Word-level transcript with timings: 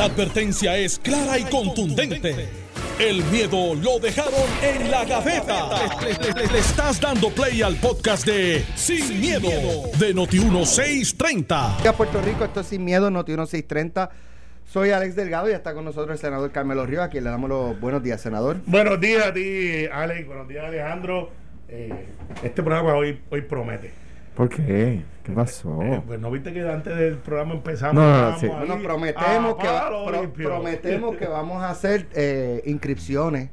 La 0.00 0.06
advertencia 0.06 0.78
es 0.78 0.98
clara 0.98 1.38
y 1.38 1.44
contundente. 1.44 2.48
El 2.98 3.22
miedo 3.24 3.74
lo 3.74 3.98
dejaron 3.98 4.32
en 4.62 4.90
la 4.90 5.04
gaveta. 5.04 5.68
Le, 6.00 6.46
le 6.50 6.58
estás 6.58 6.98
dando 6.98 7.28
play 7.28 7.60
al 7.60 7.76
podcast 7.76 8.24
de 8.24 8.64
Sin, 8.76 9.20
miedo, 9.20 9.50
de 9.98 10.14
Noti1630. 10.14 11.86
a 11.86 11.92
Puerto 11.92 12.22
Rico, 12.22 12.46
esto 12.46 12.60
es 12.60 12.68
Sin 12.68 12.82
Miedo, 12.82 13.10
Noti 13.10 13.32
1630. 13.32 14.08
Soy 14.64 14.88
Alex 14.88 15.16
Delgado 15.16 15.50
y 15.50 15.52
está 15.52 15.74
con 15.74 15.84
nosotros 15.84 16.12
el 16.12 16.18
senador 16.18 16.50
Carmelo 16.50 16.86
Ríos, 16.86 17.02
a 17.04 17.10
quien 17.10 17.24
le 17.24 17.28
damos 17.28 17.50
los 17.50 17.78
buenos 17.78 18.02
días, 18.02 18.22
senador. 18.22 18.56
Buenos 18.64 18.98
días 19.02 19.26
a 19.26 19.34
ti, 19.34 19.84
Alex. 19.92 20.26
Buenos 20.26 20.48
días, 20.48 20.64
Alejandro. 20.64 21.30
Eh, 21.68 22.06
este 22.42 22.62
programa 22.62 22.94
hoy, 22.94 23.20
hoy 23.28 23.42
promete. 23.42 23.92
¿Por 24.34 24.48
qué? 24.48 25.02
¿Qué 25.22 25.32
pasó? 25.32 25.82
Eh, 25.82 26.02
pues 26.06 26.18
no 26.20 26.30
viste 26.30 26.52
que 26.52 26.68
antes 26.68 26.96
del 26.96 27.16
programa 27.18 27.54
empezamos. 27.54 27.94
No, 27.94 28.30
no, 28.32 28.38
sí. 28.38 28.46
Bueno, 28.46 28.78
prometemos, 28.82 29.54
a 29.58 29.62
que, 29.62 29.68
pro- 30.08 30.32
prometemos 30.32 31.16
que 31.16 31.26
vamos 31.26 31.62
a 31.62 31.70
hacer 31.70 32.06
eh, 32.14 32.62
inscripciones 32.66 33.50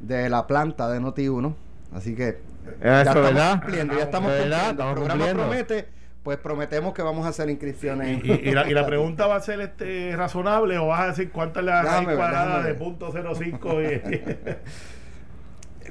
de 0.00 0.28
la 0.30 0.46
planta 0.46 0.88
de 0.90 1.00
Noti1. 1.00 1.54
Así 1.94 2.14
que 2.14 2.38
ya 2.82 3.00
Eso, 3.02 3.10
estamos 3.10 3.22
¿verdad? 3.34 3.60
cumpliendo, 3.62 3.94
ya 3.96 4.02
estamos 4.04 4.30
¿Verdad? 4.32 4.66
cumpliendo. 4.68 4.70
Estamos 4.70 4.90
El 4.90 4.94
programa 4.94 5.24
cumpliendo. 5.24 5.42
promete, 5.66 5.88
pues 6.22 6.38
prometemos 6.38 6.94
que 6.94 7.02
vamos 7.02 7.26
a 7.26 7.30
hacer 7.30 7.50
inscripciones. 7.50 8.24
Y, 8.24 8.30
y- 8.32 8.40
y 8.48 8.52
la, 8.52 8.68
y 8.70 8.74
la 8.74 8.86
pregunta 8.86 9.26
va 9.26 9.36
a 9.36 9.40
ser 9.40 9.60
este 9.60 10.14
razonable 10.16 10.78
o 10.78 10.86
vas 10.86 11.00
a 11.00 11.06
decir 11.08 11.30
cuánta 11.32 11.60
es 11.60 11.66
la 11.66 11.82
raíz 11.82 11.90
Déjame 11.92 12.06
ver, 12.08 12.16
cuadrada 12.16 12.62
de 12.62 12.74
punto 12.74 13.12
05 13.34 13.82
y, 13.82 13.86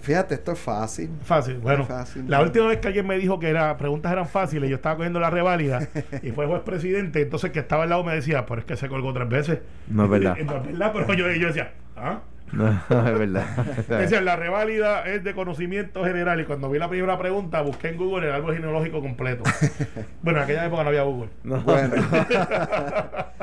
Fíjate, 0.02 0.36
esto 0.36 0.52
es 0.54 0.60
fácil. 0.60 1.10
fácil. 1.24 1.58
Bueno, 1.60 1.86
fácil. 1.86 2.30
la 2.30 2.42
última 2.42 2.68
vez 2.68 2.80
que 2.80 2.88
alguien 2.88 3.08
me 3.08 3.18
dijo 3.18 3.40
que 3.40 3.54
las 3.54 3.76
preguntas 3.76 4.12
eran 4.12 4.28
fáciles, 4.28 4.70
yo 4.70 4.76
estaba 4.76 4.96
cogiendo 4.98 5.20
la 5.20 5.30
reválida 5.30 5.88
y 6.24 6.32
fue 6.32 6.46
el 6.46 6.50
juez 6.50 6.64
presidente, 6.64 7.22
entonces 7.22 7.52
que 7.52 7.60
estaba 7.60 7.84
al 7.84 7.90
lado 7.90 8.04
me 8.04 8.14
decía, 8.16 8.46
pero 8.46 8.60
es 8.62 8.66
que 8.66 8.76
se 8.76 8.90
colgó 8.90 9.14
tres 9.14 9.30
veces. 9.30 9.60
No 9.88 10.06
es 10.06 10.10
verdad. 10.10 10.38
No 10.46 10.58
es 10.58 10.66
verdad, 10.66 10.92
pero 10.94 11.14
yo, 11.14 11.32
yo 11.32 11.48
decía, 11.48 11.74
¿ah? 11.96 12.22
No, 12.90 13.08
es 13.08 13.20
verdad. 13.20 13.46
Decía, 13.88 14.22
la 14.22 14.36
reválida 14.36 15.04
es 15.06 15.24
de 15.24 15.34
conocimiento 15.34 16.04
general 16.04 16.40
y 16.42 16.46
cuando 16.46 16.70
vi 16.70 16.80
la 16.80 16.90
primera 16.90 17.18
pregunta 17.18 17.62
busqué 17.62 17.90
en 17.90 17.98
Google 17.98 18.28
el 18.28 18.34
árbol 18.34 18.56
genealógico 18.56 19.02
completo. 19.02 19.44
bueno, 20.22 20.40
en 20.40 20.44
aquella 20.44 20.66
época 20.66 20.84
no 20.84 20.90
había 20.90 21.04
Google. 21.04 21.30
No. 21.44 21.62
Bueno. 21.62 21.96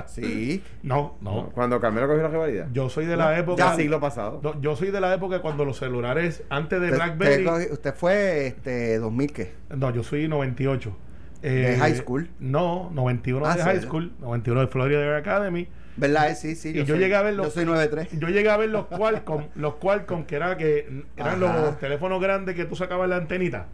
sí. 0.07 0.63
No, 0.83 1.17
no. 1.21 1.51
Cuando 1.55 1.81
Carmelo 1.81 2.07
cogió 2.07 2.23
la 2.23 2.29
rivalidad. 2.29 2.69
Yo 2.73 2.89
soy 2.89 3.07
de 3.07 3.17
la 3.17 3.39
época... 3.39 3.71
Ya 3.71 3.77
siglo 3.77 4.01
pasado. 4.01 4.41
No, 4.43 4.61
yo 4.61 4.77
soy 4.77 4.91
de 4.91 5.01
la 5.01 5.15
época 5.15 5.41
cuando 5.41 5.65
los 5.65 5.79
celulares, 5.79 6.43
antes 6.51 6.81
de 6.81 6.87
Usted, 6.93 6.97
BlackBerry... 6.97 7.73
usted 7.73 7.95
fue 7.95 8.47
este 8.49 8.99
2000 8.99 9.33
qué? 9.33 9.55
No, 9.71 9.91
yo 9.91 10.03
soy 10.03 10.29
98. 10.29 10.97
¿De 11.43 11.77
high 11.79 11.95
school? 11.95 12.29
No, 12.41 12.91
91 12.93 13.47
Ah, 13.47 13.57
de 13.57 13.63
high 13.63 13.81
school, 13.81 14.13
91 14.21 14.61
de 14.63 14.67
Florida 14.67 15.01
Air 15.01 15.15
Academy. 15.15 15.69
¿Verdad? 15.99 16.31
Eh, 16.31 16.35
Sí, 16.35 16.55
sí. 16.55 16.71
Y 16.71 16.75
yo 16.85 16.87
soy- 16.87 16.99
llegué 16.99 17.17
a 17.17 17.23
ver 17.23 17.35
los- 17.35 17.47
Yo 17.47 17.51
soy 17.53 17.65
93. 17.67 18.09
Yo 18.19 18.29
llegué 18.29 18.49
a 18.51 18.57
ver 18.57 18.69
los 18.71 18.87
Qualcomm, 18.89 19.45
los 19.57 19.75
Qualcomm 19.75 20.25
que 20.25 20.37
era 20.37 20.57
que 20.57 21.05
eran 21.17 21.43
Ajá. 21.45 21.61
los 21.63 21.79
teléfonos 21.79 22.21
grandes 22.23 22.55
que 22.55 22.65
tú 22.65 22.77
sacabas 22.77 23.09
la 23.09 23.17
antenita. 23.17 23.67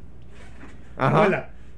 Ajá. 0.97 1.27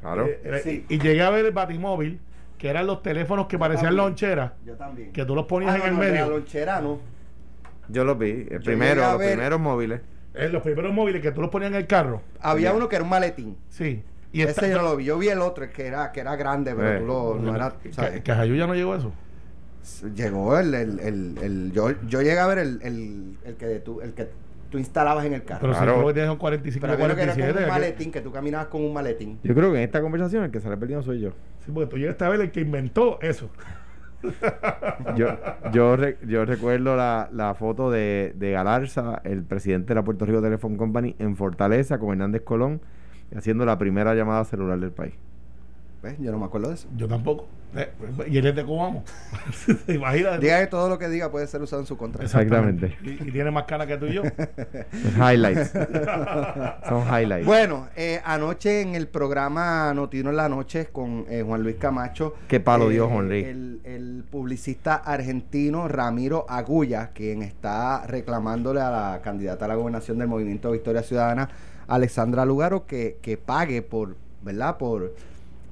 Claro. 0.01 0.27
Eh, 0.27 0.41
era- 0.45 0.59
Sí. 0.61 0.85
y, 0.89 0.95
y 0.95 0.99
llegué 0.99 1.23
a 1.23 1.31
ver 1.31 1.45
el 1.47 1.53
Batimóvil, 1.53 2.21
que 2.59 2.69
eran 2.69 2.87
los 2.87 3.03
teléfonos 3.03 3.47
que 3.47 3.59
parecían 3.59 3.87
también. 3.89 4.05
loncheras, 4.07 4.53
Yo 4.65 4.75
también. 4.77 5.13
que 5.13 5.25
tú 5.25 5.35
los 5.35 5.47
ponías 5.47 5.73
Ah, 5.73 5.77
en 5.77 5.81
no, 5.81 5.87
el 5.89 5.93
no, 5.95 5.99
medio. 5.99 6.21
La 6.27 6.27
lonchera 6.29 6.81
no. 6.81 7.01
Yo 7.89 8.05
lo 8.05 8.15
vi. 8.17 8.47
El 8.51 8.63
primero, 8.63 9.05
a 9.05 9.11
los 9.13 9.19
ver- 9.19 9.33
primeros 9.35 9.61
móviles. 9.61 10.01
Eh, 10.35 10.49
los 10.49 10.63
primeros 10.63 10.93
móviles 10.93 11.23
que 11.23 11.33
tú 11.33 11.41
los 11.41 11.51
ponías 11.51 11.71
en 11.71 11.77
el 11.79 11.87
carro. 11.87 12.21
Había 12.41 12.71
Ya. 12.71 12.75
uno 12.77 12.89
que 12.89 12.97
era 12.97 13.03
un 13.05 13.11
maletín. 13.11 13.57
Sí. 13.69 14.03
Y 14.33 14.43
Ese 14.43 14.51
esta- 14.51 14.69
yo 14.69 14.83
lo 14.83 14.97
vi. 14.97 15.05
Yo 15.05 15.19
vi 15.19 15.29
el 15.29 15.41
otro, 15.41 15.65
el 15.65 15.71
que 15.71 15.87
era, 15.87 16.13
que 16.13 16.21
era 16.21 16.37
grande, 16.37 16.75
pero 16.75 16.93
Eh. 16.93 16.99
tú 16.99 17.07
lo, 17.07 17.35
no 17.41 17.55
era. 17.57 17.73
que, 17.83 17.93
¿sabes? 17.93 18.21
que 18.23 18.33
a 18.33 18.37
Jayuya 18.37 18.67
no 18.67 18.75
llegó 18.75 18.95
eso. 18.95 19.13
Llegó 20.15 20.59
el, 20.59 20.75
el, 20.75 20.99
el, 21.01 21.39
el- 21.43 21.73
yo, 21.73 21.91
yo 22.07 22.21
llegué 22.23 22.39
a 22.39 22.47
ver 22.47 22.59
el, 22.59 22.81
el, 22.83 23.37
el 23.45 23.55
que 23.57 23.79
tú, 23.81 24.01
el 24.01 24.13
que 24.15 24.29
tú 24.71 24.79
instalabas 24.79 25.25
en 25.25 25.33
el 25.35 25.45
carro. 25.45 25.61
Pero 25.61 25.73
Claro. 25.75 25.95
si 26.01 26.07
tú 26.07 26.13
tienes 26.13 26.31
un 26.31 26.37
45 26.39 26.81
Pero 26.81 26.93
había 26.95 27.07
uno 27.07 27.15
que 27.15 27.23
era 27.23 27.33
47. 27.35 27.65
un 27.65 27.71
maletín, 27.71 28.13
que 28.13 28.21
tú 28.21 28.33
caminabas 28.33 28.67
con 28.67 28.83
un 28.85 28.93
maletín. 28.93 29.39
Yo 29.45 29.55
creo 29.55 29.71
que 29.73 29.79
en 29.79 29.85
esta 29.85 30.01
conversación 30.01 30.45
el 30.45 30.51
que 30.51 30.61
sale 30.61 30.77
perdiendo 30.77 31.05
soy 31.05 31.21
yo. 31.21 31.31
Sí, 31.65 31.71
porque 31.73 31.89
tú 31.91 31.99
llegaste 31.99 32.25
a 32.25 32.29
ver 32.29 32.41
el 32.41 32.51
que 32.51 32.61
inventó 32.61 33.19
eso. 33.21 33.49
Yo, 35.17 35.29
yo, 35.73 35.97
re- 35.97 36.19
yo 36.27 36.45
recuerdo 36.45 36.97
la, 36.97 37.29
la 37.33 37.55
foto 37.55 37.91
de, 37.91 38.33
de 38.37 38.51
Galarza, 38.53 39.21
el 39.25 39.43
presidente 39.45 39.89
de 39.89 39.95
la 39.97 40.03
Puerto 40.05 40.25
Rico 40.27 40.43
Telephone 40.43 40.77
Company, 40.77 41.15
en 41.19 41.37
Fortaleza 41.37 41.99
con 41.99 42.11
Hernández 42.11 42.43
Colón, 42.43 42.81
haciendo 43.37 43.65
la 43.65 43.79
primera 43.79 44.15
llamada 44.15 44.45
celular 44.45 44.79
del 44.81 44.91
país. 44.91 45.15
¿Ves? 46.07 46.19
Yo 46.21 46.31
no 46.31 46.39
me 46.39 46.45
acuerdo 46.45 46.69
de 46.69 46.75
eso. 46.75 46.89
Yo 46.97 47.09
tampoco. 47.09 47.47
Eh, 47.75 47.91
y 48.29 48.39
él 48.39 48.47
es 48.47 48.55
de 48.55 48.65
Cubamo. 48.65 49.03
Imagínate. 49.89 50.39
Diga 50.39 50.61
que 50.61 50.67
todo 50.69 50.89
lo 50.89 50.99
que 50.99 51.09
diga 51.09 51.31
puede 51.33 51.47
ser 51.49 51.61
usado 51.61 51.83
en 51.83 51.87
su 51.87 51.97
contra. 51.97 52.23
Exactamente. 52.23 52.97
Y, 53.03 53.29
y 53.29 53.33
tiene 53.33 53.51
más 53.51 53.65
cara 53.65 53.87
que 53.87 53.97
tú 53.97 54.07
y 54.07 54.15
yo. 54.15 54.23
Highlights. 55.17 55.73
Son 56.89 57.03
highlights. 57.03 57.45
Bueno, 57.45 57.89
eh, 57.97 58.21
anoche 58.25 58.83
en 58.83 58.95
el 58.95 59.09
programa 59.09 59.93
Notino 59.95 60.31
en 60.31 60.37
la 60.37 60.49
Noche 60.49 60.87
con 60.93 61.27
eh, 61.29 61.43
Juan 61.45 61.63
Luis 61.63 61.77
Camacho. 61.77 62.35
Qué 62.47 62.61
palo 62.61 62.89
eh, 62.89 62.95
dio 62.95 63.09
Juan 63.09 63.29
Luis. 63.29 63.45
El, 63.45 63.81
el 63.85 64.25
publicista 64.31 64.95
argentino 64.95 65.89
Ramiro 65.89 66.47
Agulla, 66.49 67.09
quien 67.09 67.43
está 67.43 68.07
reclamándole 68.07 68.81
a 68.81 68.91
la 68.91 69.21
candidata 69.23 69.65
a 69.65 69.69
la 69.69 69.75
gobernación 69.75 70.19
del 70.19 70.29
Movimiento 70.29 70.71
Victoria 70.71 71.03
Ciudadana, 71.03 71.51
Alexandra 71.89 72.45
Lugaro, 72.45 72.87
que, 72.87 73.19
que 73.21 73.37
pague 73.37 73.83
por, 73.83 74.17
¿verdad? 74.43 74.77
Por, 74.79 75.15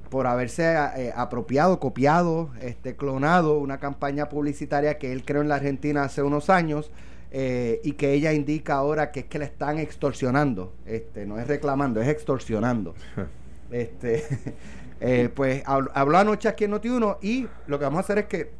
por 0.09 0.27
haberse 0.27 0.73
eh, 0.97 1.13
apropiado, 1.15 1.79
copiado, 1.79 2.49
este, 2.61 2.95
clonado 2.95 3.57
una 3.59 3.79
campaña 3.79 4.29
publicitaria 4.29 4.97
que 4.97 5.11
él 5.11 5.23
creó 5.25 5.41
en 5.41 5.49
la 5.49 5.55
Argentina 5.55 6.03
hace 6.03 6.21
unos 6.21 6.49
años 6.49 6.91
eh, 7.31 7.81
y 7.83 7.93
que 7.93 8.13
ella 8.13 8.31
indica 8.33 8.75
ahora 8.75 9.11
que 9.11 9.21
es 9.21 9.25
que 9.25 9.39
le 9.39 9.45
están 9.45 9.79
extorsionando, 9.79 10.73
este, 10.85 11.25
no 11.25 11.39
es 11.39 11.47
reclamando, 11.47 12.01
es 12.01 12.07
extorsionando. 12.07 12.95
este, 13.71 14.23
eh, 15.01 15.29
pues 15.33 15.63
habl- 15.65 15.91
habló 15.93 16.17
anoche 16.17 16.47
aquí 16.47 16.63
en 16.65 16.71
Noti1 16.73 17.17
y 17.21 17.47
lo 17.67 17.77
que 17.79 17.85
vamos 17.85 17.97
a 17.97 18.01
hacer 18.01 18.19
es 18.19 18.25
que 18.25 18.51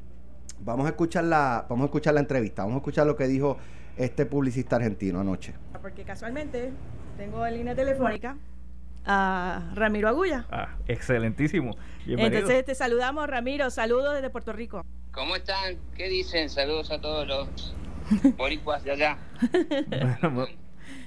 vamos 0.60 0.86
a 0.86 0.90
escuchar 0.90 1.24
la, 1.26 1.66
vamos 1.70 1.84
a 1.84 1.86
escuchar 1.86 2.14
la 2.16 2.20
entrevista, 2.22 2.64
vamos 2.64 2.76
a 2.76 2.80
escuchar 2.80 3.08
lo 3.08 3.16
que 3.16 3.28
dijo 3.28 3.58
este 3.98 4.26
publicista 4.26 4.76
argentino 4.78 5.20
anoche. 5.22 5.54
Porque 5.82 6.04
casualmente 6.04 6.72
tengo 7.18 7.46
en 7.46 7.54
línea 7.54 7.76
telefónica 7.76 8.36
a 9.06 9.72
Ramiro 9.76 10.08
Agulla. 10.08 10.46
Ah, 10.52 10.76
excelentísimo. 10.88 11.76
Bienvenido. 12.06 12.40
Entonces 12.40 12.66
te 12.66 12.76
saludamos, 12.76 13.28
Ramiro. 13.28 13.70
Saludos 13.70 14.16
desde 14.16 14.30
Puerto 14.30 14.54
Rico. 14.54 14.84
¿Cómo 15.12 15.36
están? 15.36 15.76
¿Qué 15.96 16.10
dicen? 16.10 16.50
Saludos 16.50 16.92
a 16.92 17.00
todos 17.00 17.28
los 17.28 17.76
boricuas 18.38 18.84
de 18.84 18.92
allá. 18.92 19.18
Bueno, 19.88 20.48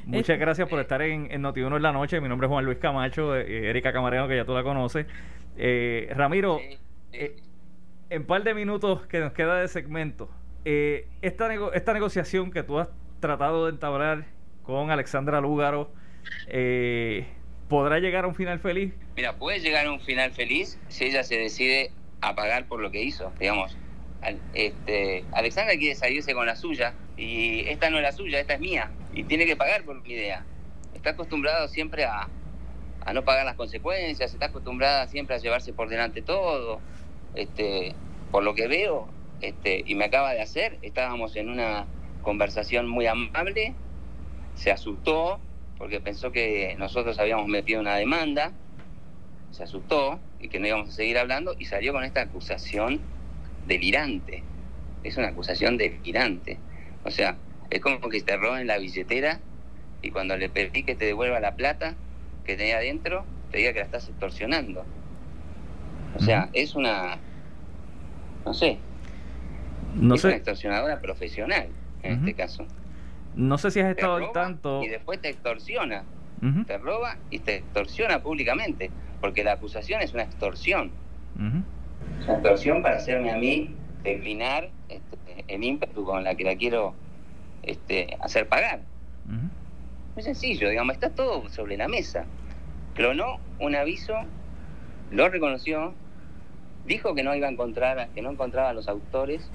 muchas 0.06 0.38
gracias 0.38 0.68
por 0.68 0.80
estar 0.80 1.02
en, 1.02 1.28
en 1.30 1.42
Noti1 1.42 1.76
en 1.76 1.82
la 1.82 1.92
noche. 1.92 2.20
Mi 2.20 2.28
nombre 2.28 2.46
es 2.46 2.50
Juan 2.50 2.64
Luis 2.64 2.78
Camacho, 2.78 3.36
eh, 3.36 3.70
Erika 3.70 3.92
Camareno, 3.92 4.26
que 4.28 4.36
ya 4.36 4.44
tú 4.44 4.54
la 4.54 4.62
conoces. 4.62 5.06
Eh, 5.56 6.10
Ramiro, 6.14 6.58
Sí, 6.58 6.70
sí. 6.70 6.78
eh, 7.12 7.36
en 8.10 8.26
par 8.26 8.42
de 8.44 8.54
minutos 8.54 9.06
que 9.06 9.20
nos 9.20 9.32
queda 9.32 9.56
de 9.60 9.68
segmento, 9.68 10.30
eh, 10.64 11.08
esta, 11.20 11.48
nego- 11.48 11.72
esta 11.72 11.92
negociación 11.92 12.50
que 12.50 12.62
tú 12.62 12.78
has 12.78 12.88
tratado 13.20 13.66
de 13.66 13.72
entablar 13.72 14.26
con 14.62 14.90
Alexandra 14.90 15.40
Lúgaro, 15.40 15.90
eh, 16.46 17.26
¿podrá 17.68 17.98
llegar 17.98 18.24
a 18.24 18.28
un 18.28 18.34
final 18.34 18.58
feliz? 18.60 18.92
Mira, 19.16 19.34
puede 19.34 19.60
llegar 19.60 19.86
a 19.86 19.92
un 19.92 20.00
final 20.00 20.30
feliz 20.32 20.78
si 20.88 21.04
ella 21.04 21.22
se 21.22 21.36
decide 21.38 21.90
a 22.20 22.34
pagar 22.34 22.66
por 22.66 22.80
lo 22.80 22.90
que 22.90 23.02
hizo, 23.02 23.32
digamos. 23.38 23.76
Este, 24.52 25.24
Alexandra 25.32 25.76
quiere 25.76 25.94
salirse 25.94 26.34
con 26.34 26.46
la 26.46 26.56
suya 26.56 26.94
y 27.16 27.68
esta 27.68 27.88
no 27.88 27.98
es 27.98 28.02
la 28.02 28.12
suya, 28.12 28.40
esta 28.40 28.54
es 28.54 28.60
mía 28.60 28.90
y 29.12 29.22
tiene 29.24 29.46
que 29.46 29.56
pagar 29.56 29.84
por 29.84 30.02
mi 30.02 30.10
idea. 30.10 30.44
Está 30.94 31.10
acostumbrado 31.10 31.68
siempre 31.68 32.04
a, 32.04 32.28
a 33.04 33.12
no 33.12 33.24
pagar 33.24 33.44
las 33.44 33.54
consecuencias, 33.54 34.32
está 34.32 34.46
acostumbrada 34.46 35.06
siempre 35.06 35.36
a 35.36 35.38
llevarse 35.38 35.72
por 35.72 35.88
delante 35.88 36.22
todo. 36.22 36.80
Este, 37.34 37.94
por 38.32 38.42
lo 38.42 38.54
que 38.54 38.66
veo, 38.66 39.08
este, 39.40 39.84
y 39.86 39.94
me 39.94 40.06
acaba 40.06 40.32
de 40.32 40.42
hacer, 40.42 40.78
estábamos 40.82 41.36
en 41.36 41.48
una 41.48 41.86
conversación 42.22 42.88
muy 42.88 43.06
amable, 43.06 43.74
se 44.56 44.70
asustó 44.70 45.40
porque 45.78 46.00
pensó 46.00 46.32
que 46.32 46.74
nosotros 46.78 47.18
habíamos 47.18 47.46
metido 47.46 47.80
una 47.80 47.94
demanda, 47.96 48.52
se 49.52 49.62
asustó 49.62 50.18
y 50.40 50.48
que 50.48 50.58
no 50.58 50.66
íbamos 50.66 50.88
a 50.90 50.92
seguir 50.92 51.18
hablando 51.18 51.54
y 51.58 51.64
salió 51.64 51.92
con 51.92 52.04
esta 52.04 52.22
acusación 52.22 53.00
delirante. 53.66 54.42
Es 55.04 55.16
una 55.16 55.28
acusación 55.28 55.76
delirante. 55.76 56.58
O 57.04 57.10
sea, 57.10 57.36
es 57.70 57.80
como 57.80 58.00
que 58.08 58.20
te 58.20 58.36
roben 58.36 58.66
la 58.66 58.78
billetera 58.78 59.40
y 60.02 60.10
cuando 60.10 60.36
le 60.36 60.48
pedí 60.48 60.82
que 60.82 60.94
te 60.94 61.04
devuelva 61.04 61.40
la 61.40 61.54
plata 61.54 61.94
que 62.44 62.56
tenía 62.56 62.78
adentro, 62.78 63.24
te 63.50 63.58
diga 63.58 63.72
que 63.72 63.78
la 63.78 63.84
estás 63.84 64.08
extorsionando. 64.08 64.84
O 66.16 66.20
sea, 66.20 66.48
es 66.52 66.74
una, 66.74 67.18
no 68.44 68.54
sé, 68.54 68.78
No 69.94 70.14
es 70.16 70.24
una 70.24 70.34
extorsionadora 70.34 71.00
profesional 71.00 71.68
en 72.02 72.18
este 72.18 72.34
caso. 72.34 72.66
No 73.38 73.56
sé 73.56 73.70
si 73.70 73.80
has 73.80 73.90
estado 73.90 74.16
al 74.16 74.32
tanto. 74.32 74.82
y 74.82 74.88
después 74.88 75.20
te 75.20 75.28
extorsiona. 75.30 76.04
Te 76.66 76.78
roba 76.78 77.16
y 77.30 77.40
te 77.40 77.56
extorsiona 77.56 78.22
públicamente, 78.22 78.90
porque 79.20 79.42
la 79.42 79.52
acusación 79.52 80.02
es 80.02 80.12
una 80.12 80.24
extorsión. 80.24 80.90
una 81.36 81.64
extorsión 82.32 82.82
para 82.82 82.96
hacerme 82.96 83.32
a 83.32 83.36
mí 83.36 83.74
declinar 84.02 84.70
este, 84.88 85.16
el 85.48 85.64
ímpetu 85.64 86.04
con 86.04 86.22
la 86.22 86.34
que 86.34 86.44
la 86.44 86.56
quiero 86.56 86.94
este, 87.62 88.16
hacer 88.20 88.48
pagar. 88.48 88.80
Muy 90.14 90.22
sencillo, 90.22 90.68
digamos, 90.68 90.94
está 90.94 91.10
todo 91.10 91.48
sobre 91.48 91.76
la 91.76 91.88
mesa. 91.88 92.24
Clonó 92.94 93.38
un 93.60 93.76
aviso, 93.76 94.14
lo 95.10 95.28
reconoció, 95.28 95.94
dijo 96.86 97.14
que 97.14 97.22
no 97.22 97.34
iba 97.34 97.46
a 97.46 97.50
encontrar, 97.50 98.08
que 98.14 98.22
no 98.22 98.30
encontraba 98.30 98.70
a 98.70 98.72
los 98.72 98.88
autores. 98.88 99.48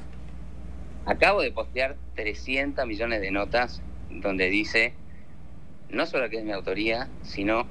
Acabo 1.06 1.42
de 1.42 1.52
postear 1.52 1.98
300 2.16 2.86
millones 2.88 3.22
de 3.22 3.32
notas 3.32 3.82
donde 4.10 4.50
dice 4.50 4.94
no 5.90 6.06
solo 6.06 6.30
que 6.30 6.38
es 6.38 6.44
mi 6.44 6.52
autoría, 6.52 7.08
sino 7.22 7.68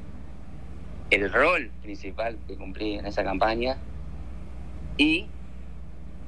el 1.11 1.31
rol 1.33 1.71
principal 1.83 2.39
que 2.47 2.57
cumplí 2.57 2.95
en 2.95 3.07
esa 3.07 3.25
campaña 3.25 3.77
y 4.97 5.27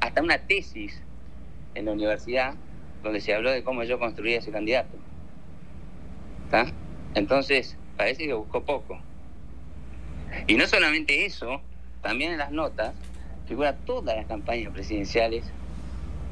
hasta 0.01 0.23
una 0.23 0.39
tesis 0.39 1.01
en 1.75 1.87
la 1.87 1.93
universidad 1.93 2.55
donde 3.03 3.21
se 3.21 3.35
habló 3.35 3.51
de 3.51 3.62
cómo 3.62 3.85
yo 3.85 3.99
construía 3.99 4.39
ese 4.39 4.51
candidato. 4.51 4.97
¿Está? 6.47 6.67
Entonces, 7.15 7.77
parece 7.97 8.27
que 8.27 8.33
buscó 8.35 8.65
poco. 8.65 8.99
Y 10.47 10.55
no 10.55 10.67
solamente 10.67 11.25
eso, 11.25 11.61
también 12.03 12.33
en 12.33 12.39
las 12.39 12.51
notas 12.51 12.95
figura 13.47 13.77
todas 13.77 14.17
las 14.17 14.27
campañas 14.27 14.73
presidenciales 14.73 15.45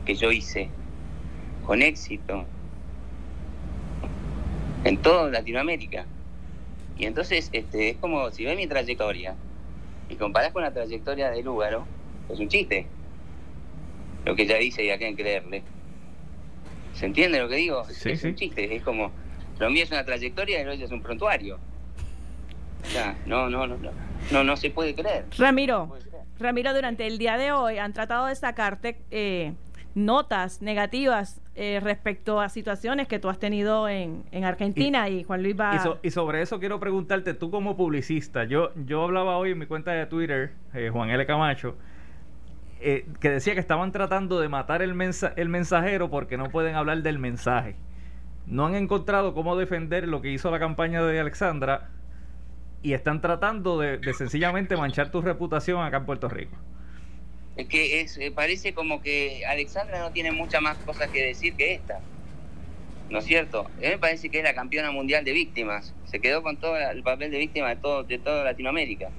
que 0.04 0.14
yo 0.14 0.30
hice 0.32 0.68
con 1.66 1.82
éxito 1.82 2.44
en 4.84 4.96
toda 4.98 5.30
Latinoamérica. 5.30 6.06
Y 6.98 7.06
entonces 7.06 7.48
este, 7.52 7.90
es 7.90 7.96
como 7.98 8.30
si 8.30 8.44
ves 8.44 8.56
mi 8.56 8.66
trayectoria 8.66 9.34
y 10.08 10.16
comparás 10.16 10.52
con 10.52 10.62
la 10.62 10.72
trayectoria 10.72 11.30
de 11.30 11.42
Lúgaro, 11.42 11.86
es 12.28 12.38
un 12.38 12.48
chiste 12.48 12.86
lo 14.24 14.36
que 14.36 14.42
ella 14.42 14.56
dice 14.58 14.84
y 14.84 14.90
a 14.90 14.98
quién 14.98 15.16
creerle. 15.16 15.62
¿Se 16.94 17.06
entiende 17.06 17.40
lo 17.40 17.48
que 17.48 17.56
digo? 17.56 17.82
Es- 17.88 17.96
Sí, 17.96 18.10
es 18.10 18.20
sí. 18.20 18.28
un 18.28 18.34
chiste, 18.36 18.74
es 18.76 18.82
como, 18.82 19.10
lo 19.58 19.70
mío 19.70 19.82
es 19.84 19.90
una 19.90 20.04
trayectoria 20.04 20.60
y 20.60 20.64
lo 20.64 20.72
ella 20.72 20.84
es 20.84 20.90
un 20.92 21.02
prontuario. 21.02 21.58
Sea, 22.84 23.16
no, 23.26 23.48
no, 23.48 23.66
no, 23.66 23.76
no, 23.78 23.90
no, 24.30 24.44
no 24.44 24.56
se 24.56 24.70
puede 24.70 24.94
creer. 24.94 25.24
No 25.38 25.44
Ramiro, 25.44 25.82
se 25.82 25.88
puede 25.88 26.02
creer. 26.02 26.24
Ramiro, 26.38 26.74
durante 26.74 27.06
el 27.06 27.18
día 27.18 27.36
de 27.36 27.52
hoy 27.52 27.78
han 27.78 27.92
tratado 27.92 28.26
de 28.26 28.34
sacarte 28.36 28.98
eh, 29.10 29.54
notas 29.94 30.62
negativas 30.62 31.40
eh, 31.54 31.80
respecto 31.82 32.40
a 32.40 32.48
situaciones 32.48 33.08
que 33.08 33.18
tú 33.18 33.28
has 33.28 33.38
tenido 33.38 33.88
en, 33.88 34.24
en 34.32 34.44
Argentina 34.44 35.08
y, 35.08 35.22
Juan 35.24 35.42
Luis 35.42 35.54
va... 35.58 35.74
Y, 35.76 35.78
so- 35.80 35.98
y 36.02 36.10
sobre 36.10 36.40
eso 36.42 36.58
quiero 36.58 36.80
preguntarte, 36.80 37.34
tú 37.34 37.50
como 37.50 37.76
publicista, 37.76 38.44
yo, 38.44 38.70
yo 38.86 39.04
hablaba 39.04 39.36
hoy 39.36 39.50
en 39.52 39.58
mi 39.58 39.66
cuenta 39.66 39.92
de 39.92 40.06
Twitter, 40.06 40.52
eh, 40.74 40.88
Juan 40.92 41.10
L. 41.10 41.26
Camacho, 41.26 41.76
eh, 42.80 43.06
que 43.20 43.30
decía 43.30 43.54
que 43.54 43.60
estaban 43.60 43.92
tratando 43.92 44.40
de 44.40 44.48
matar 44.48 44.82
el, 44.82 44.94
mensa- 44.94 45.32
el 45.36 45.48
mensajero 45.48 46.10
porque 46.10 46.36
no 46.36 46.50
pueden 46.50 46.74
hablar 46.74 47.02
del 47.02 47.18
mensaje. 47.18 47.76
No 48.46 48.66
han 48.66 48.74
encontrado 48.74 49.34
cómo 49.34 49.56
defender 49.56 50.08
lo 50.08 50.20
que 50.20 50.30
hizo 50.32 50.50
la 50.50 50.58
campaña 50.58 51.02
de 51.04 51.20
Alexandra 51.20 51.90
y 52.82 52.94
están 52.94 53.20
tratando 53.20 53.78
de, 53.78 53.98
de 53.98 54.12
sencillamente 54.14 54.76
manchar 54.76 55.10
tu 55.12 55.20
reputación 55.22 55.80
acá 55.84 55.98
en 55.98 56.06
Puerto 56.06 56.28
Rico. 56.28 56.56
Es 57.56 57.66
que 57.66 58.00
es, 58.00 58.16
eh, 58.18 58.30
parece 58.30 58.72
como 58.72 59.02
que 59.02 59.44
Alexandra 59.46 59.98
no 59.98 60.10
tiene 60.10 60.32
muchas 60.32 60.62
más 60.62 60.78
cosas 60.78 61.10
que 61.10 61.24
decir 61.24 61.54
que 61.54 61.74
esta. 61.74 62.00
¿No 63.10 63.18
es 63.18 63.26
cierto? 63.26 63.66
A 63.66 63.80
mí 63.80 63.88
me 63.88 63.98
parece 63.98 64.30
que 64.30 64.38
es 64.38 64.44
la 64.44 64.54
campeona 64.54 64.90
mundial 64.90 65.24
de 65.24 65.32
víctimas. 65.32 65.94
Se 66.06 66.20
quedó 66.20 66.42
con 66.42 66.56
todo 66.56 66.78
el 66.78 67.02
papel 67.02 67.30
de 67.30 67.38
víctima 67.38 67.68
de 67.68 67.76
todo, 67.76 68.04
de 68.04 68.18
toda 68.18 68.42
Latinoamérica. 68.44 69.10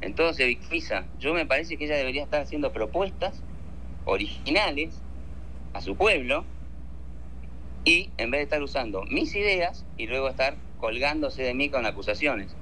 En 0.00 0.14
todo 0.14 0.32
se 0.32 0.46
victimiza. 0.46 1.04
Yo 1.18 1.34
me 1.34 1.44
parece 1.44 1.76
que 1.76 1.84
ella 1.84 1.96
debería 1.96 2.24
estar 2.24 2.40
haciendo 2.40 2.72
propuestas 2.72 3.42
originales 4.06 5.02
a 5.74 5.82
su 5.82 5.96
pueblo 5.96 6.44
y 7.84 8.10
en 8.16 8.30
vez 8.30 8.40
de 8.40 8.44
estar 8.44 8.62
usando 8.62 9.04
mis 9.04 9.34
ideas 9.34 9.84
y 9.98 10.06
luego 10.06 10.28
estar 10.28 10.56
colgándose 10.80 11.42
de 11.42 11.54
mí 11.54 11.68
con 11.68 11.84
acusaciones. 11.84 12.54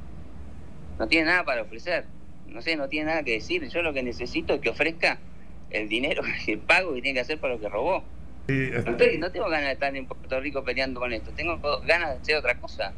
No 0.98 1.06
tiene 1.06 1.26
nada 1.26 1.44
para 1.44 1.62
ofrecer. 1.62 2.06
No 2.54 2.62
sé, 2.62 2.76
no 2.76 2.88
tiene 2.88 3.06
nada 3.06 3.22
que 3.24 3.32
decir. 3.32 3.68
Yo 3.68 3.82
lo 3.82 3.92
que 3.92 4.02
necesito 4.04 4.54
es 4.54 4.60
que 4.60 4.70
ofrezca 4.70 5.18
el 5.70 5.88
dinero, 5.88 6.22
el 6.46 6.58
pago 6.60 6.94
que 6.94 7.02
tiene 7.02 7.16
que 7.16 7.20
hacer 7.20 7.40
para 7.40 7.54
lo 7.54 7.60
que 7.60 7.68
robó. 7.68 8.04
Sí, 8.46 8.70
No, 8.70 8.78
este, 8.78 8.90
estoy- 8.92 9.18
no 9.18 9.30
tengo 9.32 9.48
ganas 9.48 9.66
de 9.66 9.72
estar 9.72 9.94
en 9.96 10.06
Puerto 10.06 10.40
Rico 10.40 10.62
peleando 10.64 11.00
con 11.00 11.12
esto. 11.12 11.32
Tengo 11.32 11.58
ganas 11.86 12.10
de 12.10 12.16
hacer 12.20 12.36
otra 12.36 12.54
cosa. 12.54 12.92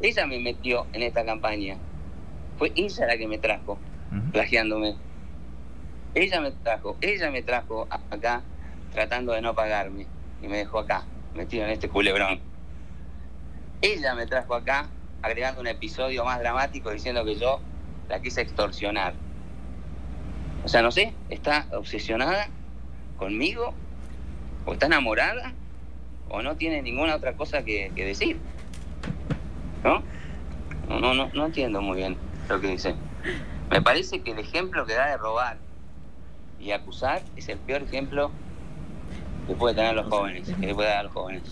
Ella 0.00 0.26
me 0.26 0.38
metió 0.38 0.86
en 0.92 1.02
esta 1.02 1.24
campaña. 1.24 1.76
Fue 2.58 2.72
ella 2.76 3.06
la 3.06 3.16
que 3.16 3.26
me 3.26 3.38
trajo, 3.38 3.72
Ujú. 4.10 4.32
plagiándome. 4.32 4.96
Ella 6.14 6.40
me 6.42 6.50
trajo, 6.50 6.98
ella 7.00 7.30
me 7.30 7.42
trajo 7.42 7.88
acá 8.10 8.42
tratando 8.92 9.32
de 9.32 9.40
no 9.40 9.54
pagarme. 9.54 10.06
Y 10.42 10.48
me 10.48 10.58
dejó 10.58 10.80
acá, 10.80 11.06
metido 11.34 11.64
en 11.64 11.70
este 11.70 11.88
culebrón. 11.88 12.38
Ella 13.80 14.14
me 14.14 14.26
trajo 14.26 14.54
acá 14.54 14.90
agregando 15.22 15.60
un 15.62 15.68
episodio 15.68 16.24
más 16.24 16.38
dramático 16.40 16.90
diciendo 16.90 17.24
que 17.24 17.36
yo 17.36 17.60
la 18.12 18.20
quise 18.20 18.42
extorsionar. 18.42 19.14
O 20.64 20.68
sea, 20.68 20.82
no 20.82 20.90
sé, 20.90 21.14
está 21.30 21.66
obsesionada 21.72 22.48
conmigo, 23.16 23.72
o 24.66 24.74
está 24.74 24.84
enamorada, 24.84 25.54
o 26.28 26.42
no 26.42 26.56
tiene 26.56 26.82
ninguna 26.82 27.16
otra 27.16 27.32
cosa 27.32 27.64
que, 27.64 27.90
decir. 27.94 28.36
¿No? 29.82 30.02
No, 30.90 31.14
no, 31.14 31.30
no, 31.32 31.46
entiendo 31.46 31.80
muy 31.80 31.96
bien 31.96 32.18
lo 32.50 32.60
que 32.60 32.68
dice. 32.68 32.94
Me 33.70 33.80
parece 33.80 34.20
que 34.20 34.32
el 34.32 34.40
ejemplo 34.40 34.84
que 34.84 34.92
da 34.92 35.08
de 35.08 35.16
robar 35.16 35.56
y 36.60 36.72
acusar 36.72 37.22
es 37.34 37.48
el 37.48 37.58
peor 37.60 37.82
ejemplo 37.82 38.30
que 39.46 39.54
puede 39.54 39.74
tener 39.74 39.94
los 39.94 40.06
jóvenes, 40.08 40.46
que 40.60 40.66
le 40.66 40.74
puede 40.74 40.90
dar 40.90 40.98
a 40.98 41.02
los 41.04 41.12
jóvenes. 41.12 41.42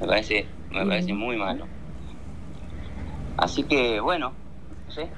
Me 0.00 0.06
parece, 0.06 0.46
me 0.70 0.86
parece 0.86 1.12
muy 1.12 1.36
malo. 1.36 1.66
Así 3.36 3.64
que, 3.64 3.98
bueno, 3.98 4.32
no 4.86 4.92
sé. 4.92 5.08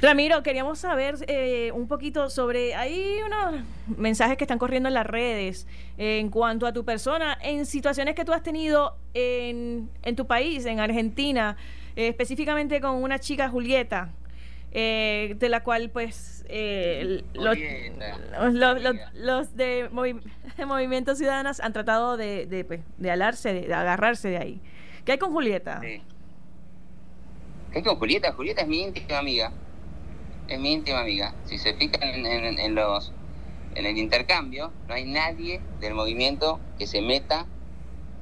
Ramiro, 0.00 0.42
queríamos 0.42 0.78
saber 0.78 1.16
eh, 1.28 1.70
un 1.72 1.88
poquito 1.88 2.30
sobre, 2.30 2.74
hay 2.74 3.16
unos 3.24 3.62
mensajes 3.96 4.36
que 4.36 4.44
están 4.44 4.58
corriendo 4.58 4.88
en 4.88 4.94
las 4.94 5.06
redes 5.06 5.66
eh, 5.98 6.18
en 6.18 6.28
cuanto 6.30 6.66
a 6.66 6.72
tu 6.72 6.84
persona, 6.84 7.36
en 7.42 7.66
situaciones 7.66 8.14
que 8.14 8.24
tú 8.24 8.32
has 8.32 8.42
tenido 8.42 8.96
en, 9.14 9.90
en 10.02 10.16
tu 10.16 10.26
país, 10.26 10.66
en 10.66 10.80
Argentina, 10.80 11.56
eh, 11.96 12.08
específicamente 12.08 12.80
con 12.80 13.02
una 13.02 13.18
chica 13.18 13.48
Julieta, 13.48 14.10
eh, 14.72 15.34
de 15.38 15.48
la 15.48 15.62
cual 15.62 15.90
pues 15.90 16.44
eh, 16.48 17.22
los, 17.34 17.56
los- 18.54 18.82
los- 19.14 19.56
de, 19.56 19.90
movi- 19.90 20.20
de 20.56 20.66
Movimiento 20.66 21.14
Ciudadanas 21.16 21.60
han 21.60 21.72
tratado 21.72 22.16
de, 22.16 22.46
de, 22.46 22.64
pues, 22.64 22.80
de 22.98 23.10
alarse, 23.10 23.52
de, 23.54 23.62
de 23.62 23.74
agarrarse 23.74 24.28
de 24.28 24.38
ahí. 24.38 24.60
¿Qué 25.04 25.12
hay 25.12 25.18
con 25.18 25.32
Julieta? 25.32 25.80
Sí. 25.82 26.02
¿Qué 27.72 27.82
con 27.82 27.96
Julieta? 27.96 28.32
Julieta 28.32 28.62
es 28.62 28.68
mi 28.68 28.82
íntima 28.82 29.18
amiga. 29.18 29.52
Es 30.46 30.60
mi 30.60 30.72
íntima 30.72 31.00
amiga. 31.00 31.38
Si 31.44 31.58
se 31.58 31.74
fijan 31.74 32.02
en, 32.26 32.74
los 32.74 33.14
en 33.72 33.86
el 33.86 33.98
intercambio, 33.98 34.76
no 34.88 34.94
hay 34.94 35.04
nadie 35.06 35.68
del 35.80 35.94
movimiento 35.94 36.64
que 36.78 36.86
se 36.86 37.02
meta 37.02 37.50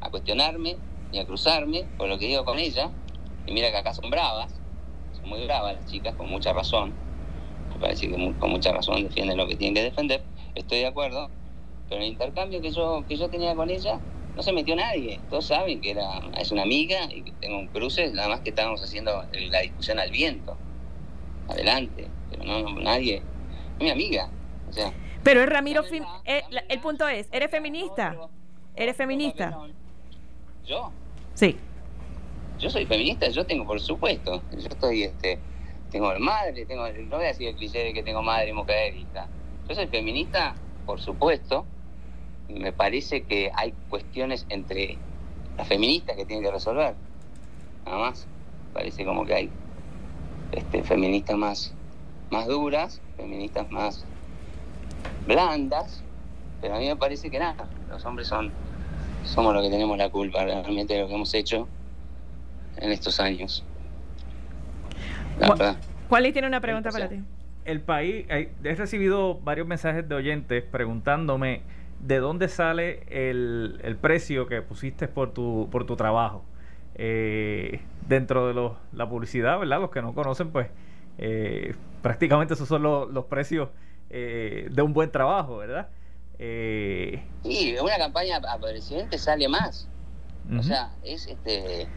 a 0.01 0.11
cuestionarme 0.11 0.83
ni 1.13 1.21
a 1.21 1.27
cruzarme 1.27 1.91
por 1.97 2.09
lo 2.09 2.19
que 2.19 2.27
digo 2.27 2.45
con 2.45 2.59
ella. 2.59 2.95
Y 3.47 3.53
mira 3.55 3.71
que 3.71 3.79
acá 3.79 3.95
son 3.95 4.11
bravas, 4.11 4.63
son 5.13 5.31
muy 5.31 5.45
bravas 5.45 5.75
las 5.77 5.87
chicas, 5.87 6.17
con 6.17 6.29
mucha 6.31 6.53
razón. 6.53 6.99
Me 7.71 7.79
parece 7.81 8.09
que 8.09 8.37
con 8.39 8.51
mucha 8.51 8.73
razón 8.73 9.05
defienden 9.05 9.39
lo 9.39 9.47
que 9.49 9.57
tienen 9.57 9.75
que 9.75 9.83
defender. 9.85 10.29
Estoy 10.55 10.81
de 10.81 10.87
acuerdo. 10.87 11.33
Pero 11.89 12.01
en 12.01 12.07
el 12.07 12.13
intercambio 12.13 12.63
que 12.63 12.73
yo, 12.73 13.07
que 13.09 13.17
yo 13.17 13.31
tenía 13.31 13.55
con 13.57 13.71
ella, 13.71 14.03
no 14.37 14.43
se 14.43 14.53
metió 14.55 14.77
nadie. 14.77 15.25
Todos 15.29 15.47
saben 15.49 15.81
que 15.83 15.93
era, 15.93 16.21
es 16.39 16.53
una 16.53 16.63
amiga 16.63 17.09
y 17.13 17.25
que 17.25 17.33
tengo 17.35 17.59
un 17.59 17.69
cruce, 17.69 18.13
nada 18.13 18.29
más 18.29 18.43
que 18.43 18.51
estábamos 18.51 18.83
haciendo 18.83 19.13
la 19.33 19.61
discusión 19.63 20.01
al 20.01 20.11
viento. 20.13 20.64
Adelante. 21.49 22.09
Pero 22.31 22.45
no, 22.45 22.61
no, 22.63 22.81
nadie. 22.81 23.23
Mi 23.81 23.91
amiga. 23.91 24.29
O 24.69 24.73
sea. 24.73 24.93
Pero 25.23 25.43
es 25.43 25.49
Ramiro, 25.49 25.83
eh, 26.25 26.43
la- 26.51 26.65
el 26.69 26.81
punto 26.81 27.09
es, 27.09 27.29
¿eres 27.33 27.51
feminista? 27.51 28.15
¿Eres 28.77 28.97
feminista? 28.97 29.57
Yo, 30.67 30.91
Sí. 31.35 31.57
yo 32.59 32.69
soy 32.71 32.85
feminista, 32.87 33.29
yo 33.29 33.47
tengo, 33.47 33.67
por 33.67 33.81
supuesto. 33.81 34.43
Yo 34.53 34.69
estoy, 34.69 35.05
este, 35.05 35.39
tengo 35.91 36.13
madre, 36.19 36.67
tengo, 36.67 36.87
no 36.89 37.17
voy 37.17 37.25
a 37.25 37.29
decir 37.29 37.49
el 37.49 37.57
cliché 37.57 37.79
de 37.85 37.93
que 37.95 38.03
tengo 38.03 38.23
madre, 38.23 38.53
mujer, 38.53 38.95
hija. 38.97 39.27
Yo 39.69 39.75
soy 39.75 39.87
feminista, 39.87 40.55
por 40.85 41.01
supuesto. 41.01 41.65
Me 42.49 42.73
parece 42.73 43.23
que 43.23 43.51
hay 43.55 43.73
cuestiones 43.89 44.45
entre 44.51 44.99
las 45.57 45.67
feministas 45.67 46.17
que 46.17 46.27
tienen 46.27 46.45
que 46.45 46.51
resolver. 46.51 46.95
Nada 47.87 47.99
más. 47.99 48.27
Parece 48.75 49.05
como 49.05 49.25
que 49.25 49.35
hay 49.35 49.51
este, 50.55 50.83
feministas 50.83 51.37
más, 51.37 51.73
más 52.31 52.47
duras, 52.47 53.01
feministas 53.17 53.71
más 53.71 54.05
blandas, 55.27 56.03
pero 56.61 56.77
a 56.77 56.79
mí 56.79 56.87
me 56.87 56.97
parece 56.97 57.31
que 57.31 57.39
nada, 57.39 57.69
los 57.91 58.05
hombres 58.05 58.29
son 58.29 58.53
somos 59.25 59.55
los 59.55 59.63
que 59.63 59.71
tenemos 59.71 59.97
la 59.97 60.11
culpa 60.11 60.45
realmente 60.45 60.95
de 60.95 61.01
lo 61.01 61.09
que 61.09 61.15
hemos 61.15 61.35
hecho 61.35 61.67
en 62.77 62.91
estos 62.91 63.21
años. 63.21 63.65
Verdad. 65.39 65.77
Juan 66.09 66.33
tiene 66.33 66.47
una 66.47 66.61
pregunta 66.61 66.91
para 66.91 67.09
ti. 67.09 67.23
el 67.65 67.81
país, 67.81 68.27
he 68.29 68.75
recibido 68.75 69.41
varios 69.41 69.67
mensajes 69.67 70.09
de 70.09 70.15
oyentes 70.15 70.63
preguntándome 70.63 71.63
de 72.01 72.19
dónde 72.19 72.49
sale 72.49 73.03
el, 73.09 73.81
el 73.83 73.97
precio 73.97 74.47
que 74.47 74.61
pusiste 74.63 75.09
por 75.09 75.33
tu, 75.33 75.69
por 75.73 75.87
tu 75.87 75.97
trabajo. 75.97 76.45
Eh, 76.97 77.81
dentro 78.09 78.47
de 78.47 78.55
los, 78.55 78.73
la 78.93 79.09
publicidad, 79.09 79.59
¿verdad? 79.59 79.81
Los 79.81 79.91
que 79.91 80.03
no 80.03 80.15
conocen, 80.15 80.51
pues 80.51 80.69
eh, 81.19 81.75
prácticamente 82.03 82.55
esos 82.55 82.69
son 82.69 82.83
los, 82.83 83.11
los 83.11 83.25
precios 83.27 83.71
eh, 84.11 84.69
de 84.71 84.83
un 84.83 84.93
buen 84.93 85.11
trabajo, 85.11 85.57
¿verdad? 85.57 85.89
Eh, 86.39 87.23
sí, 87.43 87.75
una 87.81 87.97
campaña 87.97 88.37
a 88.37 88.59
presidente 88.59 89.19
sale 89.19 89.49
más. 89.49 89.89
O 90.59 90.63
sea, 90.63 90.93
es 91.03 91.27
este. 91.27 91.89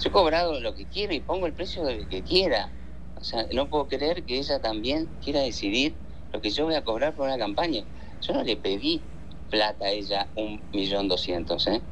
Yo 0.00 0.08
he 0.08 0.12
cobrado 0.12 0.58
lo 0.60 0.74
que 0.74 0.86
quiero 0.86 1.12
y 1.12 1.20
pongo 1.20 1.46
el 1.46 1.52
precio 1.52 1.84
de 1.84 2.00
lo 2.00 2.08
que 2.08 2.22
quiera. 2.22 2.70
O 3.16 3.22
sea, 3.22 3.46
no 3.52 3.68
puedo 3.68 3.88
creer 3.88 4.22
que 4.24 4.38
ella 4.38 4.58
también 4.58 5.06
quiera 5.22 5.40
decidir 5.40 5.94
lo 6.32 6.40
que 6.40 6.50
yo 6.50 6.64
voy 6.64 6.74
a 6.74 6.82
cobrar 6.82 7.14
por 7.14 7.26
una 7.26 7.36
campaña. 7.36 7.84
Yo 8.22 8.32
no 8.32 8.42
le 8.42 8.56
pedí 8.56 9.02
plata 9.50 9.84
a 9.84 9.90
ella 9.90 10.26
un 10.34 10.60
millón 10.72 11.08
doscientos, 11.08 11.66
¿eh? 11.66 11.82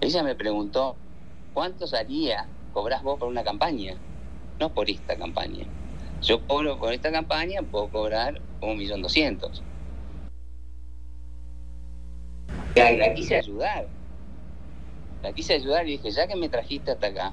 Ella 0.00 0.22
me 0.22 0.34
preguntó, 0.34 0.96
¿cuánto 1.54 1.86
salía 1.86 2.46
cobras 2.74 3.02
vos 3.02 3.18
por 3.18 3.28
una 3.28 3.44
campaña? 3.44 3.94
No 4.60 4.68
por 4.68 4.90
esta 4.90 5.16
campaña. 5.16 5.64
Yo 6.20 6.46
cobro 6.46 6.78
por 6.78 6.92
esta 6.92 7.10
campaña, 7.10 7.62
puedo 7.62 7.88
cobrar 7.88 8.40
un 8.60 8.76
millón 8.76 9.00
doscientos. 9.00 9.62
La, 12.74 13.14
quise 13.14 13.36
ayudar. 13.36 13.86
La 15.22 15.32
quise 15.32 15.54
ayudar 15.54 15.86
y 15.88 15.92
dije, 15.92 16.10
ya 16.10 16.26
que 16.26 16.36
me 16.36 16.48
trajiste 16.48 16.90
hasta 16.90 17.06
acá 17.06 17.32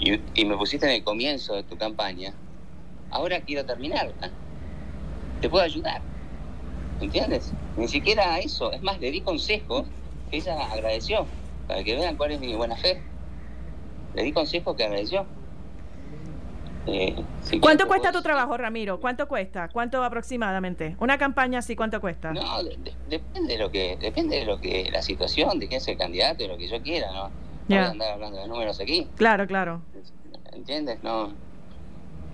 y, 0.00 0.44
me 0.44 0.56
pusiste 0.56 0.86
en 0.86 0.92
el 0.92 1.04
comienzo 1.04 1.54
de 1.54 1.62
tu 1.62 1.76
campaña, 1.76 2.32
ahora 3.10 3.40
quiero 3.40 3.64
terminarla. 3.64 4.30
Te 5.40 5.48
puedo 5.48 5.64
ayudar. 5.64 6.00
¿Entiendes? 7.00 7.52
Ni 7.76 7.88
siquiera 7.88 8.38
eso. 8.38 8.72
Es 8.72 8.82
más, 8.82 8.98
le 9.00 9.10
di 9.10 9.20
consejos 9.20 9.86
que 10.30 10.38
ella 10.38 10.70
agradeció, 10.70 11.26
para 11.70 11.84
que 11.84 11.94
vean 11.94 12.16
cuál 12.16 12.32
es 12.32 12.40
mi 12.40 12.52
buena 12.56 12.74
fe. 12.74 13.00
Le 14.14 14.24
di 14.24 14.32
consejos 14.32 14.74
que 14.74 14.82
agradeció. 14.82 15.24
Eh, 16.88 17.14
¿Cuánto 17.60 17.86
cuesta 17.86 18.10
tu 18.10 18.22
trabajo, 18.22 18.56
Ramiro? 18.56 18.98
¿Cuánto 18.98 19.28
cuesta? 19.28 19.68
¿Cuánto 19.68 20.02
aproximadamente? 20.02 20.96
Una 20.98 21.16
campaña 21.16 21.60
así, 21.60 21.76
¿cuánto 21.76 22.00
cuesta? 22.00 22.32
No, 22.32 22.64
depende 23.08 23.52
de 23.52 23.58
lo 23.58 23.70
que, 23.70 23.96
depende 24.00 24.40
de 24.40 24.46
lo 24.46 24.60
que, 24.60 24.90
la 24.90 25.00
situación, 25.00 25.60
de 25.60 25.68
quién 25.68 25.78
es 25.78 25.86
el 25.86 25.96
candidato, 25.96 26.42
de 26.42 26.48
lo 26.48 26.58
que 26.58 26.66
yo 26.66 26.82
quiera, 26.82 27.12
¿no? 27.12 27.30
No 27.68 27.76
voy 27.76 27.76
a 27.76 27.90
andar 27.90 28.12
hablando 28.14 28.40
de 28.40 28.48
números 28.48 28.80
aquí. 28.80 29.06
Claro, 29.14 29.46
claro. 29.46 29.82
¿Entiendes? 30.52 31.00
No, 31.04 31.32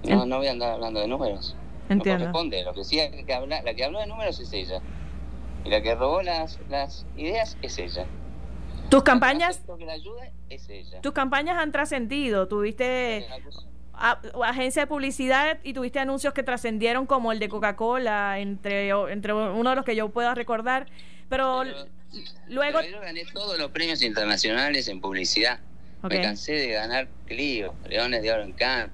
no, 0.05 0.25
no 0.25 0.39
voy 0.39 0.47
a 0.47 0.53
andar 0.53 0.73
hablando 0.73 1.01
de 1.01 1.09
números. 1.09 1.55
Entiendo. 1.91 2.25
No 2.25 2.33
corresponde. 2.33 2.65
Lo 2.65 2.73
que 2.73 2.85
sí, 2.85 2.99
que 3.27 3.35
habla, 3.35 3.61
la 3.61 3.75
que 3.75 3.85
habló 3.85 3.99
de 3.99 4.07
números 4.07 4.41
es 4.41 4.51
ella. 4.55 4.81
Y 5.63 5.69
la 5.69 5.83
que 5.83 5.95
robó 5.95 6.23
las, 6.23 6.59
las 6.71 7.05
ideas 7.19 7.59
es 7.61 7.79
ella. 7.79 8.07
Tus 8.89 9.03
campañas. 9.03 9.63
Es 10.49 10.69
ella. 10.69 11.01
Tus 11.01 11.13
campañas 11.13 11.59
han 11.59 11.73
trascendido. 11.73 12.49
Tuviste 12.49 13.27
agencia 14.45 14.83
de 14.83 14.87
publicidad 14.87 15.59
y 15.63 15.73
tuviste 15.73 15.99
anuncios 15.99 16.35
que 16.35 16.43
trascendieron 16.43 17.07
como 17.07 17.33
el 17.33 17.39
de 17.39 17.49
Coca-Cola, 17.49 18.39
entre, 18.39 18.91
entre 18.91 19.33
uno 19.33 19.71
de 19.71 19.77
los 19.77 19.85
que 19.85 19.97
yo 19.97 20.11
pueda 20.11 20.35
recordar. 20.35 20.87
Pero, 21.29 21.65
luego... 22.49 22.81
yo 22.83 23.01
gané 23.01 23.25
todos 23.33 23.59
los 23.59 23.71
premios 23.71 24.03
internacionales 24.03 24.89
en 24.89 25.01
publicidad. 25.01 25.61
Me 26.03 26.21
cansé 26.21 26.53
de 26.53 26.69
ganar 26.69 27.09
Clio, 27.27 27.75
Leones 27.89 28.23
de 28.23 28.31
Oro 28.31 28.43
en 28.43 28.53
Camp, 28.53 28.93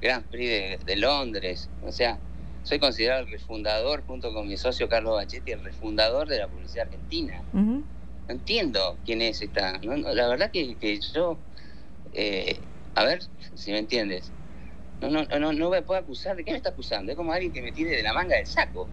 Grand 0.00 0.24
Prix 0.24 0.84
de, 0.84 0.96
Londres. 0.96 1.68
O 1.84 1.92
sea, 1.92 2.18
soy 2.64 2.80
considerado 2.80 3.22
el 3.22 3.30
refundador, 3.30 4.02
junto 4.04 4.32
con 4.32 4.48
mi 4.48 4.56
socio 4.56 4.88
Carlos 4.88 5.14
Bachetti, 5.14 5.52
el 5.52 5.62
refundador 5.62 6.28
de 6.28 6.38
la 6.38 6.48
publicidad 6.48 6.86
argentina. 6.86 7.42
No 7.52 7.84
entiendo 8.30 8.96
quién 9.04 9.22
es 9.22 9.42
esta. 9.42 9.78
la 9.82 10.28
verdad 10.28 10.50
que, 10.50 10.76
que 10.76 11.00
yo... 11.00 11.36
Eh, 12.12 12.58
a 12.94 13.04
ver 13.04 13.20
si 13.54 13.70
me 13.70 13.78
entiendes. 13.78 14.32
No, 15.00 15.08
no, 15.08 15.24
no, 15.38 15.52
no 15.52 15.70
me 15.70 15.82
puedo 15.82 16.00
acusar. 16.00 16.36
¿De 16.36 16.44
qué 16.44 16.50
me 16.50 16.56
está 16.56 16.70
acusando? 16.70 17.12
Es 17.12 17.16
como 17.16 17.32
alguien 17.32 17.52
que 17.52 17.62
me 17.62 17.72
tire 17.72 17.90
de 17.96 18.02
la 18.02 18.12
manga 18.12 18.36
del 18.36 18.46
saco. 18.46 18.88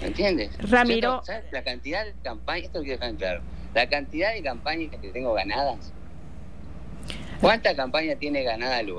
¿Me 0.00 0.08
entiendes? 0.08 0.50
Ramiro. 0.70 1.22
¿sabes? 1.24 1.44
La 1.52 1.62
cantidad 1.62 2.04
de 2.04 2.12
campañas, 2.22 2.66
esto 2.66 2.78
lo 2.78 2.84
quiero 2.84 3.00
dejar 3.00 3.16
claro. 3.16 3.42
La 3.74 3.88
cantidad 3.88 4.34
de 4.34 4.42
campañas 4.42 4.90
que 5.00 5.08
tengo 5.08 5.32
ganadas. 5.32 5.92
¿Cuántas 7.40 7.74
campañas 7.74 8.18
tiene 8.18 8.42
ganada 8.42 8.80
el 8.80 8.90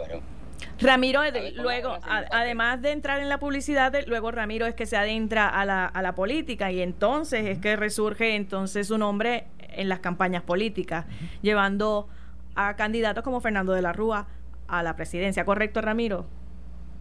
Ramiro, 0.79 1.21
luego, 1.55 1.97
además 2.03 2.81
de 2.81 2.91
entrar 2.91 3.21
en 3.21 3.29
la 3.29 3.39
publicidad, 3.39 3.93
luego 4.07 4.31
Ramiro 4.31 4.65
es 4.65 4.75
que 4.75 4.85
se 4.85 4.97
adentra 4.97 5.47
a 5.47 5.65
la, 5.65 5.85
a 5.85 6.01
la 6.01 6.15
política 6.15 6.71
y 6.71 6.81
entonces 6.81 7.45
es 7.45 7.59
que 7.59 7.75
resurge 7.75 8.35
entonces 8.35 8.87
su 8.87 8.97
nombre 8.97 9.45
en 9.59 9.89
las 9.89 9.99
campañas 9.99 10.43
políticas, 10.43 11.05
llevando 11.41 12.07
a 12.55 12.75
candidatos 12.75 13.23
como 13.23 13.41
Fernando 13.41 13.73
de 13.73 13.81
la 13.81 13.93
Rúa 13.93 14.27
a 14.67 14.83
la 14.83 14.95
presidencia, 14.95 15.45
¿correcto, 15.45 15.81
Ramiro? 15.81 16.25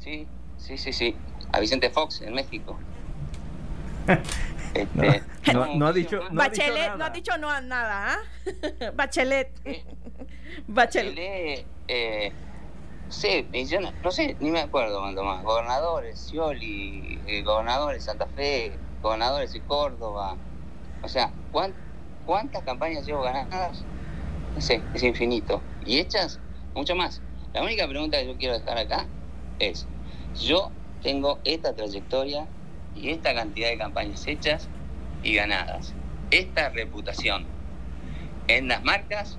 Sí, 0.00 0.26
sí, 0.58 0.76
sí, 0.76 0.92
sí. 0.92 1.16
A 1.52 1.60
Vicente 1.60 1.90
Fox 1.90 2.22
en 2.22 2.34
México. 2.34 2.78
Este, 4.74 5.22
no, 5.52 5.86
ha 5.86 5.92
dicho 5.92 6.18
no 6.30 6.34
Bachelet 6.34 6.90
ha 6.90 6.96
no 6.96 7.04
ha 7.04 7.10
dicho 7.10 7.38
no 7.38 7.48
a 7.48 7.60
nada 7.60 8.14
¿ah? 8.14 8.90
Bachelet 8.96 9.52
Bachelet, 10.66 11.64
eh, 11.86 12.32
sí, 13.08 13.48
no, 14.02 14.10
sé 14.10 14.36
ni 14.40 14.50
me 14.50 14.60
acuerdo 14.60 15.00
cuánto 15.00 15.22
más 15.24 15.42
gobernadores 15.42 16.18
Scioli 16.18 17.20
eh, 17.26 17.42
gobernadores 17.42 18.04
Santa 18.04 18.26
Fe 18.26 18.78
gobernadores 19.02 19.52
de 19.52 19.60
Córdoba 19.62 20.36
o 21.02 21.08
sea 21.08 21.32
¿cuántas 22.24 22.62
campañas 22.62 23.06
llevo 23.06 23.22
ganadas 23.22 23.84
Sí, 24.58 24.80
es 24.94 25.02
infinito. 25.02 25.62
Y 25.84 25.98
hechas, 25.98 26.38
mucho 26.74 26.94
más. 26.94 27.20
La 27.52 27.62
única 27.62 27.88
pregunta 27.88 28.18
que 28.18 28.26
yo 28.26 28.36
quiero 28.36 28.54
dejar 28.54 28.78
acá 28.78 29.06
es, 29.58 29.86
yo 30.40 30.70
tengo 31.02 31.40
esta 31.44 31.74
trayectoria 31.74 32.46
y 32.94 33.10
esta 33.10 33.34
cantidad 33.34 33.68
de 33.68 33.78
campañas 33.78 34.26
hechas 34.26 34.68
y 35.22 35.34
ganadas. 35.34 35.92
Esta 36.30 36.68
reputación 36.70 37.46
en 38.46 38.68
las 38.68 38.84
marcas 38.84 39.38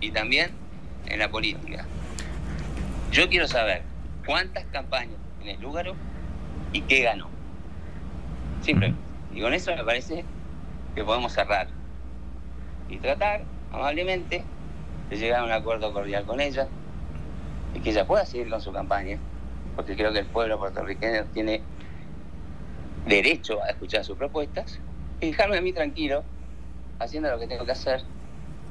y 0.00 0.10
también 0.10 0.52
en 1.06 1.18
la 1.20 1.30
política. 1.30 1.86
Yo 3.16 3.30
quiero 3.30 3.48
saber 3.48 3.80
cuántas 4.26 4.66
campañas 4.66 5.16
en 5.40 5.48
el 5.48 5.60
lugar 5.62 5.90
y 6.74 6.82
qué 6.82 7.00
ganó. 7.00 7.30
Simple. 8.60 8.92
Y 9.34 9.40
con 9.40 9.54
eso 9.54 9.74
me 9.74 9.82
parece 9.82 10.22
que 10.94 11.02
podemos 11.02 11.32
cerrar 11.32 11.68
y 12.90 12.98
tratar 12.98 13.40
amablemente 13.72 14.44
de 15.08 15.16
llegar 15.16 15.40
a 15.40 15.44
un 15.44 15.50
acuerdo 15.50 15.94
cordial 15.94 16.26
con 16.26 16.42
ella 16.42 16.68
y 17.74 17.80
que 17.80 17.88
ella 17.88 18.06
pueda 18.06 18.26
seguir 18.26 18.50
con 18.50 18.60
su 18.60 18.70
campaña, 18.70 19.16
porque 19.76 19.96
creo 19.96 20.12
que 20.12 20.18
el 20.18 20.26
pueblo 20.26 20.58
puertorriqueño 20.58 21.24
tiene 21.32 21.62
derecho 23.06 23.62
a 23.62 23.70
escuchar 23.70 24.04
sus 24.04 24.18
propuestas 24.18 24.78
y 25.22 25.28
dejarme 25.28 25.56
a 25.56 25.62
mí 25.62 25.72
tranquilo 25.72 26.22
haciendo 26.98 27.30
lo 27.30 27.38
que 27.38 27.46
tengo 27.46 27.64
que 27.64 27.72
hacer, 27.72 28.02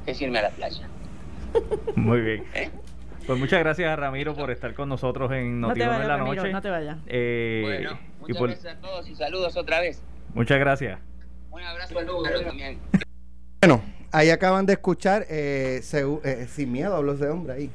que 0.04 0.12
es 0.12 0.22
irme 0.22 0.38
a 0.38 0.42
la 0.42 0.50
playa. 0.50 0.88
Muy 1.96 2.20
bien. 2.20 2.44
¿Eh? 2.54 2.70
Pues 3.26 3.40
muchas 3.40 3.58
gracias 3.58 3.90
a 3.90 3.96
Ramiro 3.96 4.34
por 4.34 4.52
estar 4.52 4.72
con 4.72 4.88
nosotros 4.88 5.32
en 5.32 5.60
Noticias 5.60 5.90
no 5.90 6.02
en 6.02 6.08
la 6.08 6.16
Noche. 6.16 6.52
No 6.52 6.62
te 6.62 6.70
vayas. 6.70 6.98
Eh, 7.06 7.60
bueno, 7.64 7.98
muchas 8.20 8.40
gracias 8.40 8.76
a 8.76 8.80
todos 8.80 9.08
y 9.08 9.16
saludos 9.16 9.56
otra 9.56 9.80
vez. 9.80 10.00
Muchas 10.32 10.60
gracias. 10.60 11.00
Un 11.50 11.62
abrazo 11.62 11.98
a 11.98 12.44
también. 12.44 12.78
Bueno, 13.60 13.82
ahí 14.12 14.30
acaban 14.30 14.64
de 14.66 14.74
escuchar 14.74 15.26
eh, 15.28 15.80
eh, 15.92 16.46
Sin 16.48 16.70
Miedo, 16.70 16.94
hablos 16.94 17.18
de 17.18 17.28
hombre 17.28 17.54
ahí. 17.54 17.70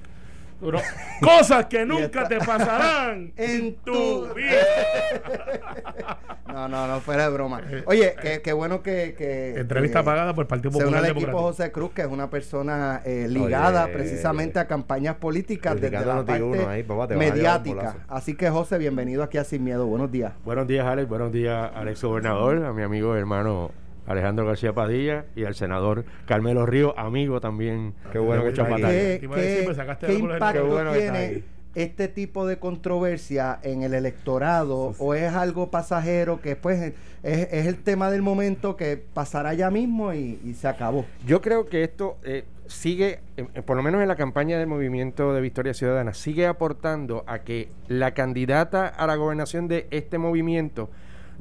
cosas 1.22 1.66
que 1.66 1.86
nunca 1.86 2.28
te 2.28 2.38
pasarán 2.38 3.34
en 3.38 3.76
tu 3.78 4.34
vida. 4.34 6.18
no, 6.48 6.68
no, 6.68 6.88
no, 6.88 7.00
fuera 7.02 7.24
de 7.24 7.34
broma. 7.34 7.62
Oye, 7.86 8.16
qué, 8.44 8.54
bueno 8.54 8.82
que, 8.82 9.16
que 9.18 9.60
Entrevista 9.60 10.04
pagada 10.04 10.34
por 10.34 10.44
el 10.44 10.48
Partido 10.48 10.72
Popular. 10.72 11.04
Se 11.04 11.12
une 11.12 11.20
equipo 11.20 11.40
José 11.40 11.72
Cruz, 11.72 11.92
que 11.92 12.02
es 12.02 12.08
una 12.08 12.30
persona 12.30 13.02
eh, 13.06 13.28
ligada 13.28 13.88
precisamente 13.88 14.60
a 14.60 14.68
campañas 14.68 15.16
políticas 15.16 15.80
desde 15.80 16.06
la 16.06 16.26
parte 16.26 17.16
mediática. 17.16 17.96
Así 18.08 18.36
que, 18.36 18.50
José, 18.50 18.78
bienvenido 18.78 19.24
aquí 19.24 19.38
a 19.38 19.44
Sin 19.44 19.64
Miedo. 19.64 19.86
Buenos 19.88 20.12
días. 20.12 20.34
Buenos 20.46 20.68
días, 20.68 20.86
Alex. 20.86 21.08
Buenos 21.10 21.32
días, 21.32 21.72
Alex 21.74 22.04
Gobernador, 22.04 22.66
a 22.66 22.74
mi 22.74 22.84
amigo 22.84 23.16
hermano 23.16 23.72
Alejandro 24.12 24.46
García 24.46 24.74
Padilla 24.74 25.26
y 25.36 25.46
al 25.46 25.56
senador 25.56 26.06
Carmelo 26.26 26.66
Río, 26.66 26.98
amigo 26.98 27.40
también. 27.42 27.94
Qué 28.12 28.20
bueno 28.20 28.44
que 28.44 28.54
¿Qué, 28.54 29.20
qué, 29.22 30.08
qué 30.08 30.14
impacto 30.14 30.94
tiene 30.94 31.44
este 31.76 32.08
tipo 32.08 32.46
de 32.46 32.60
controversia 32.60 33.60
en 33.64 33.84
el 33.84 33.94
electorado 33.94 34.94
o 35.00 35.14
es 35.14 35.34
algo 35.34 35.72
pasajero 35.72 36.42
que 36.42 36.56
pues 36.56 36.94
es, 37.24 37.48
es 37.52 37.66
el 37.68 37.78
tema 37.78 38.12
del 38.12 38.22
momento 38.22 38.76
que 38.76 38.98
pasará 38.98 39.54
ya 39.54 39.70
mismo 39.72 40.14
y, 40.14 40.40
y 40.44 40.54
se 40.54 40.68
acabó? 40.68 41.06
Yo 41.26 41.42
creo 41.42 41.68
que 41.68 41.84
esto 41.84 42.18
eh, 42.24 42.44
sigue, 42.68 43.20
eh, 43.38 43.62
por 43.62 43.78
lo 43.78 43.84
menos 43.84 44.02
en 44.02 44.08
la 44.08 44.16
campaña 44.16 44.58
del 44.58 44.68
movimiento 44.68 45.34
de 45.34 45.42
Victoria 45.42 45.74
Ciudadana, 45.74 46.14
sigue 46.14 46.48
aportando 46.48 47.24
a 47.28 47.40
que 47.40 47.70
la 47.88 48.14
candidata 48.14 48.88
a 48.88 49.08
la 49.08 49.16
gobernación 49.16 49.68
de 49.68 49.88
este 49.92 50.18
movimiento 50.18 50.90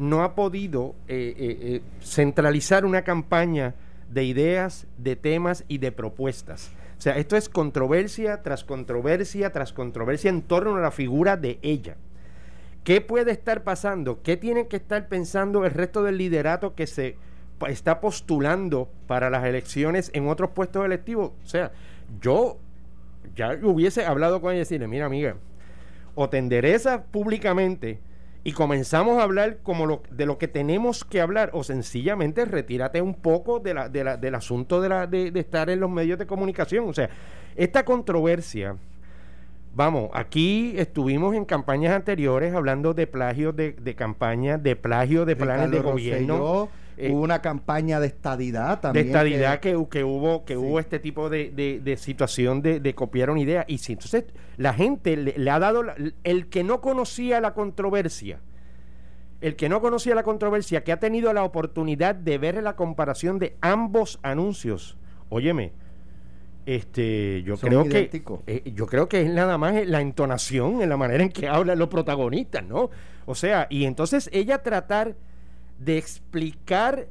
no 0.00 0.22
ha 0.22 0.34
podido 0.34 0.94
eh, 1.08 1.34
eh, 1.36 1.58
eh, 1.60 1.82
centralizar 2.02 2.86
una 2.86 3.02
campaña 3.02 3.74
de 4.08 4.24
ideas, 4.24 4.86
de 4.96 5.14
temas 5.14 5.64
y 5.68 5.76
de 5.76 5.92
propuestas. 5.92 6.70
O 6.98 7.02
sea, 7.02 7.18
esto 7.18 7.36
es 7.36 7.50
controversia 7.50 8.42
tras 8.42 8.64
controversia 8.64 9.52
tras 9.52 9.74
controversia 9.74 10.30
en 10.30 10.40
torno 10.40 10.76
a 10.76 10.80
la 10.80 10.90
figura 10.90 11.36
de 11.36 11.58
ella. 11.60 11.96
¿Qué 12.82 13.02
puede 13.02 13.30
estar 13.32 13.62
pasando? 13.62 14.22
¿Qué 14.22 14.38
tiene 14.38 14.68
que 14.68 14.76
estar 14.76 15.06
pensando 15.06 15.66
el 15.66 15.70
resto 15.70 16.02
del 16.02 16.16
liderato 16.16 16.74
que 16.74 16.86
se 16.86 17.16
está 17.68 18.00
postulando 18.00 18.88
para 19.06 19.28
las 19.28 19.44
elecciones 19.44 20.10
en 20.14 20.28
otros 20.28 20.50
puestos 20.52 20.82
electivos? 20.82 21.32
O 21.44 21.46
sea, 21.46 21.72
yo 22.22 22.56
ya 23.36 23.58
hubiese 23.62 24.06
hablado 24.06 24.40
con 24.40 24.52
ella 24.52 24.56
y 24.56 24.60
decirle, 24.60 24.88
mira 24.88 25.04
amiga, 25.04 25.36
o 26.14 26.30
te 26.30 26.38
enderezas 26.38 27.02
públicamente 27.10 28.00
y 28.42 28.52
comenzamos 28.52 29.18
a 29.18 29.22
hablar 29.24 29.58
como 29.62 29.84
lo, 29.86 30.02
de 30.10 30.24
lo 30.26 30.38
que 30.38 30.48
tenemos 30.48 31.04
que 31.04 31.20
hablar, 31.20 31.50
o 31.52 31.62
sencillamente 31.62 32.44
retírate 32.46 33.02
un 33.02 33.14
poco 33.14 33.60
de 33.60 33.74
la, 33.74 33.88
de 33.88 34.02
la- 34.04 34.16
del 34.16 34.34
asunto 34.34 34.80
de, 34.80 34.88
la, 34.88 35.06
de, 35.06 35.30
de 35.30 35.40
estar 35.40 35.68
en 35.70 35.80
los 35.80 35.90
medios 35.90 36.18
de 36.18 36.26
comunicación. 36.26 36.88
O 36.88 36.92
sea, 36.94 37.10
esta 37.56 37.84
controversia, 37.84 38.76
vamos, 39.74 40.10
aquí 40.14 40.74
estuvimos 40.76 41.34
en 41.34 41.44
campañas 41.44 41.92
anteriores 41.94 42.54
hablando 42.54 42.94
de 42.94 43.06
plagio 43.06 43.52
de, 43.52 43.74
campañas, 43.96 44.62
de 44.62 44.74
plagio 44.76 45.24
de 45.24 45.36
planes 45.36 45.70
de 45.70 45.80
gobierno. 45.80 46.38
Rosselló, 46.38 46.68
eh, 47.06 47.10
hubo 47.10 47.22
una 47.22 47.40
campaña 47.42 47.98
de 48.00 48.06
estadidad 48.08 48.76
de 48.76 48.82
también. 48.82 49.06
estadidad 49.06 49.60
que, 49.60 49.70
que 49.90 50.04
hubo 50.04 50.44
que 50.44 50.54
Sí. 50.54 50.58
hubo 50.58 50.78
este 50.80 50.98
tipo 50.98 51.28
de, 51.30 51.50
de- 51.50 51.80
de 51.80 51.96
situación 51.96 52.62
de, 52.62 52.80
de 52.80 52.94
copiar 52.94 53.30
una 53.30 53.40
idea 53.40 53.64
y 53.68 53.78
si 53.78 53.92
entonces 53.94 54.24
la 54.56 54.72
gente 54.74 55.16
le, 55.16 55.34
le 55.38 55.50
ha 55.50 55.58
dado 55.58 55.82
la- 55.82 55.94
el 56.24 56.46
que 56.48 56.62
no 56.64 56.80
conocía 56.80 57.40
la 57.40 57.54
controversia 57.54 58.40
el 59.40 59.56
que 59.56 59.68
no 59.70 59.80
conocía 59.80 60.14
la 60.14 60.22
controversia 60.22 60.84
que 60.84 60.92
ha 60.92 60.98
tenido 61.00 61.32
la 61.32 61.44
oportunidad 61.44 62.14
de 62.14 62.36
ver 62.38 62.62
la 62.62 62.76
comparación 62.76 63.38
de 63.38 63.56
ambos 63.62 64.18
anuncios 64.22 64.96
óyeme 65.30 65.72
este 66.66 67.42
yo 67.42 67.56
Son 67.56 67.68
creo 67.70 67.86
idénticos. 67.86 68.40
que 68.46 68.56
eh, 68.66 68.72
yo 68.74 68.86
creo 68.86 69.08
que 69.08 69.22
es 69.22 69.30
nada 69.30 69.56
más 69.58 69.74
la 69.86 70.00
entonación 70.00 70.82
en 70.82 70.88
la 70.88 70.96
manera 70.96 71.22
en 71.22 71.30
que 71.30 71.48
hablan 71.48 71.78
los 71.78 71.88
protagonistas 71.88 72.64
no 72.64 72.90
o 73.26 73.34
sea 73.34 73.66
y 73.70 73.84
entonces 73.84 74.28
ella 74.32 74.62
tratar 74.62 75.14
de 75.80 75.98
explicar 75.98 77.08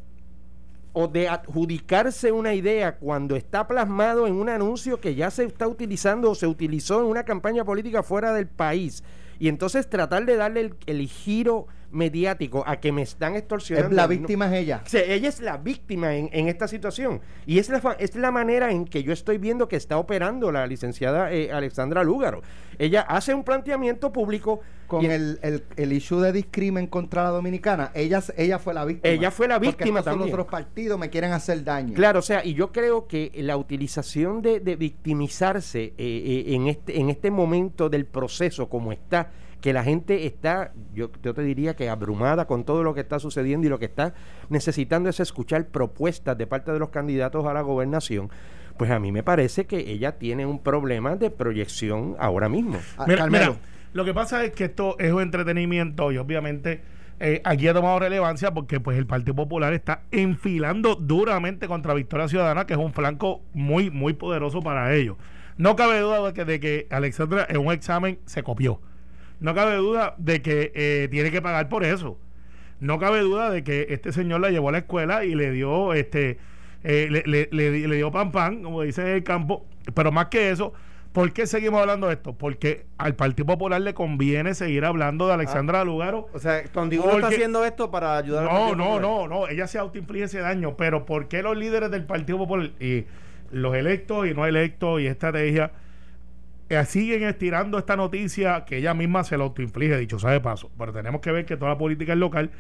o 0.94 1.08
de 1.08 1.28
adjudicarse 1.28 2.32
una 2.32 2.54
idea 2.54 2.98
cuando 2.98 3.36
está 3.36 3.68
plasmado 3.68 4.28
en 4.28 4.34
un 4.34 4.50
anuncio 4.50 5.00
que 5.00 5.16
ya 5.16 5.30
se 5.32 5.44
está 5.44 5.68
utilizando 5.68 6.32
o 6.32 6.36
se 6.36 6.48
utilizó 6.48 7.00
en 7.00 7.08
una 7.08 7.24
campaña 7.24 7.64
política 7.64 8.04
fuera 8.04 8.34
del 8.34 8.48
país. 8.48 9.04
Y 9.40 9.48
entonces 9.48 9.90
tratar 9.90 10.26
de 10.26 10.36
darle 10.36 10.74
el, 10.86 11.08
giro 11.08 11.68
mediático 11.92 12.64
a 12.66 12.80
que 12.80 12.92
me 12.92 13.02
están 13.02 13.36
extorsionando. 13.36 13.90
Es 13.90 13.96
la 13.96 14.04
No- 14.04 14.08
víctima 14.10 14.46
es 14.48 14.64
ella. 14.64 14.82
o 14.86 14.90
sea, 14.90 15.02
ella 15.04 15.30
es 15.30 15.40
la 15.42 15.58
víctima 15.58 16.16
en, 16.16 16.30
en 16.34 16.48
esta 16.48 16.68
situación. 16.68 17.22
Y 17.46 17.60
es 17.60 17.70
la, 17.70 17.96
es 18.00 18.16
la 18.16 18.32
manera 18.32 18.72
en 18.72 18.86
que 18.86 19.04
yo 19.04 19.14
estoy 19.14 19.38
viendo 19.38 19.68
que 19.68 19.76
está 19.76 19.98
operando 19.98 20.52
la 20.52 20.68
licenciada 20.68 21.32
eh, 21.32 21.52
Alexandra 21.52 22.04
Lúgaro. 22.04 22.42
Ella 22.78 23.02
hace 23.02 23.34
un 23.34 23.44
planteamiento 23.44 24.12
público. 24.14 24.62
Con 24.88 25.04
y- 25.04 25.06
el, 25.06 25.40
el, 25.44 25.64
el 25.76 25.94
issue 25.94 26.20
de 26.20 26.32
discrimen 26.32 26.88
contra 26.88 27.24
la 27.24 27.30
dominicana, 27.30 27.92
ella, 27.94 28.24
ella 28.38 28.58
fue 28.58 28.74
la 28.74 28.86
víctima. 28.86 29.14
Ella 29.14 29.30
fue 29.30 29.48
la 29.48 29.56
Porque 29.60 29.68
víctima 29.68 30.00
son 30.02 30.14
también. 30.14 30.30
otros 30.34 30.48
partidos 30.48 30.98
me 30.98 31.12
quieren 31.12 31.32
hacer 31.32 31.64
daño. 31.64 31.94
Claro, 31.94 32.20
o 32.20 32.22
sea, 32.24 32.44
y 32.44 32.56
yo 32.56 32.72
creo 32.72 33.06
que 33.08 33.32
la 33.36 33.56
utilización 33.56 34.42
de, 34.42 34.60
de 34.62 34.76
victimizarse 34.76 35.84
eh, 35.84 35.94
eh, 35.98 36.44
en, 36.56 36.68
este, 36.68 37.00
en 37.00 37.10
este 37.12 37.30
momento 37.30 37.88
del 37.90 38.06
proceso 38.06 38.68
como 38.68 38.92
está, 38.92 39.30
que 39.62 39.74
la 39.74 39.84
gente 39.84 40.26
está, 40.26 40.72
yo, 40.94 41.12
yo 41.22 41.34
te 41.34 41.42
diría 41.42 41.76
que 41.76 41.90
abrumada 41.90 42.46
con 42.46 42.64
todo 42.64 42.84
lo 42.84 42.94
que 42.94 43.02
está 43.02 43.20
sucediendo 43.20 43.68
y 43.68 43.70
lo 43.70 43.80
que 43.80 43.86
está 43.86 44.14
necesitando 44.50 45.10
es 45.10 45.20
escuchar 45.20 45.68
propuestas 45.68 46.38
de 46.38 46.48
parte 46.48 46.72
de 46.72 46.80
los 46.80 46.90
candidatos 46.90 47.46
a 47.46 47.54
la 47.54 47.62
gobernación, 47.62 48.30
pues 48.78 48.92
a 48.92 49.00
mí 49.00 49.12
me 49.12 49.24
parece 49.24 49.66
que 49.66 49.78
ella 49.92 50.18
tiene 50.18 50.46
un 50.46 50.60
problema 50.60 51.16
de 51.16 51.30
proyección 51.30 52.16
ahora 52.20 52.48
mismo. 52.48 52.80
Ah, 52.98 53.06
Mira, 53.08 53.58
lo 53.92 54.06
que 54.06 54.14
pasa 54.14 54.44
es 54.46 54.52
que 54.54 54.66
esto 54.66 54.98
es 55.00 55.12
un 55.12 55.22
entretenimiento 55.22 56.12
y 56.12 56.18
obviamente 56.18 56.82
eh, 57.20 57.42
aquí 57.44 57.68
ha 57.68 57.74
tomado 57.74 58.00
relevancia 58.00 58.54
porque 58.54 58.80
pues 58.80 58.98
el 58.98 59.06
Partido 59.06 59.36
Popular 59.36 59.74
está 59.74 60.04
enfilando 60.12 60.96
duramente 60.96 61.68
contra 61.68 61.94
Victoria 61.94 62.30
Ciudadana, 62.30 62.66
que 62.66 62.74
es 62.74 62.80
un 62.80 62.94
flanco 62.94 63.42
muy, 63.54 63.90
muy 63.90 64.14
poderoso 64.14 64.62
para 64.62 64.96
ellos. 64.96 65.18
No 65.58 65.76
cabe 65.76 66.00
duda 66.00 66.26
de 66.26 66.34
que, 66.34 66.46
de 66.46 66.60
que 66.62 66.88
Alexandra 66.90 67.46
en 67.50 67.58
un 67.58 67.74
examen 67.74 68.20
se 68.26 68.44
copió. 68.44 68.80
No 69.40 69.56
cabe 69.56 69.76
duda 69.76 70.16
de 70.18 70.42
que 70.42 70.72
eh, 70.76 71.08
tiene 71.12 71.32
que 71.32 71.42
pagar 71.42 71.70
por 71.70 71.84
eso. 71.84 72.18
No 72.80 72.98
cabe 73.00 73.20
duda 73.20 73.50
de 73.50 73.64
que 73.64 73.88
este 73.90 74.12
señor 74.12 74.42
la 74.42 74.50
llevó 74.50 74.70
a 74.70 74.72
la 74.74 74.78
escuela 74.80 75.26
y 75.26 75.36
le 75.36 75.52
dio 75.52 75.94
este 75.94 76.38
eh, 76.84 77.08
le, 77.12 77.24
le- 77.26 77.50
le- 77.52 77.88
le 77.88 77.96
dio 77.98 78.10
pan 78.12 78.32
pan, 78.32 78.64
como 78.64 78.82
dicen 78.84 79.08
en 79.08 79.14
el 79.16 79.24
campo. 79.24 79.66
Pero 79.94 80.12
más 80.14 80.28
que 80.28 80.50
eso, 80.50 80.72
¿por 81.12 81.34
qué 81.34 81.46
seguimos 81.46 81.82
hablando 81.82 82.08
de 82.08 82.14
esto? 82.14 82.34
Porque 82.38 82.86
al 82.98 83.16
Partido 83.16 83.46
Popular 83.48 83.82
le 83.82 83.94
conviene 83.94 84.54
seguir 84.54 84.86
hablando 84.86 85.28
de 85.28 85.34
Alexandra 85.34 85.84
Lugaro. 85.84 86.28
O 86.34 86.40
sea, 86.40 86.64
Tondigo 86.66 87.04
está 87.06 87.20
Porque- 87.20 87.36
haciendo 87.36 87.66
esto 87.66 87.92
para 87.92 88.16
ayudar 88.18 88.46
No, 88.46 88.76
no, 88.76 88.86
Popular. 88.86 89.02
no, 89.02 89.28
no. 89.28 89.48
Ella 89.50 89.68
se 89.68 89.78
autoinflige 89.78 90.26
ese 90.26 90.40
daño. 90.40 90.78
Pero 90.78 91.06
¿por 91.06 91.28
qué 91.28 91.44
los 91.44 91.58
líderes 91.58 91.92
del 91.92 92.06
Partido 92.06 92.38
Popular 92.38 92.72
y 92.80 93.06
los 93.52 93.76
electos 93.76 94.26
y 94.28 94.34
no 94.34 94.46
electos 94.46 95.02
y 95.02 95.08
estrategia 95.08 95.72
eh, 96.70 96.86
siguen 96.86 97.24
estirando 97.24 97.78
esta 97.78 97.96
noticia 97.96 98.64
que 98.66 98.78
ella 98.78 98.94
misma 98.94 99.24
se 99.24 99.38
la 99.38 99.44
autoinflige, 99.44 99.98
dicho 99.98 100.20
sea 100.20 100.32
de 100.32 100.40
paso? 100.40 100.72
Pero 100.78 100.94
tenemos 100.94 101.22
que 101.22 101.32
ver 101.32 101.46
que 101.46 101.58
toda 101.58 101.72
la 101.72 101.78
política 101.78 102.14
es 102.14 102.20
local. 102.20 102.52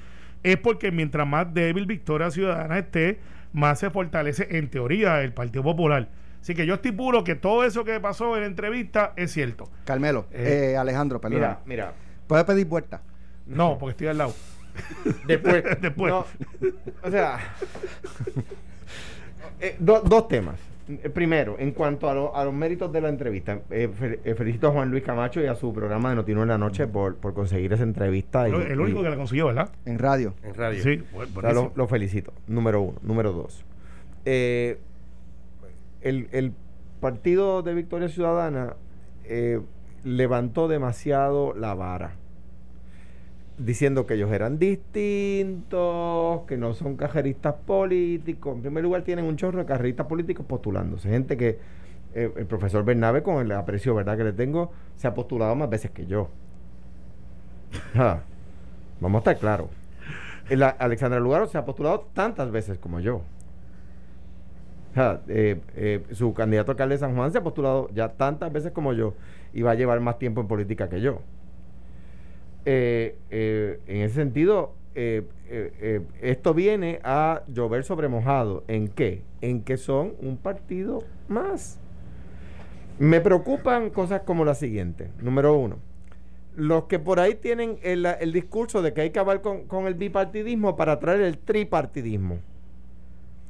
Es 0.43 0.57
porque 0.57 0.91
mientras 0.91 1.27
más 1.27 1.53
débil 1.53 1.85
Victoria 1.85 2.31
Ciudadana 2.31 2.79
esté, 2.79 3.19
más 3.53 3.79
se 3.79 3.89
fortalece 3.89 4.47
en 4.57 4.69
teoría 4.69 5.21
el 5.21 5.33
Partido 5.33 5.63
Popular. 5.63 6.07
Así 6.41 6.55
que 6.55 6.65
yo 6.65 6.75
estipulo 6.75 7.25
que 7.25 7.35
todo 7.35 7.65
eso 7.65 7.83
que 7.83 7.99
pasó 7.99 8.35
en 8.35 8.41
la 8.41 8.47
entrevista 8.47 9.11
es 9.17 9.31
cierto. 9.33 9.69
Carmelo, 9.83 10.25
Eh, 10.31 10.71
eh, 10.73 10.77
Alejandro, 10.77 11.19
perdón. 11.19 11.39
Mira, 11.39 11.59
mira. 11.65 11.93
¿Puede 12.27 12.45
pedir 12.45 12.65
vuelta? 12.67 13.01
No, 13.45 13.77
porque 13.77 13.91
estoy 13.91 14.07
al 14.07 14.17
lado. 14.19 14.33
Después, 15.27 15.63
Después. 15.81 16.13
No, 16.13 16.25
o 17.03 17.11
sea, 17.11 17.39
eh, 19.59 19.75
do- 19.79 20.01
dos 20.01 20.27
temas. 20.27 20.59
Eh, 20.89 21.09
Primero, 21.09 21.55
en 21.59 21.71
cuanto 21.71 22.09
a, 22.09 22.13
lo- 22.15 22.35
a 22.35 22.43
los 22.43 22.53
méritos 22.53 22.91
de 22.91 22.99
la 23.01 23.09
entrevista, 23.09 23.59
eh, 23.69 23.89
eh, 24.23 24.33
felicito 24.35 24.67
a 24.67 24.71
Juan 24.71 24.89
Luis 24.89 25.03
Camacho 25.03 25.39
y 25.41 25.45
a 25.45 25.53
su 25.55 25.71
programa 25.71 26.09
de 26.09 26.15
Notino 26.15 26.41
en 26.41 26.49
la 26.49 26.57
Noche 26.57 26.87
por, 26.87 27.15
por 27.17 27.33
conseguir 27.35 27.71
esa 27.73 27.83
entrevista. 27.83 28.49
y- 28.49 28.51
el 28.53 28.79
único 28.79 28.99
y- 28.99 29.03
que 29.03 29.09
la 29.09 29.15
consiguió, 29.15 29.47
¿verdad? 29.47 29.69
En 29.85 29.99
radio. 29.99 30.33
en 30.43 30.53
radio. 30.55 30.81
Sí, 30.81 31.03
o 31.13 31.41
sea, 31.41 31.53
lo, 31.53 31.71
lo 31.75 31.87
felicito. 31.87 32.33
Número 32.47 32.81
uno. 32.81 32.97
Número 33.03 33.31
dos. 33.33 33.63
Eh, 34.25 34.77
el, 36.01 36.27
el 36.31 36.53
partido 37.01 37.61
de 37.61 37.73
Victoria 37.73 38.09
Ciudadana 38.09 38.73
eh, 39.25 39.59
levantó 40.03 40.67
demasiado 40.67 41.53
la 41.53 41.73
vara. 41.75 42.13
Diciendo 43.59 44.05
que 44.05 44.13
ellos 44.15 44.31
eran 44.31 44.57
distintos, 44.57 46.41
que 46.47 46.57
no 46.57 46.73
son 46.73 46.95
cajeristas 46.95 47.53
políticos. 47.53 48.55
En 48.55 48.61
primer 48.61 48.83
lugar, 48.83 49.03
tienen 49.03 49.25
un 49.25 49.35
chorro 49.35 49.59
de 49.59 49.65
cajeristas 49.65 50.07
políticos 50.07 50.45
postulándose. 50.47 51.09
Gente 51.09 51.35
que 51.35 51.59
eh, 52.15 52.31
el 52.35 52.45
profesor 52.45 52.83
Bernabe, 52.83 53.21
con 53.21 53.45
el 53.45 53.51
aprecio 53.51 53.93
verdad 53.93 54.17
que 54.17 54.23
le 54.23 54.33
tengo, 54.33 54.71
se 54.95 55.07
ha 55.07 55.13
postulado 55.13 55.55
más 55.55 55.69
veces 55.69 55.91
que 55.91 56.05
yo. 56.05 56.29
Vamos 58.99 59.15
a 59.15 59.19
estar 59.19 59.37
claros. 59.37 59.67
La 60.49 60.69
Alexandra 60.69 61.19
Lugaro 61.19 61.45
se 61.47 61.57
ha 61.57 61.65
postulado 61.65 62.07
tantas 62.13 62.49
veces 62.51 62.77
como 62.79 62.99
yo. 62.99 63.21
Eh, 65.27 65.61
eh, 65.75 66.03
su 66.11 66.33
candidato 66.33 66.71
alcalde 66.71 66.95
de 66.95 66.99
San 66.99 67.15
Juan 67.15 67.31
se 67.31 67.37
ha 67.37 67.43
postulado 67.43 67.89
ya 67.93 68.09
tantas 68.09 68.51
veces 68.51 68.71
como 68.71 68.93
yo 68.93 69.13
y 69.53 69.61
va 69.61 69.71
a 69.71 69.75
llevar 69.75 69.99
más 69.99 70.17
tiempo 70.17 70.41
en 70.41 70.47
política 70.47 70.89
que 70.89 71.01
yo. 71.01 71.21
Eh, 72.65 73.15
eh, 73.29 73.79
en 73.87 73.97
ese 74.01 74.15
sentido, 74.15 74.75
eh, 74.93 75.23
eh, 75.47 76.01
esto 76.21 76.53
viene 76.53 76.99
a 77.03 77.43
llover 77.47 77.83
sobre 77.83 78.09
mojado. 78.09 78.63
¿En 78.67 78.87
qué? 78.89 79.23
En 79.41 79.63
que 79.63 79.77
son 79.77 80.13
un 80.21 80.37
partido 80.37 81.03
más. 81.27 81.79
Me 82.99 83.21
preocupan 83.21 83.89
cosas 83.91 84.21
como 84.21 84.43
la 84.43 84.55
siguiente. 84.55 85.09
Número 85.21 85.57
uno, 85.57 85.77
los 86.55 86.83
que 86.83 86.99
por 86.99 87.19
ahí 87.21 87.35
tienen 87.35 87.79
el, 87.81 88.05
el 88.05 88.33
discurso 88.33 88.81
de 88.81 88.93
que 88.93 89.01
hay 89.01 89.09
que 89.11 89.19
acabar 89.19 89.41
con, 89.41 89.87
el 89.87 89.93
bipartidismo 89.93 90.75
para 90.75 90.99
traer 90.99 91.21
el 91.21 91.37
tripartidismo. 91.37 92.39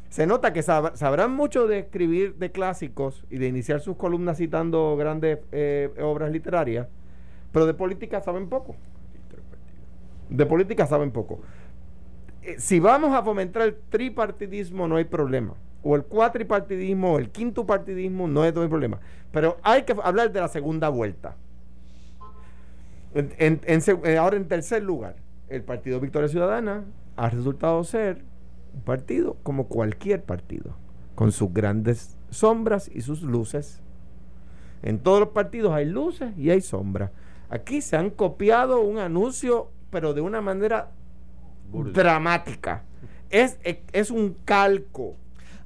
Se 0.10 0.28
nota 0.28 0.54
que 0.54 0.62
sab- 0.62 0.95
sabrán 0.95 1.34
mucho 1.36 1.67
de 1.67 1.80
escribir 1.80 2.36
de 2.36 2.52
clásicos 2.52 3.26
y 3.30 3.38
de 3.38 3.48
iniciar 3.48 3.80
sus 3.80 3.95
columnas 3.98 4.38
citando 4.38 4.95
grandes 4.98 5.39
obras 6.00 6.32
literarias, 6.32 6.88
pero 7.52 7.65
de 7.65 7.74
política 7.74 8.22
saben 8.22 8.50
poco. 8.50 8.76
De 10.30 10.46
política 10.46 10.86
saben 10.86 11.12
poco. 11.12 11.39
Eh, 12.42 12.56
si 12.60 12.80
vamos 12.80 13.13
a 13.13 13.24
fomentar 13.24 13.63
el 13.63 13.76
tripartidismo, 13.89 14.88
no 14.88 14.98
hay 14.98 15.06
problema. 15.06 15.56
O 15.84 15.96
el 15.96 16.04
cuatripartidismo, 16.04 17.13
o 17.13 17.20
el 17.20 17.30
quinto 17.30 17.65
partidismo, 17.65 18.28
no 18.28 18.44
hay, 18.44 18.52
problema. 18.52 19.00
Pero 19.32 19.58
hay 19.63 19.84
que 19.84 19.96
hablar 20.04 20.32
de 20.32 20.39
la 20.39 20.48
segunda 20.48 20.89
vuelta. 20.89 21.36
Eh, 23.13 24.18
ahora, 24.20 24.38
en 24.38 24.48
tercer 24.48 24.84
lugar, 24.84 25.15
el 25.48 25.63
Partido 25.63 26.00
Victoria 26.00 26.28
Ciudadana 26.28 26.84
ha 27.15 27.30
resultado 27.30 27.84
ser 27.84 28.24
un 28.74 28.82
partido 28.82 29.38
como 29.44 29.68
cualquier 29.68 30.24
partido, 30.24 30.76
con 31.15 31.32
sus 31.32 31.52
grandes 31.54 32.18
sombras 32.30 32.89
y 32.94 33.02
sus 33.02 33.24
luces. 33.24 33.82
En 34.84 35.00
todos 35.00 35.20
los 35.20 35.30
partidos 35.30 35.74
hay 35.74 35.86
luces 35.86 36.38
y 36.38 36.50
hay 36.52 36.62
sombras. 36.62 37.12
Aquí 37.50 37.82
se 37.82 37.98
han 37.98 38.12
copiado 38.12 38.82
un 38.82 39.00
anuncio, 39.00 39.70
pero 39.89 40.13
de 40.13 40.21
una 40.21 40.41
manera 40.41 40.91
dramática. 41.71 42.84
Es, 43.30 43.60
es, 43.63 43.78
es 43.91 44.12
un 44.12 44.36
calco. 44.45 45.15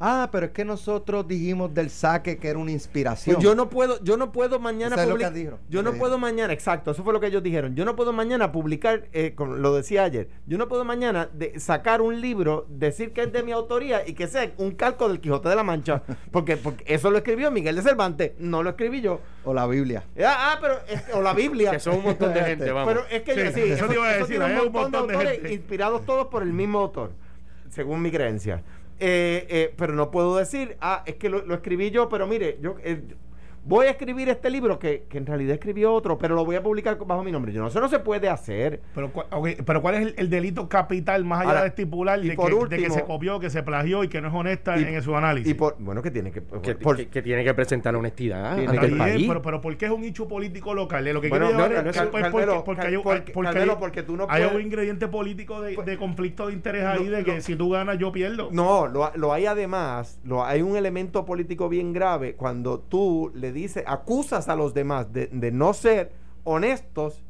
Ah, 0.06 0.28
pero 0.34 0.48
es 0.48 0.52
que 0.52 0.66
nosotros 0.66 1.26
dijimos 1.30 1.74
del 1.74 1.90
saque 1.90 2.38
que 2.38 2.50
era 2.50 2.60
una 2.60 2.72
inspiración. 2.72 3.36
Pues 3.38 3.44
yo 3.46 3.56
no 3.56 3.70
puedo, 3.70 4.04
yo 4.04 4.18
no 4.18 4.34
puedo 4.34 4.60
mañana 4.60 4.96
Eso 4.96 5.04
es 5.04 5.10
lo 5.10 5.16
public- 5.16 5.28
que 5.30 5.34
dijeron, 5.34 5.60
Yo 5.70 5.82
no 5.82 5.92
puedo 5.92 6.16
dijeron. 6.16 6.20
mañana, 6.22 6.52
exacto, 6.52 6.92
eso 6.92 7.04
fue 7.06 7.14
lo 7.14 7.22
que 7.22 7.28
ellos 7.28 7.42
dijeron. 7.42 7.74
Yo 7.76 7.86
no 7.86 7.96
puedo 7.96 8.12
mañana 8.12 8.52
publicar, 8.52 9.06
eh, 9.14 9.32
como 9.34 9.54
lo 9.56 9.74
decía 9.74 10.04
ayer, 10.04 10.28
yo 10.46 10.58
no 10.58 10.68
puedo 10.68 10.84
mañana 10.84 11.30
de- 11.34 11.58
sacar 11.58 12.02
un 12.02 12.20
libro, 12.20 12.66
decir 12.70 13.14
que 13.14 13.22
es 13.24 13.32
de 13.32 13.44
mi 13.44 13.54
autoría 13.54 14.06
y 14.06 14.14
que 14.14 14.28
sea 14.28 14.52
un 14.58 14.72
calco 14.72 15.08
del 15.08 15.22
Quijote 15.22 15.48
de 15.48 15.56
la 15.56 15.64
Mancha, 15.64 16.04
porque, 16.32 16.58
porque 16.58 16.84
eso 16.94 17.10
lo 17.10 17.18
escribió 17.20 17.50
Miguel 17.50 17.78
de 17.78 17.82
Cervantes, 17.84 18.34
no 18.40 18.62
lo 18.62 18.72
escribí 18.72 19.00
yo. 19.00 19.22
O 19.46 19.54
la 19.54 19.66
Biblia. 19.68 20.04
Ah, 20.20 20.52
ah, 20.54 20.58
pero 20.60 20.76
es 20.90 21.02
o 21.16 21.22
la 21.22 21.34
Biblia. 21.34 21.72
Que 21.72 21.80
son 21.80 21.96
un 21.96 22.04
montón 22.04 22.34
de 22.34 22.42
gente, 22.44 22.70
vamos. 22.74 22.94
Pero 22.94 23.06
es 23.10 23.22
que 23.22 23.34
Sí, 23.36 23.40
yo- 23.40 23.52
sí, 23.54 23.72
eso 23.72 23.88
te 23.88 23.94
iba 23.94 24.10
a 24.10 24.18
decir, 24.18 24.38
un 24.42 24.54
montón 24.74 24.92
de 24.92 24.98
autores 25.14 25.32
gente. 25.34 25.54
inspirados 25.54 26.06
todos 26.06 26.28
por 26.28 26.44
el 26.44 26.52
mismo 26.52 26.80
autor, 26.80 27.12
según 27.70 28.02
mi 28.02 28.12
creencia. 28.12 28.62
Eh, 29.06 29.46
eh, 29.50 29.74
pero 29.78 29.94
no 29.94 30.12
puedo 30.12 30.38
decir, 30.38 30.78
ah, 30.80 31.04
es 31.06 31.16
que 31.16 31.28
lo, 31.30 31.46
lo 31.46 31.56
escribí 31.56 31.92
yo, 31.92 32.08
pero 32.08 32.26
mire, 32.26 32.58
yo 32.62 32.78
eh, 32.84 33.04
voy 33.66 33.88
a 33.88 33.92
escribir 33.92 34.30
este 34.30 34.50
libro 34.50 34.78
que, 34.80 35.06
que 35.10 35.18
en 35.18 35.26
realidad 35.26 35.54
escribió 35.54 35.94
otro, 35.94 36.18
pero 36.18 36.36
lo 36.36 36.46
voy 36.46 36.56
a 36.56 36.64
publicar 36.64 36.98
bajo 37.06 37.24
mi 37.24 37.32
nombre. 37.32 37.52
Yo 37.54 37.62
no, 37.62 37.68
eso 37.68 37.80
no 37.80 37.88
se 37.90 38.00
puede 38.00 38.30
hacer. 38.30 38.82
Pero, 38.94 39.12
cu- 39.12 39.24
ok, 39.32 39.48
pero 39.66 39.82
¿cuál 39.82 39.96
es 39.96 40.02
el, 40.02 40.16
el 40.18 40.30
delito 40.30 40.68
capital 40.68 41.24
más 41.26 41.42
allá 41.42 41.50
Ahora, 41.50 41.62
de 41.62 41.68
estipular 41.70 42.24
y 42.24 42.30
de 42.30 42.36
por 42.36 42.70
que, 42.70 42.76
de 42.76 42.84
que 42.84 42.90
se 42.90 43.04
copió, 43.04 43.40
que 43.40 43.50
se 43.50 43.64
plagió 43.64 44.04
y 44.04 44.08
que 44.10 44.22
no 44.22 44.28
es 44.28 44.34
honesta 44.34 44.78
Y- 44.78 44.84
en 44.84 45.02
su 45.02 45.16
análisis? 45.16 45.52
Y 45.52 45.54
por, 45.54 45.76
bueno, 45.80 46.02
que 46.02 46.12
tiene 46.12 46.32
que... 46.32 46.42
Que, 46.62 46.76
por- 46.76 46.98
que- 46.98 47.08
que 47.08 47.22
tiene 47.22 47.44
que 47.44 47.54
presentar 47.54 47.96
honestidad 47.96 48.56
Tiene 48.58 48.78
el 48.86 48.98
país. 48.98 49.26
pero, 49.28 49.42
pero 49.42 49.62
¿por 49.62 49.78
qué 49.78 49.86
es 49.86 49.92
un 49.92 50.04
hecho 50.04 50.28
político 50.28 50.74
local? 50.74 51.04
De 51.06 51.14
lo 51.14 51.22
que 51.22 51.30
Bueno, 51.30 51.48
quiero 51.48 51.60
no, 51.60 51.66
es- 51.90 51.96
no, 51.96 52.12
pues, 52.12 52.28
porque, 52.30 52.62
porque 52.66 52.82
hay, 52.88 52.98
porque- 52.98 53.32
porque 53.32 53.52
Carmelo, 53.52 53.74
hay- 53.74 53.80
porque 53.80 54.04
tú 54.04 54.18
no 54.18 54.28
hay 54.30 54.42
puedes- 54.44 54.56
un 54.56 54.62
ingrediente 54.62 55.08
político 55.08 55.62
de, 55.62 55.76
de 55.78 55.98
conflicto 55.98 56.48
de 56.48 56.54
interés 56.54 56.84
ahí 56.86 57.08
de 57.08 57.24
que 57.24 57.42
si 57.42 57.56
tú 57.56 57.70
ganas 57.70 57.98
yo 57.98 58.12
pierdo. 58.12 58.50
No, 58.52 58.88
lo, 58.88 59.12
lo 59.16 59.32
hay 59.34 59.46
además, 59.46 60.20
lo, 60.24 60.44
hay 60.46 60.62
un 60.62 60.76
elemento 60.76 61.26
político 61.26 61.70
bien 61.70 61.94
grave 61.94 62.36
cuando 62.36 62.80
tú 62.80 63.32
le 63.34 63.53
dices, 63.54 63.84
acusas 63.88 64.50
a 64.50 64.56
los 64.56 64.74
demás 64.74 65.14
de, 65.14 65.28
de 65.28 65.52
no 65.52 65.74
ser 65.74 66.12
honestos 66.44 67.24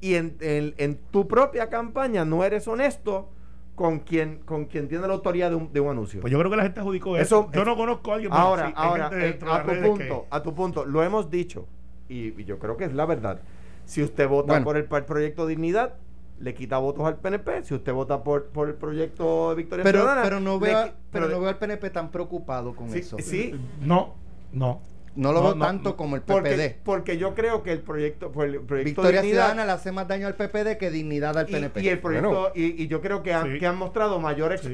y 0.00 0.14
en, 0.14 0.36
en- 0.40 0.74
en 0.78 0.96
tu 1.10 1.26
propia 1.26 1.68
campaña 1.70 2.24
no 2.24 2.44
eres 2.44 2.68
honesto 2.68 3.28
con 3.74 3.98
quien, 4.00 4.38
con 4.38 4.66
quien 4.66 4.88
tiene 4.88 5.06
la 5.06 5.14
autoría 5.14 5.50
de 5.50 5.56
un, 5.56 5.72
de 5.72 5.80
un 5.80 5.90
anuncio. 5.90 6.20
Pues 6.20 6.30
yo 6.32 6.38
creo 6.38 6.50
que 6.50 6.56
la 6.56 6.62
gente 6.62 6.80
adjudicó 6.80 7.16
eso. 7.16 7.40
Eso- 7.42 7.50
yo 7.52 7.64
no 7.64 7.76
conozco 7.76 8.12
a 8.12 8.14
alguien. 8.14 8.32
ahora, 8.32 8.68
sí, 8.68 8.72
ahora, 8.76 9.10
eh, 9.12 9.38
a 9.46 9.62
tu 9.64 9.82
punto, 9.82 10.26
a 10.30 10.42
tu 10.42 10.54
punto, 10.54 10.84
lo 10.86 11.02
hemos 11.02 11.30
dicho 11.30 11.66
y, 12.08 12.40
y 12.40 12.44
yo 12.44 12.58
creo 12.58 12.76
que 12.76 12.84
es 12.84 12.92
la 12.94 13.04
verdad. 13.06 13.40
Si 13.84 14.02
usted 14.02 14.28
vota 14.28 14.52
Bueno. 14.54 14.64
por 14.64 14.76
el, 14.76 14.84
proyecto 15.04 15.46
Dignidad, 15.46 15.94
le 16.40 16.54
quita 16.54 16.78
votos 16.78 17.04
al 17.06 17.16
PNP. 17.16 17.62
Si 17.64 17.74
usted 17.74 17.92
vota 17.92 18.22
por, 18.22 18.46
por 18.46 18.68
el 18.68 18.74
proyecto 18.74 19.50
de 19.50 19.54
Victoria 19.56 19.82
Pero, 19.84 20.00
Ciudadana, 20.00 20.22
pero 20.22 20.40
no 20.40 20.58
veo, 20.58 20.90
pero 21.10 21.28
no 21.28 21.40
veo 21.40 21.48
al 21.48 21.58
PNP 21.58 21.90
tan 21.90 22.10
preocupado 22.10 22.74
con 22.74 22.90
Sí, 22.90 22.98
eso. 22.98 23.16
sí, 23.20 23.54
No, 23.80 24.14
no. 24.52 24.80
No 25.16 25.32
lo 25.32 25.38
No, 25.40 25.44
veo 25.46 25.54
no, 25.56 25.64
tanto 25.66 25.90
no. 25.90 25.96
como 25.96 26.14
el 26.16 26.22
porque, 26.22 26.50
PPD. 26.50 26.82
porque 26.84 27.16
yo 27.18 27.34
creo 27.34 27.62
que 27.62 27.72
el 27.72 27.80
proyecto, 27.80 28.30
pues, 28.32 28.52
el 28.52 28.60
proyecto 28.60 28.84
Victoria 29.02 29.22
Dignidad 29.22 29.44
Ciudadana 29.46 29.66
le 29.66 29.72
hace 29.72 29.90
más 29.92 30.06
daño 30.06 30.26
al 30.26 30.34
PPD 30.34 30.76
que 30.78 30.90
dignidad 30.90 31.36
al 31.38 31.48
y, 31.48 31.52
PNP. 31.52 31.82
y 31.82 31.88
el 31.88 31.98
proyecto 32.00 32.28
Bueno. 32.30 32.48
y, 32.54 32.82
y 32.82 32.86
yo 32.86 33.00
creo 33.00 33.22
que 33.22 33.32
han, 33.32 33.52
Sí. 33.54 33.58
que 33.58 33.66
han 33.66 33.76
mostrado 33.78 34.20
mayor 34.20 34.52
Sí. 34.52 34.68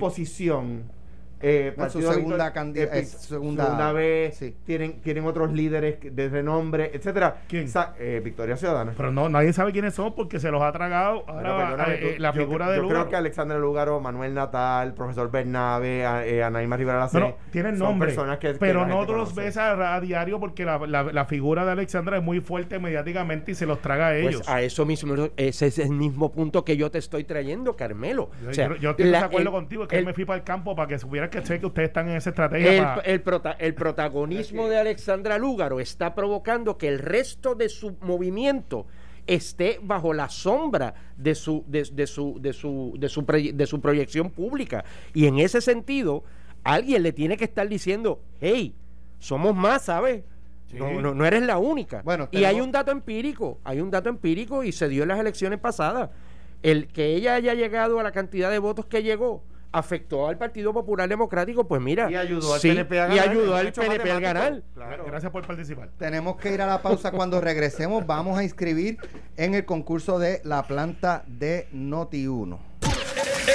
Eh, 1.42 1.74
No, 1.76 1.90
su 1.90 2.00
segunda 2.02 2.50
Victor- 2.52 2.76
eh, 2.76 2.88
es 3.00 3.10
segunda- 3.10 3.64
segunda 3.64 3.92
vez 3.92 4.36
sí. 4.36 4.54
tienen 4.64 5.00
tienen 5.02 5.24
otros 5.26 5.52
líderes 5.52 5.96
de 6.02 6.28
renombre 6.28 6.90
etcétera 6.94 7.42
¿Quién? 7.48 7.68
Sa- 7.68 7.94
eh, 7.98 8.20
Victoria 8.24 8.56
Ciudadana 8.56 8.92
Pero 8.96 9.10
no, 9.12 9.28
nadie 9.28 9.52
sabe 9.52 9.72
quiénes 9.72 9.94
son 9.94 10.14
porque 10.14 10.38
se 10.40 10.50
los 10.50 10.62
ha 10.62 10.72
tragado 10.72 11.24
ahora 11.28 11.86
eh, 11.94 11.98
tú- 12.00 12.06
eh, 12.08 12.16
la 12.18 12.32
yo 12.32 12.40
figura 12.42 12.66
cre- 12.66 12.70
de 12.70 12.76
Yo 12.76 12.88
creo 12.88 13.08
que 13.08 13.16
Alexandra 13.16 13.58
Lugaro, 13.58 14.00
Manuel 14.00 14.34
Natal, 14.34 14.94
profesor 14.94 15.30
Bernabe, 15.30 16.02
eh, 16.28 16.42
Anaíma 16.42 16.76
Rivera 16.76 16.98
Lacé, 16.98 17.18
No, 17.20 17.28
no, 17.28 17.36
tienen 17.50 17.76
son 17.78 17.88
nombre, 17.88 18.08
personas 18.08 18.38
que, 18.38 18.52
que 18.52 18.58
pero 18.58 18.82
la 18.82 18.86
no 18.86 19.04
los 19.04 19.34
ves 19.34 19.56
a, 19.56 19.94
a 19.94 20.00
diario 20.00 20.38
porque 20.40 20.64
la, 20.64 20.78
la- 20.86 21.02
la 21.04 21.24
figura 21.26 21.64
de 21.64 21.72
Alexandra 21.72 22.16
es 22.18 22.22
muy 22.22 22.40
fuerte 22.40 22.78
mediáticamente 22.78 23.52
y 23.52 23.54
se 23.54 23.66
los 23.66 23.80
traga 23.80 24.08
a 24.08 24.16
ellos. 24.16 24.36
Pues 24.36 24.48
a 24.48 24.62
eso 24.62 24.86
mismo, 24.86 25.14
ese 25.36 25.66
es 25.66 25.78
el 25.78 25.90
mismo 25.90 26.32
punto 26.32 26.64
que 26.64 26.76
yo 26.76 26.90
te 26.90 26.98
estoy 26.98 27.24
trayendo, 27.24 27.76
Carmelo. 27.76 28.30
yo, 28.42 28.50
O 28.50 28.54
sea, 28.54 28.68
yo- 28.68 28.76
yo 28.76 28.90
estoy 28.90 29.10
de 29.10 29.16
acuerdo 29.16 29.48
el- 29.48 29.54
contigo, 29.54 29.82
es 29.84 29.88
que 29.88 29.98
el- 29.98 30.06
me 30.06 30.14
fui 30.14 30.24
para 30.24 30.38
el 30.38 30.44
campo 30.44 30.74
para 30.76 30.88
que 30.88 30.98
supieras 30.98 31.30
que 31.32 31.44
sé 31.44 31.58
que 31.58 31.66
ustedes 31.66 31.88
están 31.88 32.08
en 32.08 32.16
esa 32.16 32.30
estrategia. 32.30 32.72
el, 32.72 32.78
para- 32.84 33.00
el 33.02 33.22
prota- 33.22 33.56
el 33.58 33.74
protagonismo 33.74 34.68
de 34.68 34.78
Alexandra 34.78 35.38
Lúgaro 35.38 35.80
está 35.80 36.14
provocando 36.14 36.78
que 36.78 36.86
el 36.88 36.98
resto 37.00 37.54
de 37.56 37.68
su 37.68 37.96
movimiento 38.02 38.86
esté 39.26 39.78
bajo 39.82 40.12
la 40.14 40.28
sombra 40.28 40.94
de 41.16 41.34
su, 41.34 41.64
de, 41.66 41.88
de 41.92 42.06
su, 42.06 42.38
de 42.40 42.52
su, 42.52 42.94
de 42.98 43.08
su, 43.08 43.24
de 43.54 43.66
su 43.66 43.80
proyección 43.80 44.30
pública. 44.30 44.84
Y 45.14 45.26
en 45.26 45.38
ese 45.38 45.60
sentido, 45.60 46.22
alguien 46.64 47.02
le 47.02 47.12
tiene 47.12 47.36
que 47.36 47.44
estar 47.44 47.68
diciendo, 47.68 48.20
hey, 48.40 48.74
somos 49.18 49.54
más, 49.54 49.82
¿sabes? 49.86 50.22
Sí. 50.70 50.76
No, 50.78 51.00
no, 51.00 51.14
no 51.14 51.24
eres 51.26 51.42
la 51.42 51.58
única. 51.58 52.02
Bueno, 52.02 52.28
y 52.32 52.44
hay 52.44 52.60
un 52.60 52.72
dato 52.72 52.90
empírico, 52.90 53.58
hay 53.62 53.80
un 53.80 53.90
dato 53.90 54.08
empírico 54.08 54.64
y 54.64 54.72
se 54.72 54.88
dio 54.88 55.02
en 55.02 55.08
las 55.10 55.20
elecciones 55.20 55.58
pasadas. 55.58 56.10
El 56.62 56.88
que 56.88 57.14
ella 57.14 57.34
haya 57.34 57.54
llegado 57.54 58.00
a 58.00 58.02
la 58.02 58.12
cantidad 58.12 58.50
de 58.50 58.58
votos 58.58 58.86
que 58.86 59.02
llegó 59.02 59.42
afectó 59.72 60.28
al 60.28 60.38
Partido 60.38 60.72
Popular 60.72 61.08
Democrático, 61.08 61.66
pues 61.66 61.80
mira. 61.80 62.10
Y 62.10 62.14
ayudó 62.16 62.54
al 62.54 62.60
sí, 62.60 62.68
PNP 62.68 63.00
a 63.00 63.06
Y 63.06 63.16
ganar, 63.16 63.28
ayudó 63.30 63.58
es 63.58 63.78
un 63.78 63.84
al 63.84 63.88
PNP 63.88 64.10
a 64.10 64.20
ganar. 64.20 64.62
Claro. 64.74 65.04
Gracias 65.06 65.32
por 65.32 65.46
participar. 65.46 65.90
Tenemos 65.98 66.36
que 66.36 66.52
ir 66.52 66.60
a 66.62 66.66
la 66.66 66.82
pausa. 66.82 67.10
Cuando 67.10 67.40
regresemos, 67.40 68.06
vamos 68.06 68.38
a 68.38 68.44
inscribir 68.44 68.98
en 69.36 69.54
el 69.54 69.64
concurso 69.64 70.18
de 70.18 70.40
la 70.44 70.62
planta 70.64 71.24
de 71.26 71.68
Noti1. 71.72 72.58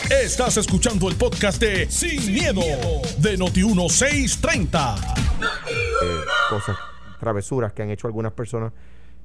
Estás 0.09 0.57
escuchando 0.57 1.07
el 1.07 1.15
podcast 1.15 1.61
de 1.61 1.89
Sin, 1.89 2.33
miedo, 2.33 2.61
de 3.19 3.37
Noti1630. 3.37 4.95
eh, 6.01 6.19
cosas, 6.49 6.75
travesuras 7.19 7.73
que 7.73 7.83
han 7.83 7.89
hecho 7.89 8.07
algunas 8.07 8.33
personas 8.33 8.73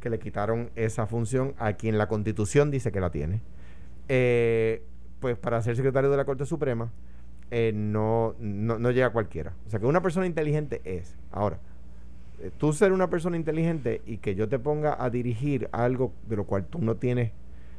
que 0.00 0.11
le 0.11 0.18
quitaron 0.18 0.70
esa 0.74 1.07
función 1.07 1.55
a 1.59 1.72
quien 1.74 1.98
la 1.98 2.09
constitución 2.09 2.70
dice 2.70 2.92
que 2.92 3.00
la 3.00 3.11
tiene. 3.11 3.40
Eh, 4.09 4.83
pues 5.22 5.38
para 5.38 5.62
ser 5.62 5.74
secretario 5.76 6.11
de 6.11 6.18
la 6.18 6.26
Corte 6.26 6.44
Suprema 6.44 6.90
eh, 7.50 7.72
no, 7.74 8.35
no, 8.38 8.78
no 8.78 8.90
llega 8.90 9.08
cualquiera. 9.11 9.54
O 9.66 9.70
sea 9.70 9.80
que 9.80 9.87
una 9.87 10.02
persona 10.02 10.26
inteligente 10.26 10.82
es. 10.85 11.16
Ahora, 11.30 11.58
eh, 12.42 12.50
tú 12.58 12.74
ser 12.74 12.92
una 12.92 13.08
persona 13.08 13.37
inteligente 13.38 14.02
y 14.04 14.18
que 14.18 14.35
yo 14.35 14.48
te 14.50 14.58
ponga 14.58 15.02
a 15.02 15.08
dirigir 15.08 15.68
algo 15.72 16.12
de 16.28 16.37
lo 16.37 16.44
cual 16.44 16.66
tú 16.66 16.78
no 16.80 16.96
tienes 16.96 17.32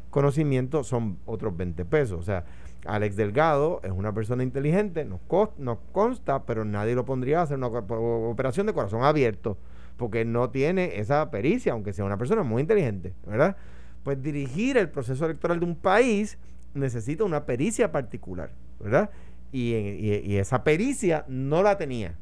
conocimiento 0.09 0.83
son 0.83 1.17
otros 1.25 1.55
20 1.57 1.85
pesos. 1.85 2.19
O 2.19 2.23
sea, 2.23 2.45
Alex 2.85 3.15
Delgado 3.15 3.79
es 3.83 3.91
una 3.91 4.13
persona 4.13 4.43
inteligente, 4.43 5.05
nos, 5.05 5.19
cos- 5.27 5.51
nos 5.57 5.79
consta, 5.91 6.43
pero 6.43 6.65
nadie 6.65 6.95
lo 6.95 7.05
pondría 7.05 7.39
a 7.39 7.43
hacer 7.43 7.57
una 7.57 7.67
operación 7.67 8.67
de 8.67 8.73
corazón 8.73 9.03
abierto, 9.03 9.57
porque 9.97 10.25
no 10.25 10.49
tiene 10.49 10.99
esa 10.99 11.31
pericia, 11.31 11.71
aunque 11.73 11.93
sea 11.93 12.05
una 12.05 12.17
persona 12.17 12.43
muy 12.43 12.61
inteligente, 12.61 13.13
¿verdad? 13.25 13.55
Pues 14.03 14.21
dirigir 14.21 14.77
el 14.77 14.89
proceso 14.89 15.25
electoral 15.25 15.59
de 15.61 15.65
un 15.65 15.75
país 15.75 16.37
necesita 16.73 17.23
una 17.23 17.45
pericia 17.45 17.91
particular, 17.91 18.51
¿verdad? 18.79 19.09
Y, 19.51 19.73
y- 19.73 20.21
y 20.25 20.37
esa 20.37 20.63
pericia 20.63 21.25
no 21.27 21.61
la 21.63 21.77
tenía. 21.77 22.15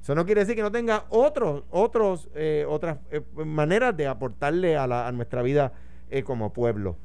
Eso 0.00 0.14
no 0.14 0.24
quiere 0.24 0.42
decir 0.42 0.54
que 0.54 0.62
no 0.62 0.70
tenga 0.70 1.04
otros, 1.10 1.64
otros, 1.70 2.28
eh, 2.36 2.64
otras 2.68 2.98
eh, 3.10 3.22
maneras 3.44 3.96
de 3.96 4.06
aportarle 4.06 4.76
a, 4.76 4.86
la- 4.86 5.08
a 5.08 5.12
nuestra 5.12 5.42
vida 5.42 5.72
eh, 6.10 6.22
como 6.22 6.52
pueblo. 6.52 6.96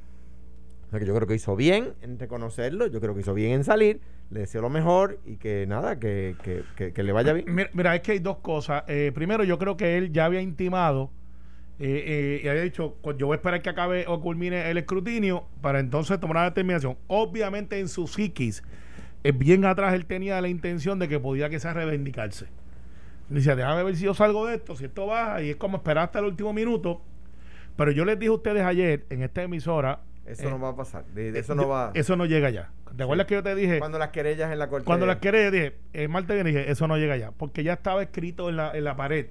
O 0.88 0.90
sea 0.92 1.00
que 1.00 1.06
yo 1.06 1.16
creo 1.16 1.28
que 1.28 1.34
hizo 1.36 1.56
bien 1.56 1.94
en 2.02 2.20
reconocerlo, 2.20 2.86
yo 2.88 3.00
creo 3.02 3.14
que 3.16 3.22
hizo 3.22 3.34
bien 3.34 3.54
en 3.54 3.64
salir, 3.64 4.02
le 4.30 4.42
deseo 4.42 4.62
lo 4.62 4.70
mejor 4.70 5.20
y 5.26 5.38
que 5.38 5.66
nada, 5.68 5.98
que, 6.00 6.36
que, 6.44 6.64
que- 6.76 6.94
que 6.94 7.04
le 7.04 7.12
vaya 7.12 7.34
bien. 7.34 7.46
Mira, 7.54 7.70
mira, 7.74 7.96
es 7.96 8.02
que 8.02 8.12
hay 8.12 8.20
dos 8.20 8.38
cosas. 8.38 8.84
Eh, 8.88 9.12
primero, 9.16 9.44
yo 9.44 9.58
creo 9.58 9.78
que 9.78 9.98
él 9.98 10.12
ya 10.12 10.26
había 10.26 10.42
intimado 10.42 11.10
eh, 11.84 12.04
eh, 12.06 12.42
y 12.44 12.48
había 12.48 12.62
dicho, 12.62 12.96
"Pues 13.02 13.18
yo 13.18 13.26
voy 13.28 13.34
a 13.34 13.38
esperar 13.38 13.62
que 13.62 13.70
acabe 13.70 14.06
o 14.08 14.22
culmine 14.22 14.70
el 14.70 14.78
escrutinio 14.78 15.46
para 15.62 15.80
entonces 15.80 16.20
tomar 16.20 16.38
una 16.38 16.46
determinación. 16.46 16.98
Obviamente 17.08 17.80
en 17.80 17.88
su 17.88 18.08
psiquis, 18.08 18.64
eh, 19.24 19.32
bien 19.32 19.66
atrás 19.66 19.94
él 19.94 20.06
tenía 20.06 20.40
la 20.42 20.48
intención 20.48 21.00
de 21.00 21.08
que 21.08 21.20
podía 21.20 21.50
quizás 21.50 21.74
reivindicarse. 21.76 22.48
Dice, 23.30 23.56
déjame 23.56 23.84
ver 23.84 23.96
si 23.96 24.06
yo 24.06 24.14
salgo 24.14 24.46
de 24.46 24.56
esto, 24.56 24.76
si 24.76 24.86
esto 24.86 25.08
baja, 25.08 25.42
y 25.42 25.52
es 25.52 25.56
como 25.56 25.78
esperar 25.78 26.06
hasta 26.06 26.20
el 26.20 26.26
último 26.26 26.54
minuto. 26.54 27.02
Pero 27.78 27.92
yo 27.92 28.04
les 28.06 28.20
dije 28.20 28.30
a 28.30 28.34
ustedes 28.34 28.64
ayer 28.64 29.06
en 29.10 29.24
esta 29.24 29.42
emisora. 29.44 30.02
Eso 30.26 30.48
eh, 30.48 30.52
no 30.52 30.60
va 30.60 30.70
a 30.70 30.76
pasar. 30.76 31.06
De- 31.06 31.32
de 31.32 31.40
eh, 31.40 31.42
eso 31.42 31.56
no 31.56 31.68
va. 31.68 31.92
Eso 31.94 32.16
no 32.16 32.26
llega 32.26 32.50
ya. 32.50 32.70
¿Te 32.96 33.04
acuerdas 33.04 33.26
que 33.28 33.36
yo 33.36 33.42
te 33.44 33.56
dije? 33.56 33.80
Cuando 33.80 33.98
las 33.98 34.10
querellas 34.10 34.52
en 34.52 34.60
la 34.60 34.68
corte. 34.68 34.86
Cuando 34.86 35.06
las 35.06 35.18
querés, 35.18 35.52
dije, 35.52 35.78
el 35.94 36.10
martes 36.10 36.36
viene 36.36 36.50
dije, 36.52 36.70
eso 36.70 36.88
no 36.88 36.98
llega 36.98 37.16
ya. 37.16 37.32
Porque 37.32 37.64
ya 37.64 37.74
estaba 37.74 38.04
escrito 38.04 38.50
en 38.50 38.58
la, 38.58 38.72
en 38.78 38.84
la 38.84 38.96
pared 38.98 39.28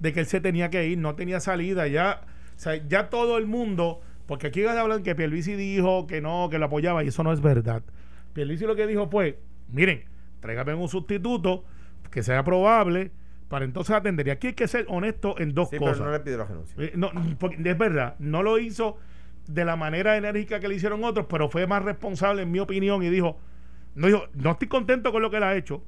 de 0.00 0.12
que 0.12 0.20
él 0.20 0.26
se 0.26 0.40
tenía 0.40 0.70
que 0.70 0.86
ir, 0.88 0.98
no 0.98 1.14
tenía 1.14 1.38
salida. 1.40 1.86
Ya, 1.86 2.22
o 2.56 2.58
sea, 2.58 2.74
ya 2.88 3.08
todo 3.08 3.38
el 3.38 3.46
mundo, 3.46 4.00
porque 4.26 4.48
aquí 4.48 4.64
hablan 4.64 5.02
que 5.02 5.14
Pierluisi 5.14 5.54
dijo 5.54 6.06
que 6.06 6.20
no, 6.20 6.48
que 6.50 6.58
lo 6.58 6.66
apoyaba, 6.66 7.04
y 7.04 7.08
eso 7.08 7.22
no 7.22 7.32
es 7.32 7.40
verdad. 7.40 7.82
Pierluisi 8.32 8.64
lo 8.66 8.74
que 8.76 8.86
dijo 8.86 9.08
fue, 9.08 9.38
miren, 9.68 10.04
tráigame 10.40 10.74
un 10.74 10.88
sustituto 10.88 11.64
que 12.10 12.22
sea 12.22 12.42
probable 12.42 13.12
para 13.48 13.64
entonces 13.64 13.94
atender. 13.94 14.26
Y 14.28 14.30
aquí 14.30 14.48
hay 14.48 14.52
que 14.54 14.68
ser 14.68 14.86
honesto 14.88 15.34
en 15.38 15.54
dos 15.54 15.70
Sí, 15.70 15.78
cosas. 15.78 15.98
pero 15.98 16.06
no 16.06 16.12
le 16.12 16.20
pidió. 16.20 16.46
Eh, 16.78 16.92
no, 16.96 17.10
porque 17.38 17.56
es 17.64 17.78
verdad, 17.78 18.14
no 18.18 18.42
lo 18.42 18.58
hizo 18.58 18.96
de 19.48 19.64
la 19.64 19.74
manera 19.76 20.16
enérgica 20.16 20.60
que 20.60 20.68
le 20.68 20.76
hicieron 20.76 21.02
otros, 21.04 21.26
pero 21.28 21.48
fue 21.48 21.66
más 21.66 21.82
responsable, 21.84 22.42
en 22.42 22.50
mi 22.52 22.60
opinión, 22.60 23.02
y 23.02 23.10
dijo, 23.10 23.38
no 23.96 24.06
dijo, 24.06 24.24
no 24.34 24.52
estoy 24.52 24.68
contento 24.68 25.10
con 25.10 25.20
lo 25.22 25.30
que 25.30 25.38
él 25.38 25.42
ha 25.42 25.56
hecho. 25.56 25.82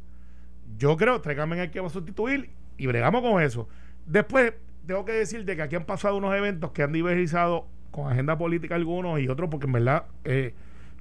Yo 0.76 0.96
creo, 0.96 1.20
tráigame 1.20 1.60
al 1.60 1.70
que 1.70 1.78
va 1.80 1.86
a 1.86 1.90
sustituir 1.90 2.50
y 2.76 2.86
bregamos 2.88 3.22
con 3.22 3.40
eso. 3.40 3.68
Después, 4.06 4.54
tengo 4.86 5.04
que 5.04 5.12
decirte 5.12 5.56
que 5.56 5.62
aquí 5.62 5.76
han 5.76 5.84
pasado 5.84 6.16
unos 6.16 6.34
eventos 6.34 6.72
que 6.72 6.82
han 6.82 6.92
divergizado 6.92 7.66
con 7.90 8.10
agenda 8.10 8.36
política 8.38 8.74
algunos 8.74 9.20
y 9.20 9.28
otros, 9.28 9.48
porque 9.50 9.66
en 9.66 9.72
verdad 9.72 10.04
eh, 10.24 10.54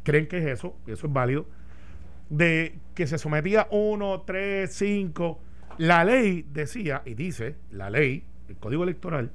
creen 0.04 0.28
que 0.28 0.38
es 0.40 0.46
eso, 0.46 0.76
y 0.86 0.92
eso 0.92 1.08
es 1.08 1.14
válido, 1.14 1.46
de 2.30 2.76
que 2.96 3.08
se 3.08 3.18
sometía 3.18 3.68
uno, 3.72 4.22
tres, 4.22 4.74
cinco. 4.74 5.40
La 5.78 6.04
ley 6.04 6.46
decía, 6.52 7.02
y 7.06 7.14
dice, 7.14 7.56
la 7.72 7.90
ley, 7.90 8.26
el 8.50 8.58
código 8.58 8.84
electoral, 8.84 9.32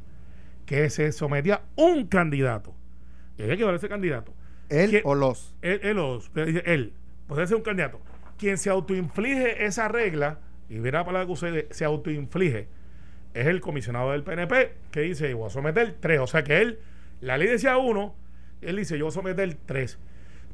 que 0.67 0.91
se 0.91 1.13
sometía 1.13 1.63
un 1.77 2.07
candidato. 2.07 2.75
Y 3.39 3.43
hay 3.43 3.57
que 3.57 3.65
ver 3.65 3.75
ese 3.75 3.89
candidato. 3.89 4.33
Él 4.69 5.01
o 5.05 5.15
los. 5.15 5.55
Él, 5.63 5.81
él, 5.83 5.99
os- 5.99 6.31
él, 6.35 6.63
él, 6.67 6.93
puede 7.27 7.47
ser 7.47 7.57
un 7.57 7.63
candidato. 7.63 8.01
Quien 8.39 8.59
se 8.59 8.69
autoinflige 8.71 9.65
esa 9.65 9.89
regla, 9.89 10.41
y 10.69 10.79
verá 10.79 11.01
la 11.01 11.05
palabra 11.07 11.27
que 11.27 11.33
usted 11.33 11.67
se 11.71 11.85
autoinflige, 11.85 12.69
es 13.41 13.47
el 13.47 13.61
comisionado 13.61 14.13
del 14.13 14.23
PNP 14.23 14.73
que 14.91 15.01
dice, 15.01 15.31
yo 15.31 15.39
voy 15.39 15.47
a 15.47 15.51
someter 15.51 15.97
tres. 16.01 16.21
O 16.21 16.27
sea 16.27 16.43
que 16.45 16.61
él, 16.61 16.79
la 17.21 17.39
ley 17.39 17.49
decía 17.49 17.77
uno, 17.79 18.15
él 18.61 18.77
dice, 18.77 18.99
yo 18.99 19.05
voy 19.07 19.11
a 19.11 19.15
someter 19.15 19.57
tres. 19.67 19.99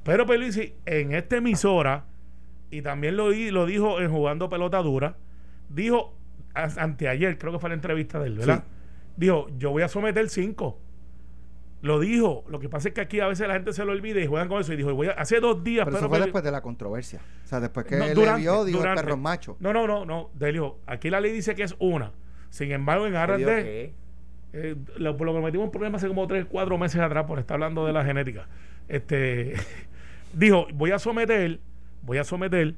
Pero 0.03 0.27
Peluisi, 0.27 0.75
en 0.87 1.13
esta 1.15 1.37
emisora, 1.37 2.05
y 2.71 2.83
también 2.83 3.17
lo, 3.17 3.31
di- 3.31 3.51
lo 3.51 3.67
dijo 3.67 4.01
en 4.01 4.11
Jugando 4.11 4.49
Pelota 4.49 4.79
Dura, 4.83 5.17
dijo 5.69 6.15
anteayer, 6.55 7.39
creo 7.39 7.53
que 7.53 7.59
fue 7.59 7.69
la 7.71 7.75
entrevista 7.75 8.19
de 8.19 8.27
él, 8.29 8.39
¿verdad? 8.39 8.65
Dijo, 9.17 9.47
yo 9.59 9.71
voy 9.71 9.83
a 9.83 9.89
someter 9.89 10.29
cinco. 10.29 10.79
Lo 11.83 11.99
dijo. 11.99 12.45
Lo 12.49 12.59
que 12.61 12.69
pasa 12.69 12.89
es 12.89 12.95
que 12.95 13.01
aquí 13.01 13.21
a 13.21 13.27
veces 13.27 13.47
la 13.49 13.55
gente 13.55 13.73
se 13.73 13.85
lo 13.85 13.93
olvida 13.93 14.21
y 14.21 14.27
juegan 14.27 14.49
con 14.49 14.61
eso. 14.61 14.73
Y 14.73 14.77
dijo, 14.77 14.95
voy 14.95 15.09
a, 15.09 15.13
hace 15.13 15.41
dos 15.41 15.65
días. 15.65 15.85
Pero 15.85 15.97
eso 15.97 16.07
Pedro 16.07 16.09
fue 16.11 16.19
Pelu- 16.19 16.23
después 16.27 16.45
de 16.45 16.51
la 16.53 16.61
controversia. 16.63 17.21
O 17.45 17.49
sea, 17.49 17.59
después 17.61 17.87
que 17.87 17.97
No, 17.97 18.05
él 18.05 18.15
durante, 18.15 18.39
le 18.39 18.43
vio, 18.43 18.65
dijo 18.65 18.79
durante. 18.79 19.01
el 19.01 19.07
perro 19.07 19.17
macho. 19.17 19.57
No, 19.61 19.73
no, 19.73 19.87
no, 19.87 20.05
no. 20.05 20.31
Él 20.41 20.53
dijo, 20.53 20.79
aquí 20.87 21.11
la 21.11 21.21
ley 21.21 21.33
dice 21.33 21.55
que 21.55 21.65
es 21.65 21.75
una. 21.81 22.13
Sin 22.53 22.71
embargo, 22.71 23.07
en 23.07 23.17
aras 23.17 23.39
¿Dijo 23.39 23.51
de. 23.51 23.63
qué? 23.63 23.95
eh, 24.53 24.77
lo, 24.99 25.15
lo 25.15 25.35
que 25.35 25.41
metimos 25.41 25.65
en 25.65 25.71
problemas 25.71 26.03
hace 26.03 26.09
como 26.09 26.27
tres, 26.27 26.45
cuatro 26.45 26.77
meses 26.77 27.01
atrás 27.01 27.25
por 27.25 27.39
estar 27.39 27.55
hablando 27.55 27.87
de 27.87 27.95
la 27.95 28.05
genética. 28.05 28.47
Este 28.89 29.55
dijo, 30.35 30.67
voy 30.75 30.91
a 30.91 30.99
someter, 30.99 31.61
voy 32.03 32.19
a 32.19 32.25
someter 32.25 32.75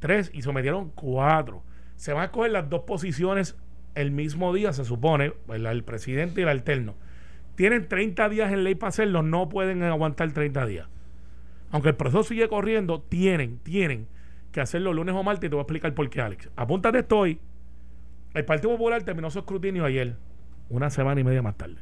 tres 0.00 0.32
y 0.34 0.42
sometieron 0.42 0.90
cuatro. 0.90 1.62
Se 1.94 2.12
van 2.12 2.22
a 2.22 2.24
escoger 2.24 2.50
las 2.50 2.68
dos 2.68 2.80
posiciones 2.82 3.56
el 3.94 4.10
mismo 4.10 4.52
día, 4.52 4.72
se 4.72 4.84
supone, 4.84 5.32
¿verdad? 5.46 5.70
el 5.70 5.84
presidente 5.84 6.40
y 6.40 6.42
el 6.42 6.48
alterno. 6.48 6.96
Tienen 7.54 7.86
30 7.86 8.28
días 8.30 8.52
en 8.52 8.64
ley 8.64 8.74
para 8.74 8.88
hacerlo, 8.88 9.22
no 9.22 9.48
pueden 9.48 9.84
aguantar 9.84 10.32
30 10.32 10.66
días. 10.66 10.88
Aunque 11.70 11.90
el 11.90 11.94
proceso 11.94 12.24
sigue 12.24 12.48
corriendo, 12.48 13.00
tienen, 13.00 13.58
tienen 13.60 14.08
que 14.50 14.60
hacerlo 14.60 14.92
lunes 14.92 15.14
o 15.14 15.22
martes 15.22 15.46
y 15.46 15.50
te 15.50 15.54
voy 15.54 15.60
a 15.60 15.62
explicar 15.62 15.94
por 15.94 16.10
qué, 16.10 16.20
Alex. 16.20 16.50
Apúntate 16.56 16.98
estoy. 16.98 17.38
El 18.34 18.44
Partido 18.44 18.70
Popular 18.72 19.02
terminó 19.04 19.30
su 19.30 19.38
escrutinio 19.38 19.84
ayer, 19.84 20.16
una 20.68 20.90
semana 20.90 21.20
y 21.20 21.24
media 21.24 21.40
más 21.42 21.56
tarde. 21.56 21.76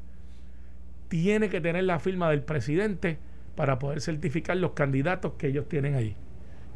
Tiene 1.08 1.48
que 1.48 1.60
tener 1.60 1.84
la 1.84 1.98
firma 1.98 2.30
del 2.30 2.42
presidente 2.42 3.18
para 3.56 3.78
poder 3.78 4.00
certificar 4.00 4.56
los 4.56 4.72
candidatos 4.72 5.32
que 5.38 5.48
ellos 5.48 5.68
tienen 5.68 5.94
allí. 5.94 6.16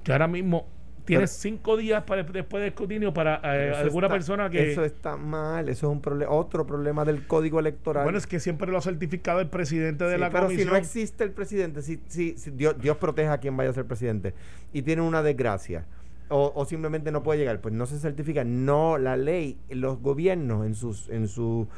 Que 0.05 0.13
ahora 0.13 0.29
mismo 0.29 0.67
tienes 1.07 1.31
cinco 1.31 1.77
días 1.77 2.03
para, 2.03 2.23
después 2.25 2.61
del 2.61 2.71
escrutinio 2.71 3.15
para 3.15 3.41
eh, 3.45 3.73
alguna 3.75 4.09
está- 4.09 4.15
persona 4.15 4.51
que... 4.51 4.73
Eso 4.73 4.85
está 4.85 5.17
mal. 5.17 5.69
Eso 5.69 5.87
es 5.87 5.93
un 5.93 6.01
problema 6.03 6.31
otro 6.33 6.67
problema 6.67 7.05
del 7.05 7.27
código 7.27 7.61
electoral. 7.61 8.03
Bueno, 8.05 8.19
es 8.19 8.27
que 8.27 8.41
siempre 8.41 8.71
lo 8.71 8.77
ha 8.79 8.83
certificado 8.83 9.41
el 9.41 9.49
presidente 9.49 10.05
de 10.05 10.15
Sí, 10.15 10.21
la 10.21 10.31
pero 10.31 10.45
comisión. 10.45 10.67
si 10.69 10.71
no 10.73 10.77
existe 10.77 11.25
el 11.25 11.31
presidente, 11.33 11.81
si, 11.83 12.01
si, 12.09 12.37
si 12.37 12.51
Dios, 12.51 12.77
Dios 12.81 12.97
proteja 12.99 13.35
a 13.35 13.39
quien 13.39 13.57
vaya 13.57 13.71
a 13.71 13.73
ser 13.73 13.87
presidente 13.87 14.35
y 14.73 14.83
tiene 14.83 15.01
una 15.03 15.23
desgracia 15.23 15.87
o, 16.29 16.53
o 16.55 16.65
simplemente 16.65 17.11
no 17.13 17.23
puede 17.23 17.39
llegar, 17.41 17.61
pues 17.61 17.75
no 17.75 17.87
se 17.87 17.99
certifica. 17.99 18.45
No, 18.45 18.99
la 18.99 19.17
ley, 19.17 19.59
los 19.71 20.01
gobiernos 20.01 20.67
en 20.67 20.75
sus 20.75 21.09
en 21.09 21.29
su 21.29 21.69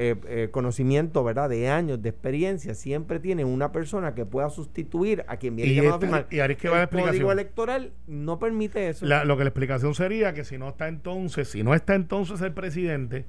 eh, 0.00 0.14
eh, 0.28 0.48
conocimiento, 0.52 1.24
¿verdad? 1.24 1.48
De 1.50 1.68
años 1.68 2.00
de 2.00 2.08
experiencia, 2.10 2.74
siempre 2.74 3.18
tienen 3.18 3.46
una 3.48 3.72
persona 3.72 4.14
que 4.14 4.24
pueda 4.24 4.48
sustituir 4.48 5.24
a 5.26 5.38
quien 5.38 5.56
viene 5.56 5.72
Y 5.72 5.74
llamado 5.76 5.96
a 5.96 6.00
firmar. 6.00 6.26
y 6.30 6.38
ahora 6.38 6.52
es 6.52 6.58
que 6.60 6.68
va 6.68 6.76
la 6.76 6.82
el 6.84 6.88
código 6.88 7.04
explicación. 7.08 7.32
electoral 7.38 7.92
no 8.06 8.38
permite 8.38 8.88
eso. 8.88 9.04
La- 9.06 9.24
lo 9.24 9.36
que 9.36 9.42
la 9.44 9.48
explicación 9.50 9.94
sería 9.94 10.32
que 10.34 10.44
si 10.44 10.56
no 10.56 10.68
está 10.68 10.86
entonces, 10.88 11.48
si 11.48 11.62
no 11.64 11.74
está 11.74 11.94
entonces 11.96 12.40
el 12.42 12.52
presidente 12.52 13.24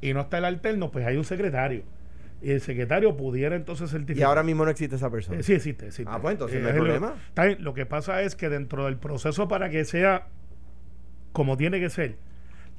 y 0.00 0.14
no 0.14 0.20
está 0.20 0.38
el 0.38 0.44
alterno, 0.44 0.90
pues 0.92 1.04
hay 1.06 1.16
un 1.16 1.24
secretario. 1.24 1.82
Y 2.42 2.50
el 2.50 2.60
secretario 2.60 3.16
pudiera 3.16 3.54
entonces 3.54 3.90
certificar. 3.90 4.18
y 4.20 4.22
ahora 4.24 4.42
mismo 4.42 4.64
no 4.64 4.70
existe 4.70 4.96
esa 4.96 5.10
persona. 5.10 5.38
Eh, 5.38 5.42
sí, 5.44 5.52
existe, 5.52 5.86
existe. 5.86 6.10
Ah, 6.12 6.18
pues 6.20 6.32
entonces 6.32 6.58
Eh, 6.58 6.62
no 6.62 6.68
hay 6.68 6.74
lo- 6.74 6.80
problema. 6.82 7.14
Lo 7.60 7.72
que 7.74 7.86
pasa 7.86 8.22
es 8.22 8.34
que 8.34 8.48
dentro 8.48 8.86
del 8.86 8.96
proceso 8.96 9.46
para 9.48 9.70
que 9.70 9.84
sea 9.84 10.26
como 11.32 11.56
tiene 11.56 11.78
que 11.80 11.88
ser, 11.88 12.16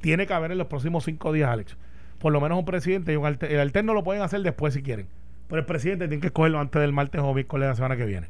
tiene 0.01 0.27
que 0.27 0.33
haber 0.33 0.51
en 0.51 0.57
los 0.57 0.67
próximos 0.67 1.05
cinco 1.05 1.31
días, 1.31 1.49
Alex. 1.49 1.77
Por 2.19 2.31
lo 2.33 2.41
menos 2.41 2.59
un 2.59 2.65
presidente 2.65 3.13
y 3.13 3.15
un 3.15 3.25
alterno. 3.25 3.55
El 3.55 3.61
alterno 3.61 3.93
lo 3.93 4.03
pueden 4.03 4.21
hacer 4.21 4.41
después 4.41 4.73
si 4.73 4.83
quieren. 4.83 5.07
Pero 5.47 5.59
el 5.61 5.65
presidente 5.65 6.07
tiene 6.07 6.21
que 6.21 6.27
escogerlo 6.27 6.59
antes 6.59 6.81
del 6.81 6.91
martes 6.93 7.21
o 7.21 7.33
miércoles 7.33 7.65
de 7.65 7.69
la 7.69 7.75
semana 7.75 7.95
que 7.97 8.05
viene. 8.05 8.27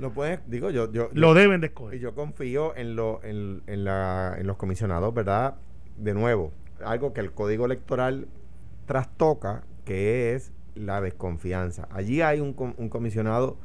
Lo 0.00 0.12
puedes, 0.12 0.40
digo, 0.48 0.70
yo, 0.70 0.90
yo, 0.92 1.08
Lo 1.12 1.28
yo- 1.28 1.34
deben 1.34 1.60
de 1.60 1.66
Y 1.66 1.68
escoger. 1.68 1.98
yo 2.00 2.14
confío 2.14 2.76
en, 2.76 2.96
lo, 2.96 3.20
en, 3.24 3.62
en 3.66 3.84
la, 3.84 4.34
en 4.38 4.46
los 4.46 4.56
comisionados, 4.56 5.14
¿verdad? 5.14 5.54
De 5.98 6.14
nuevo, 6.14 6.52
algo 6.84 7.12
que 7.12 7.20
el 7.20 7.32
código 7.32 7.64
electoral 7.66 8.26
trastoca, 8.86 9.62
que 9.84 10.34
es 10.34 10.52
la 10.74 11.00
desconfianza. 11.00 11.88
Allí 11.90 12.22
hay 12.22 12.40
un, 12.40 12.54
un 12.76 12.88
comisionado 12.88 13.56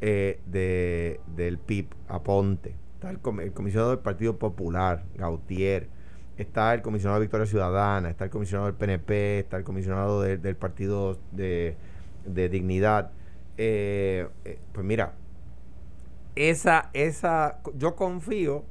eh, 0.00 0.40
de, 0.46 1.20
del 1.36 1.58
PIB, 1.58 1.88
Aponte. 2.08 2.76
Está 2.94 3.10
el, 3.10 3.18
el 3.40 3.52
comisionado 3.52 3.90
del 3.90 3.98
Partido 4.00 4.38
Popular, 4.38 5.04
Gautier. 5.16 5.88
Está 6.38 6.74
el 6.74 6.82
comisionado 6.82 7.20
de 7.20 7.26
Victoria 7.26 7.46
Ciudadana. 7.46 8.10
Está 8.10 8.24
el 8.24 8.30
comisionado 8.30 8.66
del 8.66 8.74
PNP. 8.76 9.38
Está 9.40 9.56
el 9.56 9.64
comisionado 9.64 10.22
de- 10.22 10.38
del 10.38 10.56
Partido 10.56 11.18
de, 11.32 11.76
de 12.26 12.48
Dignidad. 12.48 13.12
Eh, 13.56 14.26
eh, 14.44 14.58
pues 14.72 14.84
mira, 14.86 15.14
esa, 16.34 16.90
esa, 16.92 17.60
yo 17.76 17.94
confío 17.94 18.64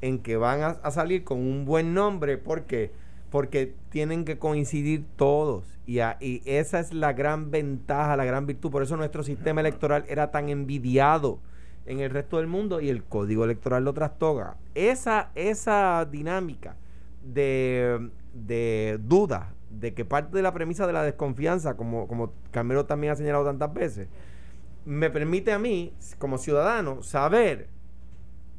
en 0.00 0.20
que 0.20 0.36
van 0.36 0.62
a, 0.62 0.68
a 0.68 0.90
salir 0.90 1.24
con 1.24 1.38
un 1.38 1.64
buen 1.64 1.94
nombre 1.94 2.38
porque 2.38 2.92
porque 3.30 3.74
tienen 3.90 4.24
que 4.24 4.38
coincidir 4.38 5.04
todos 5.16 5.78
y, 5.90 6.42
esa 6.44 6.78
es 6.78 6.92
la 6.92 7.12
gran 7.12 7.50
ventaja, 7.50 8.16
la 8.16 8.24
gran 8.24 8.46
virtud. 8.46 8.70
Por 8.70 8.82
eso 8.82 8.96
nuestro 8.96 9.24
sistema 9.24 9.60
electoral 9.60 10.04
era 10.08 10.30
tan 10.30 10.48
envidiado 10.48 11.40
en 11.86 11.98
el 11.98 12.10
resto 12.10 12.36
del 12.36 12.46
mundo 12.46 12.80
y 12.80 12.88
el 12.90 13.02
código 13.02 13.44
electoral 13.44 13.84
lo 13.84 13.92
trastoga. 13.92 14.56
Esa, 14.74 15.30
esa 15.34 16.06
dinámica 16.10 16.76
de, 17.24 18.10
de 18.32 19.00
duda, 19.02 19.52
de 19.70 19.92
que 19.92 20.04
parte 20.04 20.36
de 20.36 20.42
la 20.42 20.54
premisa 20.54 20.86
de 20.86 20.92
la 20.92 21.02
desconfianza, 21.02 21.76
como, 21.76 22.06
como 22.06 22.34
Camilo 22.52 22.86
también 22.86 23.12
ha 23.12 23.16
señalado 23.16 23.44
tantas 23.44 23.74
veces, 23.74 24.08
me 24.84 25.10
permite 25.10 25.52
a 25.52 25.58
mí, 25.58 25.92
como 26.18 26.38
ciudadano, 26.38 27.02
saber 27.02 27.68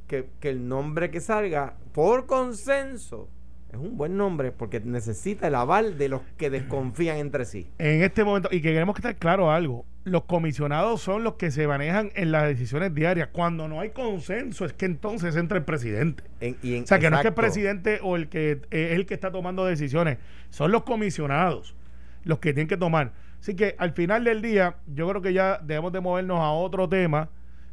que, 0.08 0.30
que 0.42 0.50
el 0.50 0.68
nombre 0.68 1.10
que 1.10 1.22
salga 1.22 1.78
por 1.94 2.26
consenso 2.26 3.30
es 3.72 3.78
un 3.80 3.98
buen 3.98 4.18
nombre 4.18 4.52
porque 4.52 4.80
necesita 4.82 5.48
el 5.48 5.56
aval 5.56 5.98
de 5.98 6.10
los 6.10 6.22
que 6.38 6.50
desconfían 6.50 7.18
entre 7.18 7.46
sí. 7.46 7.68
En 7.78 8.02
este 8.04 8.24
momento, 8.24 8.50
y 8.52 8.62
que 8.62 8.74
queremos 8.74 8.96
que 8.96 9.00
estar 9.00 9.16
claro 9.16 9.52
algo, 9.52 9.86
los 10.04 10.24
comisionados 10.24 11.02
son 11.02 11.24
los 11.24 11.36
que 11.36 11.52
se 11.52 11.68
manejan 11.68 12.12
en 12.16 12.32
las 12.32 12.48
decisiones 12.48 12.94
diarias. 12.94 13.30
Cuando 13.32 13.68
no 13.68 13.80
hay 13.80 13.92
consenso 13.92 14.66
es 14.66 14.74
que 14.74 14.86
entonces 14.86 15.36
entra 15.36 15.58
el 15.58 15.64
presidente. 15.64 16.24
En- 16.40 16.58
y 16.64 16.76
en- 16.76 16.84
O 16.84 16.88
sea, 16.88 17.00
que 17.00 17.10
no 17.10 17.16
es 17.18 17.22
que 17.22 17.28
el 17.30 17.34
presidente 17.34 18.00
o 18.02 18.16
el 18.16 18.28
que 18.28 18.52
eh, 18.72 18.90
es 18.92 18.96
el 18.96 19.06
que 19.06 19.14
está 19.14 19.32
tomando 19.32 19.66
decisiones, 19.66 20.18
son 20.50 20.72
los 20.72 20.84
comisionados 20.84 21.76
los 22.24 22.40
que 22.40 22.54
tienen 22.54 22.68
que 22.68 22.78
tomar. 22.78 23.14
Así 23.40 23.56
que 23.56 23.76
al 23.80 23.94
final 23.94 24.24
del 24.24 24.42
día, 24.42 24.76
yo 24.88 25.08
creo 25.10 25.22
que 25.22 25.34
ya 25.34 25.60
debemos 25.64 25.92
de 25.94 26.00
movernos 26.02 26.40
a 26.40 26.52
otro 26.52 26.90
tema, 26.90 27.30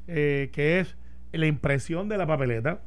eh, 0.06 0.48
que 0.52 0.80
es 0.80 0.96
la 1.32 1.46
impresión 1.46 2.08
de 2.08 2.16
la 2.18 2.26
papeleta. 2.26 2.80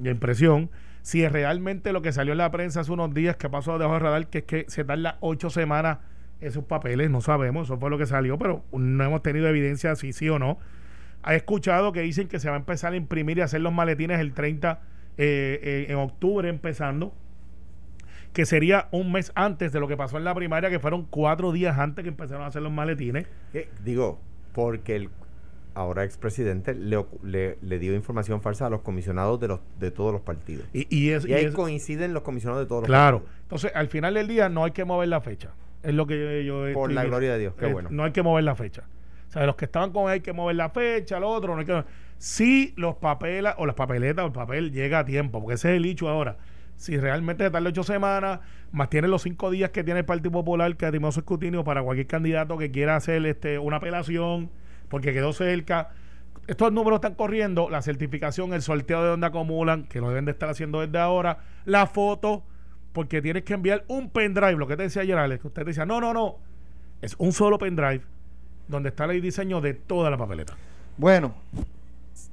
La 0.00 0.10
impresión. 0.10 0.70
Si 1.02 1.22
es 1.22 1.32
realmente 1.32 1.92
lo 1.92 2.02
que 2.02 2.12
salió 2.12 2.32
en 2.32 2.38
la 2.38 2.50
prensa 2.50 2.80
hace 2.80 2.92
unos 2.92 3.14
días 3.14 3.36
que 3.36 3.48
pasó 3.48 3.78
debajo 3.78 3.94
del 3.94 4.02
radar, 4.02 4.26
que 4.28 4.38
es 4.38 4.44
que 4.44 4.64
se 4.68 4.84
tarda 4.84 5.18
ocho 5.20 5.50
semanas 5.50 5.98
esos 6.40 6.64
papeles, 6.64 7.10
no 7.10 7.20
sabemos, 7.20 7.66
eso 7.66 7.78
fue 7.78 7.90
lo 7.90 7.98
que 7.98 8.06
salió, 8.06 8.38
pero 8.38 8.64
no 8.72 9.04
hemos 9.04 9.22
tenido 9.22 9.48
evidencia 9.48 9.94
si 9.96 10.12
sí 10.12 10.28
o 10.28 10.38
no. 10.38 10.58
He 11.26 11.34
escuchado 11.34 11.92
que 11.92 12.00
dicen 12.00 12.28
que 12.28 12.38
se 12.38 12.48
va 12.48 12.54
a 12.54 12.58
empezar 12.58 12.92
a 12.92 12.96
imprimir 12.96 13.38
y 13.38 13.40
hacer 13.40 13.60
los 13.60 13.72
maletines 13.72 14.20
el 14.20 14.32
30 14.34 14.80
eh, 15.16 15.58
eh, 15.62 15.86
en 15.88 15.96
octubre 15.96 16.48
empezando, 16.48 17.12
que 18.32 18.46
sería 18.46 18.88
un 18.92 19.10
mes 19.10 19.32
antes 19.34 19.72
de 19.72 19.80
lo 19.80 19.88
que 19.88 19.96
pasó 19.96 20.16
en 20.16 20.24
la 20.24 20.34
primaria, 20.34 20.70
que 20.70 20.78
fueron 20.78 21.04
cuatro 21.04 21.50
días 21.50 21.78
antes 21.78 22.04
que 22.04 22.08
empezaron 22.10 22.44
a 22.44 22.46
hacer 22.46 22.62
los 22.62 22.72
maletines. 22.72 23.26
Eh, 23.52 23.68
digo, 23.84 24.20
porque 24.52 24.94
el 24.94 25.10
ahora 25.78 26.04
expresidente 26.04 26.74
le, 26.74 27.04
le, 27.22 27.58
le 27.60 27.78
dio 27.78 27.94
información 27.94 28.42
falsa 28.42 28.66
a 28.66 28.70
los 28.70 28.80
comisionados 28.82 29.38
de 29.40 29.48
los 29.48 29.60
de 29.78 29.90
todos 29.90 30.12
los 30.12 30.20
partidos. 30.22 30.66
Y, 30.72 30.86
y 30.94 31.10
es, 31.10 31.24
Y 31.24 31.30
y 31.30 31.34
ahí 31.34 31.44
es- 31.46 31.54
coinciden 31.54 32.12
los 32.14 32.22
comisionados 32.22 32.64
de 32.64 32.68
todos 32.68 32.82
los 32.82 32.86
Claro. 32.88 33.18
partidos. 33.20 33.40
Entonces, 33.42 33.72
al 33.74 33.88
final 33.88 34.14
del 34.14 34.28
día 34.28 34.48
no 34.48 34.64
hay 34.64 34.72
que 34.72 34.84
mover 34.84 35.08
la 35.08 35.20
fecha. 35.20 35.50
Es 35.82 35.94
lo 35.94 36.06
que 36.06 36.44
yo, 36.44 36.66
yo 36.66 36.72
Por 36.74 36.90
estoy 36.90 36.94
la 36.94 37.04
gloria 37.04 37.32
de 37.32 37.38
Dios, 37.38 37.54
qué 37.58 37.66
Eh, 37.66 37.72
bueno. 37.72 37.88
No 37.92 38.04
hay 38.04 38.12
que 38.12 38.22
mover 38.22 38.44
la 38.44 38.54
fecha. 38.56 38.82
O 39.28 39.32
sea, 39.32 39.46
los 39.46 39.56
que 39.56 39.66
estaban 39.66 39.92
con 39.92 40.10
hay 40.10 40.20
que 40.20 40.32
mover 40.32 40.56
la 40.56 40.70
fecha, 40.70 41.20
lo 41.20 41.28
otro, 41.28 41.54
no 41.54 41.60
hay 41.60 41.66
que 41.66 41.84
Si 42.18 42.74
los 42.76 42.96
papeles 42.96 43.52
o 43.58 43.66
las 43.66 43.76
papeletas 43.76 44.24
o 44.24 44.26
el 44.26 44.32
papel 44.32 44.72
llega 44.72 44.98
a 45.00 45.04
tiempo, 45.04 45.40
porque 45.40 45.54
ese 45.54 45.70
es 45.70 45.76
el 45.76 45.84
hecho 45.86 46.08
ahora. 46.08 46.36
Si 46.76 46.96
realmente 46.96 47.44
se 47.44 47.50
tarda 47.50 47.68
ocho 47.68 47.82
semanas, 47.84 48.40
más 48.72 48.88
tiene 48.90 49.06
los 49.08 49.22
cinco 49.22 49.50
días 49.50 49.70
que 49.70 49.84
tiene 49.84 50.00
el 50.00 50.06
Partido 50.06 50.30
Popular 50.32 50.76
que 50.76 50.86
adimó 50.86 51.12
su 51.12 51.20
escrutinio 51.20 51.62
para 51.64 51.82
cualquier 51.82 52.06
candidato 52.08 52.56
que 52.58 52.70
quiera 52.70 52.96
hacer 52.96 53.24
este 53.26 53.58
una 53.58 53.76
apelación, 53.76 54.50
porque 54.88 55.12
quedó 55.12 55.32
cerca. 55.32 55.90
Estos 56.46 56.72
números 56.72 56.98
están 56.98 57.14
corriendo, 57.14 57.68
la 57.68 57.82
certificación, 57.82 58.54
el 58.54 58.62
sorteo 58.62 59.02
de 59.02 59.10
donde 59.10 59.26
acumulan, 59.26 59.84
que 59.84 60.00
lo 60.00 60.08
deben 60.08 60.24
de 60.24 60.32
estar 60.32 60.48
haciendo 60.48 60.80
desde 60.80 60.98
ahora, 60.98 61.38
la 61.66 61.86
foto, 61.86 62.42
porque 62.92 63.20
tienes 63.20 63.44
que 63.44 63.54
enviar 63.54 63.84
un 63.88 64.10
pendrive, 64.10 64.52
lo 64.52 64.66
que 64.66 64.76
te 64.76 64.84
decía 64.84 65.02
ayer 65.02 65.18
Alex, 65.18 65.42
que 65.42 65.48
usted 65.48 65.66
decía, 65.66 65.84
no, 65.84 66.00
no, 66.00 66.14
no, 66.14 66.36
es 67.02 67.14
un 67.18 67.32
solo 67.32 67.58
pendrive 67.58 68.02
donde 68.66 68.88
está 68.90 69.04
el 69.04 69.20
diseño 69.20 69.60
de 69.60 69.74
toda 69.74 70.10
la 70.10 70.16
papeleta. 70.16 70.56
Bueno, 70.96 71.34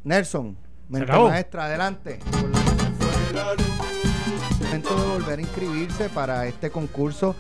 Nelson, 0.04 0.58
mente 0.90 1.12
maestra, 1.12 1.66
adelante. 1.66 2.20
Momento 4.62 4.96
de 4.96 5.08
volver 5.08 5.40
a 5.40 5.42
inscribirse 5.42 6.10
para 6.10 6.48
este 6.48 6.70
concurso 6.70 7.36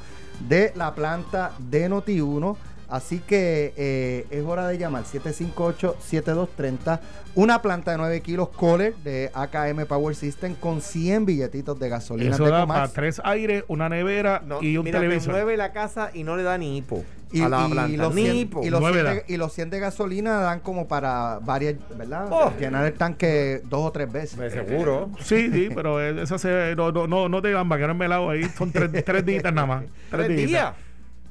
de 0.48 0.72
la 0.76 0.94
planta 0.94 1.54
de 1.58 1.90
Noti1. 1.90 2.58
Así 2.90 3.20
que 3.20 3.74
eh, 3.78 4.26
es 4.30 4.44
hora 4.44 4.68
de 4.68 4.78
llamar 4.78 5.04
758-7230. 5.06 7.00
Una 7.36 7.62
planta 7.62 7.92
de 7.92 7.98
9 7.98 8.22
kilos 8.22 8.50
Kohler 8.50 8.96
de 9.04 9.30
AKM 9.34 9.86
Power 9.88 10.16
System 10.16 10.56
con 10.56 10.82
100 10.82 11.26
billetitos 11.26 11.78
de 11.80 11.90
gasolina. 11.90 12.34
Eso 12.36 12.46
de 12.46 12.52
da 12.52 12.66
para 12.66 12.88
tres 12.88 13.20
aires, 13.24 13.64
una 13.68 13.90
nevera 13.90 14.42
No, 14.46 14.62
y 14.62 14.78
un 14.78 14.86
mira, 14.86 15.00
te 15.00 15.06
televisor. 15.06 15.34
mueve 15.34 15.58
la 15.58 15.74
casa 15.74 16.12
y 16.14 16.24
no 16.24 16.38
le 16.38 16.44
da 16.44 16.58
ni 16.58 16.78
hipo 16.78 17.04
Y, 17.34 17.42
a 17.42 17.50
la 17.50 17.68
y 17.68 17.72
planta. 17.72 17.98
los 18.04 18.16
ni 18.16 18.24
100, 18.24 18.36
hipo. 18.38 18.64
y 18.64 18.70
los 18.70 18.80
Nueve 18.80 19.02
100 19.02 19.06
da. 19.06 19.14
de, 19.16 19.24
y 19.28 19.38
los 19.38 19.52
100 19.52 19.70
de 19.70 19.80
gasolina 19.80 20.40
dan 20.40 20.62
como 20.62 20.88
para 20.88 21.40
varias, 21.42 21.76
¿verdad? 21.98 22.28
Oh. 22.32 22.54
Llenar 22.58 22.86
el 22.86 22.94
tanque 22.94 23.62
dos 23.66 23.82
o 23.86 23.92
tres 23.92 24.10
veces. 24.10 24.36
Pues 24.38 24.54
seguro. 24.54 25.10
Sí, 25.20 25.50
sí, 25.52 25.70
pero 25.76 26.00
esa 26.02 26.38
se, 26.38 26.74
no, 26.78 26.92
no, 26.94 27.06
no, 27.08 27.28
no 27.28 27.42
te 27.42 27.52
gamba, 27.52 27.78
que 27.78 27.86
no 27.88 27.96
melado 27.96 28.30
ahí. 28.30 28.44
Son 28.58 28.72
tres, 28.72 29.04
tres 29.04 29.26
días 29.26 29.44
nada 29.44 29.66
más. 29.68 29.84
Tres 30.10 30.30
días. 30.30 30.74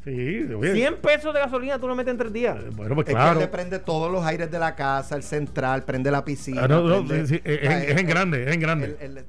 Sí, 0.04 0.52
oye. 0.54 0.74
100 0.74 0.96
pesos 0.96 1.32
de 1.32 1.40
gasolina 1.40 1.78
tú 1.78 1.88
lo 1.88 1.94
metes 1.94 2.12
en 2.12 2.18
tres 2.18 2.32
días. 2.32 2.56
Eh, 2.58 2.70
Bueno, 2.74 2.94
pues 2.94 3.08
Es 3.08 3.14
claro. 3.14 3.38
que 3.38 3.44
él 3.44 3.50
le 3.50 3.56
prende 3.56 3.78
todos 3.78 4.12
los 4.12 4.24
aires 4.24 4.50
de 4.50 4.58
la 4.58 4.74
casa, 4.74 5.16
el 5.16 5.22
central, 5.22 5.82
prende 5.84 6.10
la 6.10 6.24
piscina. 6.24 6.64
Ah, 6.64 6.68
no, 6.68 6.82
no, 6.82 7.02
prende- 7.04 7.26
sí, 7.26 7.36
sí, 7.36 7.40
es, 7.44 7.62
en- 7.62 7.72
es 7.90 7.96
en 8.00 8.06
grande, 8.06 8.44
es 8.46 8.52
en 8.54 8.60
grande. 8.60 9.24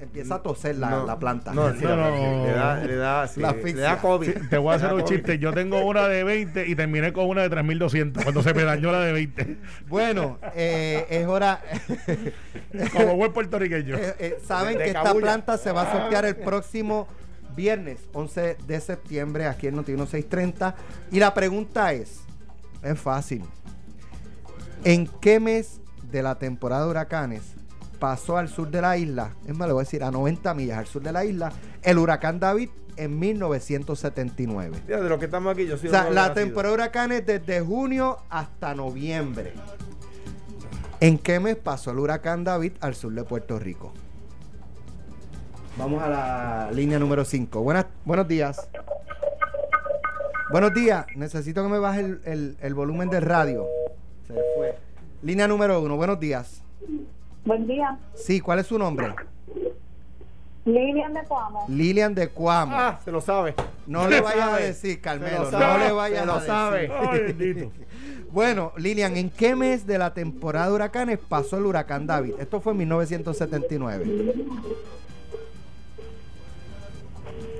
empieza 0.00 0.36
a 0.36 0.42
toser 0.42 0.76
la, 0.78 0.90
No, 0.90 1.06
la 1.06 1.16
planta. 1.18 1.52
No, 1.54 1.70
sí, 1.74 1.84
No, 1.84 1.94
no. 1.94 2.44
Le 2.46 2.52
da, 2.52 2.76
le 2.84 2.96
da, 2.96 3.28
sí, 3.28 3.38
La 3.40 3.52
le 3.52 3.72
da 3.74 3.98
COVID. 3.98 4.32
Te 4.48 4.58
voy 4.58 4.72
a 4.72 4.76
hacer 4.76 4.92
un 4.94 5.04
chiste. 5.04 5.38
Yo 5.38 5.52
tengo 5.52 5.78
una 5.84 6.08
de 6.08 6.24
20 6.24 6.66
y 6.66 6.74
terminé 6.74 7.12
con 7.12 7.26
una 7.28 7.42
de 7.42 7.50
3200 7.50 8.22
cuando 8.24 8.42
se 8.42 8.52
me 8.52 8.64
dañó 8.64 8.90
la 8.90 9.00
de 9.02 9.12
20. 9.12 9.56
Bueno, 9.88 10.38
eh, 10.56 11.06
es 11.10 11.26
hora. 11.28 11.60
Como 12.92 13.14
buen 13.16 13.32
puertorriqueño. 13.32 13.94
Eh, 14.00 14.14
eh, 14.18 14.38
Saben 14.44 14.76
De 14.78 14.84
que 14.84 14.90
esta 14.90 15.14
planta 15.14 15.56
se 15.58 15.70
va 15.70 15.82
a 15.82 15.92
sortear 15.92 16.24
el 16.24 16.34
próximo 16.36 17.06
viernes 17.54 18.00
11 18.12 18.56
de 18.66 18.80
septiembre 18.80 19.46
aquí 19.46 19.66
en 19.66 19.76
Noti 19.76 19.92
1630 19.92 20.74
y 21.10 21.18
la 21.18 21.34
pregunta 21.34 21.92
es 21.92 22.20
es 22.82 22.98
fácil. 22.98 23.42
¿en 24.84 25.06
qué 25.20 25.40
mes 25.40 25.80
de 26.10 26.22
la 26.22 26.38
temporada 26.38 26.84
de 26.84 26.90
huracanes 26.90 27.42
pasó 27.98 28.38
al 28.38 28.48
sur 28.48 28.70
de 28.70 28.80
la 28.80 28.96
isla 28.96 29.32
es 29.46 29.56
más 29.56 29.68
le 29.68 29.74
voy 29.74 29.82
a 29.82 29.84
decir 29.84 30.02
a 30.02 30.10
90 30.10 30.54
millas 30.54 30.78
al 30.78 30.86
sur 30.86 31.02
de 31.02 31.12
la 31.12 31.24
isla 31.24 31.52
el 31.82 31.98
huracán 31.98 32.40
David 32.40 32.70
en 32.96 33.18
1979 33.18 34.78
Mira, 34.86 35.00
de 35.00 35.08
lo 35.08 35.18
que 35.18 35.26
estamos 35.26 35.52
aquí, 35.52 35.66
yo 35.66 35.76
soy 35.76 35.88
o 35.88 35.92
sea, 35.92 36.10
la 36.10 36.34
temporada 36.34 36.74
de 36.74 36.82
huracanes 36.82 37.26
desde 37.26 37.60
junio 37.60 38.18
hasta 38.28 38.74
noviembre. 38.74 39.54
¿En 41.00 41.16
qué 41.16 41.40
mes 41.40 41.56
pasó 41.56 41.92
el 41.92 41.98
huracán 41.98 42.44
David 42.44 42.72
al 42.80 42.94
sur 42.94 43.12
de 43.14 43.24
Puerto 43.24 43.58
Rico? 43.58 43.94
Vamos 45.80 46.02
a 46.02 46.08
la 46.08 46.70
línea 46.72 46.98
número 46.98 47.24
5. 47.24 47.62
Buenas, 47.62 47.86
buenos 48.04 48.28
días. 48.28 48.68
Buenos 50.50 50.74
días. 50.74 51.06
Necesito 51.16 51.62
que 51.62 51.68
me 51.68 51.78
baje 51.78 52.00
el, 52.00 52.20
el- 52.24 52.56
el 52.60 52.74
volumen 52.74 53.08
del 53.08 53.22
radio. 53.22 53.66
Se 54.26 54.34
fue. 54.56 54.76
Línea 55.22 55.48
número 55.48 55.80
1. 55.80 55.96
Buenos 55.96 56.20
días. 56.20 56.62
Buen 57.44 57.66
día. 57.66 57.98
Sí, 58.14 58.40
¿cuál 58.40 58.58
es 58.58 58.66
su 58.66 58.78
nombre? 58.78 59.14
Lilian 60.66 61.14
de 61.14 61.24
Coamo. 61.24 61.64
Lilian 61.68 62.14
de 62.14 62.28
Cuamo. 62.28 62.72
Ah, 62.76 63.00
se 63.02 63.10
lo 63.10 63.20
sabe. 63.22 63.54
no 63.86 64.06
le 64.06 64.20
vayas 64.20 64.48
a 64.52 64.56
decir, 64.58 64.94
Se 64.96 65.00
Carmelo. 65.00 65.50
lo 65.50 65.58
No 65.58 65.78
le 65.78 65.90
vayas 65.92 66.20
se 66.20 66.26
lo 66.26 66.32
a 66.32 66.34
decir. 66.36 66.48
sabe. 66.48 66.92
Ay. 67.10 67.72
Bueno, 68.30 68.72
Lilian, 68.76 69.16
¿en 69.16 69.30
qué 69.30 69.56
mes 69.56 69.86
de 69.86 69.98
la 69.98 70.12
temporada 70.12 70.66
de 70.68 70.72
huracanes 70.74 71.18
pasó 71.18 71.56
el 71.56 71.64
huracán 71.66 72.06
David? 72.06 72.34
Esto 72.38 72.60
fue 72.60 72.72
en 72.72 72.78
1979. 72.80 74.34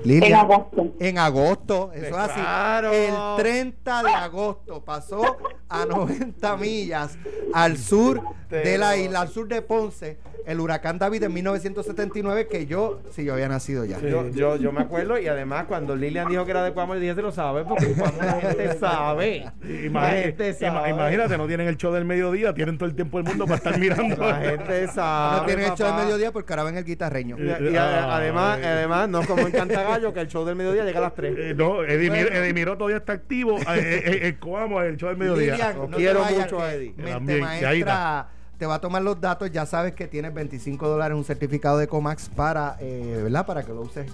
Lilian, 0.03 0.31
En 0.31 0.35
agosto. 0.35 0.93
En 0.99 1.17
agosto, 1.17 1.91
eso 1.93 2.07
es 2.07 2.13
así. 2.13 2.39
Claro. 2.39 2.91
El 2.91 3.13
30 3.43 4.03
de 4.03 4.09
agosto 4.11 4.83
pasó 4.83 5.37
a 5.69 5.85
90 5.85 6.57
millas 6.57 7.17
al 7.53 7.77
sur 7.77 8.21
de 8.49 8.77
la 8.77 8.97
isla, 8.97 9.21
al 9.21 9.29
sur 9.29 9.47
de 9.47 9.61
Ponce, 9.61 10.19
el 10.45 10.59
huracán 10.59 10.97
David 10.99 11.23
en 11.23 11.33
1979, 11.33 12.47
que 12.47 12.65
yo, 12.65 13.01
si 13.11 13.23
yo 13.25 13.33
había 13.33 13.47
nacido 13.47 13.85
ya. 13.85 13.99
Yo, 13.99 14.27
yo, 14.29 14.55
yo 14.57 14.71
me 14.71 14.81
acuerdo 14.81 15.19
y 15.19 15.27
además 15.27 15.65
cuando 15.67 15.95
Lilian 15.95 16.27
dijo 16.29 16.45
que 16.45 16.51
era 16.51 16.63
de 16.63 16.71
Cuamo, 16.73 16.95
dije 16.95 17.15
se 17.15 17.21
lo 17.21 17.31
sabe 17.31 17.63
porque 17.65 17.87
Cuamo 17.93 18.17
la 18.21 18.33
gente 18.41 18.77
sabe. 18.77 19.51
La 19.61 19.69
Imagínate, 19.85 20.23
gente 20.23 20.49
ima- 20.65 20.73
sabe. 20.73 20.89
imagínate, 20.89 21.37
no 21.37 21.47
tienen 21.47 21.67
el 21.67 21.77
show 21.77 21.91
del 21.93 22.05
mediodía, 22.05 22.53
tienen 22.53 22.77
todo 22.77 22.89
el 22.89 22.95
tiempo 22.95 23.17
del 23.17 23.27
mundo 23.27 23.45
para 23.45 23.57
estar 23.57 23.77
mirando. 23.79 24.15
La 24.17 24.35
gente 24.35 24.87
sabe. 24.93 25.37
No 25.39 25.45
tienen 25.45 25.65
el 25.65 25.71
papá. 25.71 26.03
mediodía 26.03 26.31
porque 26.31 26.53
ahora 26.53 26.63
ven 26.63 26.77
el 26.77 26.85
guitarreño. 26.85 27.37
Y, 27.39 27.71
y 27.73 27.75
a- 27.77 28.15
además, 28.15 28.59
además, 28.63 29.09
no 29.09 29.21
como 29.23 29.41
en 29.47 29.51
Cantagallo, 29.51 30.13
que 30.13 30.21
el 30.21 30.27
show 30.27 30.45
del 30.45 30.55
mediodía 30.55 30.83
llega 30.83 30.99
a 30.99 31.03
las 31.03 31.15
3. 31.15 31.35
Eh, 31.37 31.53
no, 31.55 31.83
Edimiro, 31.83 32.29
Bueno. 32.29 32.43
Edimiro 32.45 32.77
todavía 32.77 32.97
está 32.97 33.13
activo. 33.13 33.57
eh, 33.59 33.63
eh, 33.75 34.01
eh, 34.05 34.19
el 34.23 34.39
Coamo, 34.39 34.81
el 34.81 34.97
show 34.97 35.09
del 35.09 35.17
mediodía. 35.17 35.51
Lilian, 35.53 35.77
no 35.91 35.97
quiero 35.97 36.23
mucho 36.23 36.57
que 36.57 36.63
a 36.63 36.73
Eddie. 36.73 36.93
Mente 36.97 37.11
También, 37.11 37.39
maestra. 37.41 38.27
Te 38.61 38.67
va 38.67 38.75
a 38.75 38.79
tomar 38.79 39.01
los 39.01 39.19
datos. 39.19 39.49
Ya 39.51 39.65
sabes 39.65 39.95
que 39.95 40.05
tienes 40.07 40.31
25 40.35 40.87
dólares 40.87 41.17
un 41.17 41.23
certificado 41.25 41.79
de 41.79 41.87
Comax 41.87 42.29
para, 42.29 42.77
eh, 42.79 43.19
¿verdad? 43.23 43.43
Para 43.47 43.63
que 43.63 43.73
lo 43.73 43.81
uses 43.81 44.05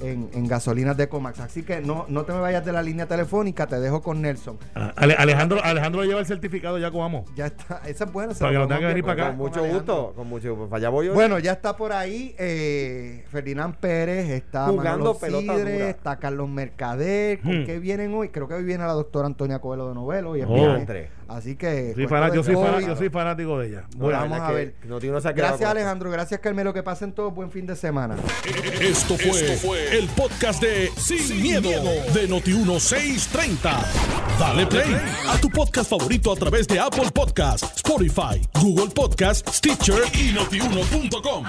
en, 0.00 0.28
en 0.32 0.46
gasolinas 0.46 0.96
de 0.96 1.08
Comax. 1.08 1.40
Así 1.40 1.64
que 1.64 1.80
no, 1.80 2.04
no 2.08 2.22
te 2.24 2.32
me 2.32 2.38
vayas 2.38 2.64
de 2.64 2.70
la 2.70 2.82
línea 2.82 3.06
telefónica. 3.06 3.66
Te 3.66 3.80
dejo 3.80 4.02
con 4.02 4.22
Nelson. 4.22 4.58
Ah, 4.76 4.92
Ale- 4.94 5.14
Alejandro, 5.14 5.58
Alejandro 5.64 6.04
lleva 6.04 6.20
el 6.20 6.26
certificado 6.26 6.78
ya 6.78 6.92
Coamo. 6.92 7.24
Ya 7.34 7.46
está. 7.46 7.80
Esa 7.86 8.04
es 8.04 8.12
buena. 8.12 8.32
Para 8.34 8.52
que 8.52 8.58
lo 8.58 8.68
tenga 8.68 8.78
que 8.80 8.86
venir 8.86 9.02
para 9.04 9.12
acá. 9.24 9.26
Con 9.30 9.38
mucho 9.38 9.64
gusto, 9.66 10.12
con 10.14 10.28
mucho 10.28 10.54
gusto. 10.54 10.72
Allá 10.76 10.88
voy 10.88 11.06
yo. 11.06 11.14
Bueno, 11.14 11.40
ya 11.40 11.50
está 11.50 11.76
por 11.76 11.92
ahí 11.92 12.36
eh, 12.38 13.24
Ferdinand 13.28 13.74
Pérez, 13.74 14.28
está 14.30 14.66
Jugando 14.66 15.14
dura. 15.14 15.88
está 15.88 16.16
Carlos 16.20 16.48
Mercader. 16.48 17.40
¿Con 17.40 17.62
Hmm. 17.62 17.66
qué 17.66 17.80
vienen 17.80 18.14
hoy? 18.14 18.28
Creo 18.28 18.46
que 18.46 18.54
hoy 18.54 18.62
viene 18.62 18.84
la 18.84 18.92
doctora 18.92 19.26
Antonia 19.26 19.58
Coelho 19.58 19.88
de 19.88 19.94
Novelo. 19.94 20.36
Y 20.36 20.42
es 20.42 20.46
Oh. 20.48 20.54
Así 21.28 21.56
que. 21.56 21.92
Soy 21.94 22.06
yo, 22.34 22.44
soy 22.44 22.54
yo 22.54 23.10
fanático 23.10 23.58
de 23.58 23.68
ella. 23.68 23.84
No, 23.96 24.04
Bueno, 24.04 24.20
vamos 24.20 24.40
a 24.40 24.48
que 24.48 24.54
ver. 24.54 24.74
No 24.84 25.00
tiene 25.00 25.20
Gracias. 25.20 25.68
Alejandro, 25.68 26.10
gracias 26.10 26.40
Carmelo, 26.40 26.72
que 26.72 26.82
pasen 26.82 27.12
todos 27.12 27.34
buen 27.34 27.50
fin 27.50 27.66
de 27.66 27.76
semana. 27.76 28.16
Esto 28.80 29.16
fue, 29.16 29.98
el 29.98 30.08
podcast 30.08 30.62
de 30.62 30.90
Sin, 30.96 31.42
miedo, 31.42 31.70
de 31.70 32.28
Noti1630. 32.28 33.84
Dale 34.38 34.66
play 34.66 34.96
a 35.28 35.38
tu 35.40 35.48
podcast 35.50 35.90
favorito 35.90 36.32
a 36.32 36.36
través 36.36 36.66
de 36.68 36.78
Apple 36.78 37.10
Podcasts, 37.12 37.76
Spotify, 37.76 38.40
Google 38.60 38.92
Podcasts, 38.94 39.56
Stitcher 39.56 40.02
y 40.14 40.32
notiuno.com. 40.32 41.44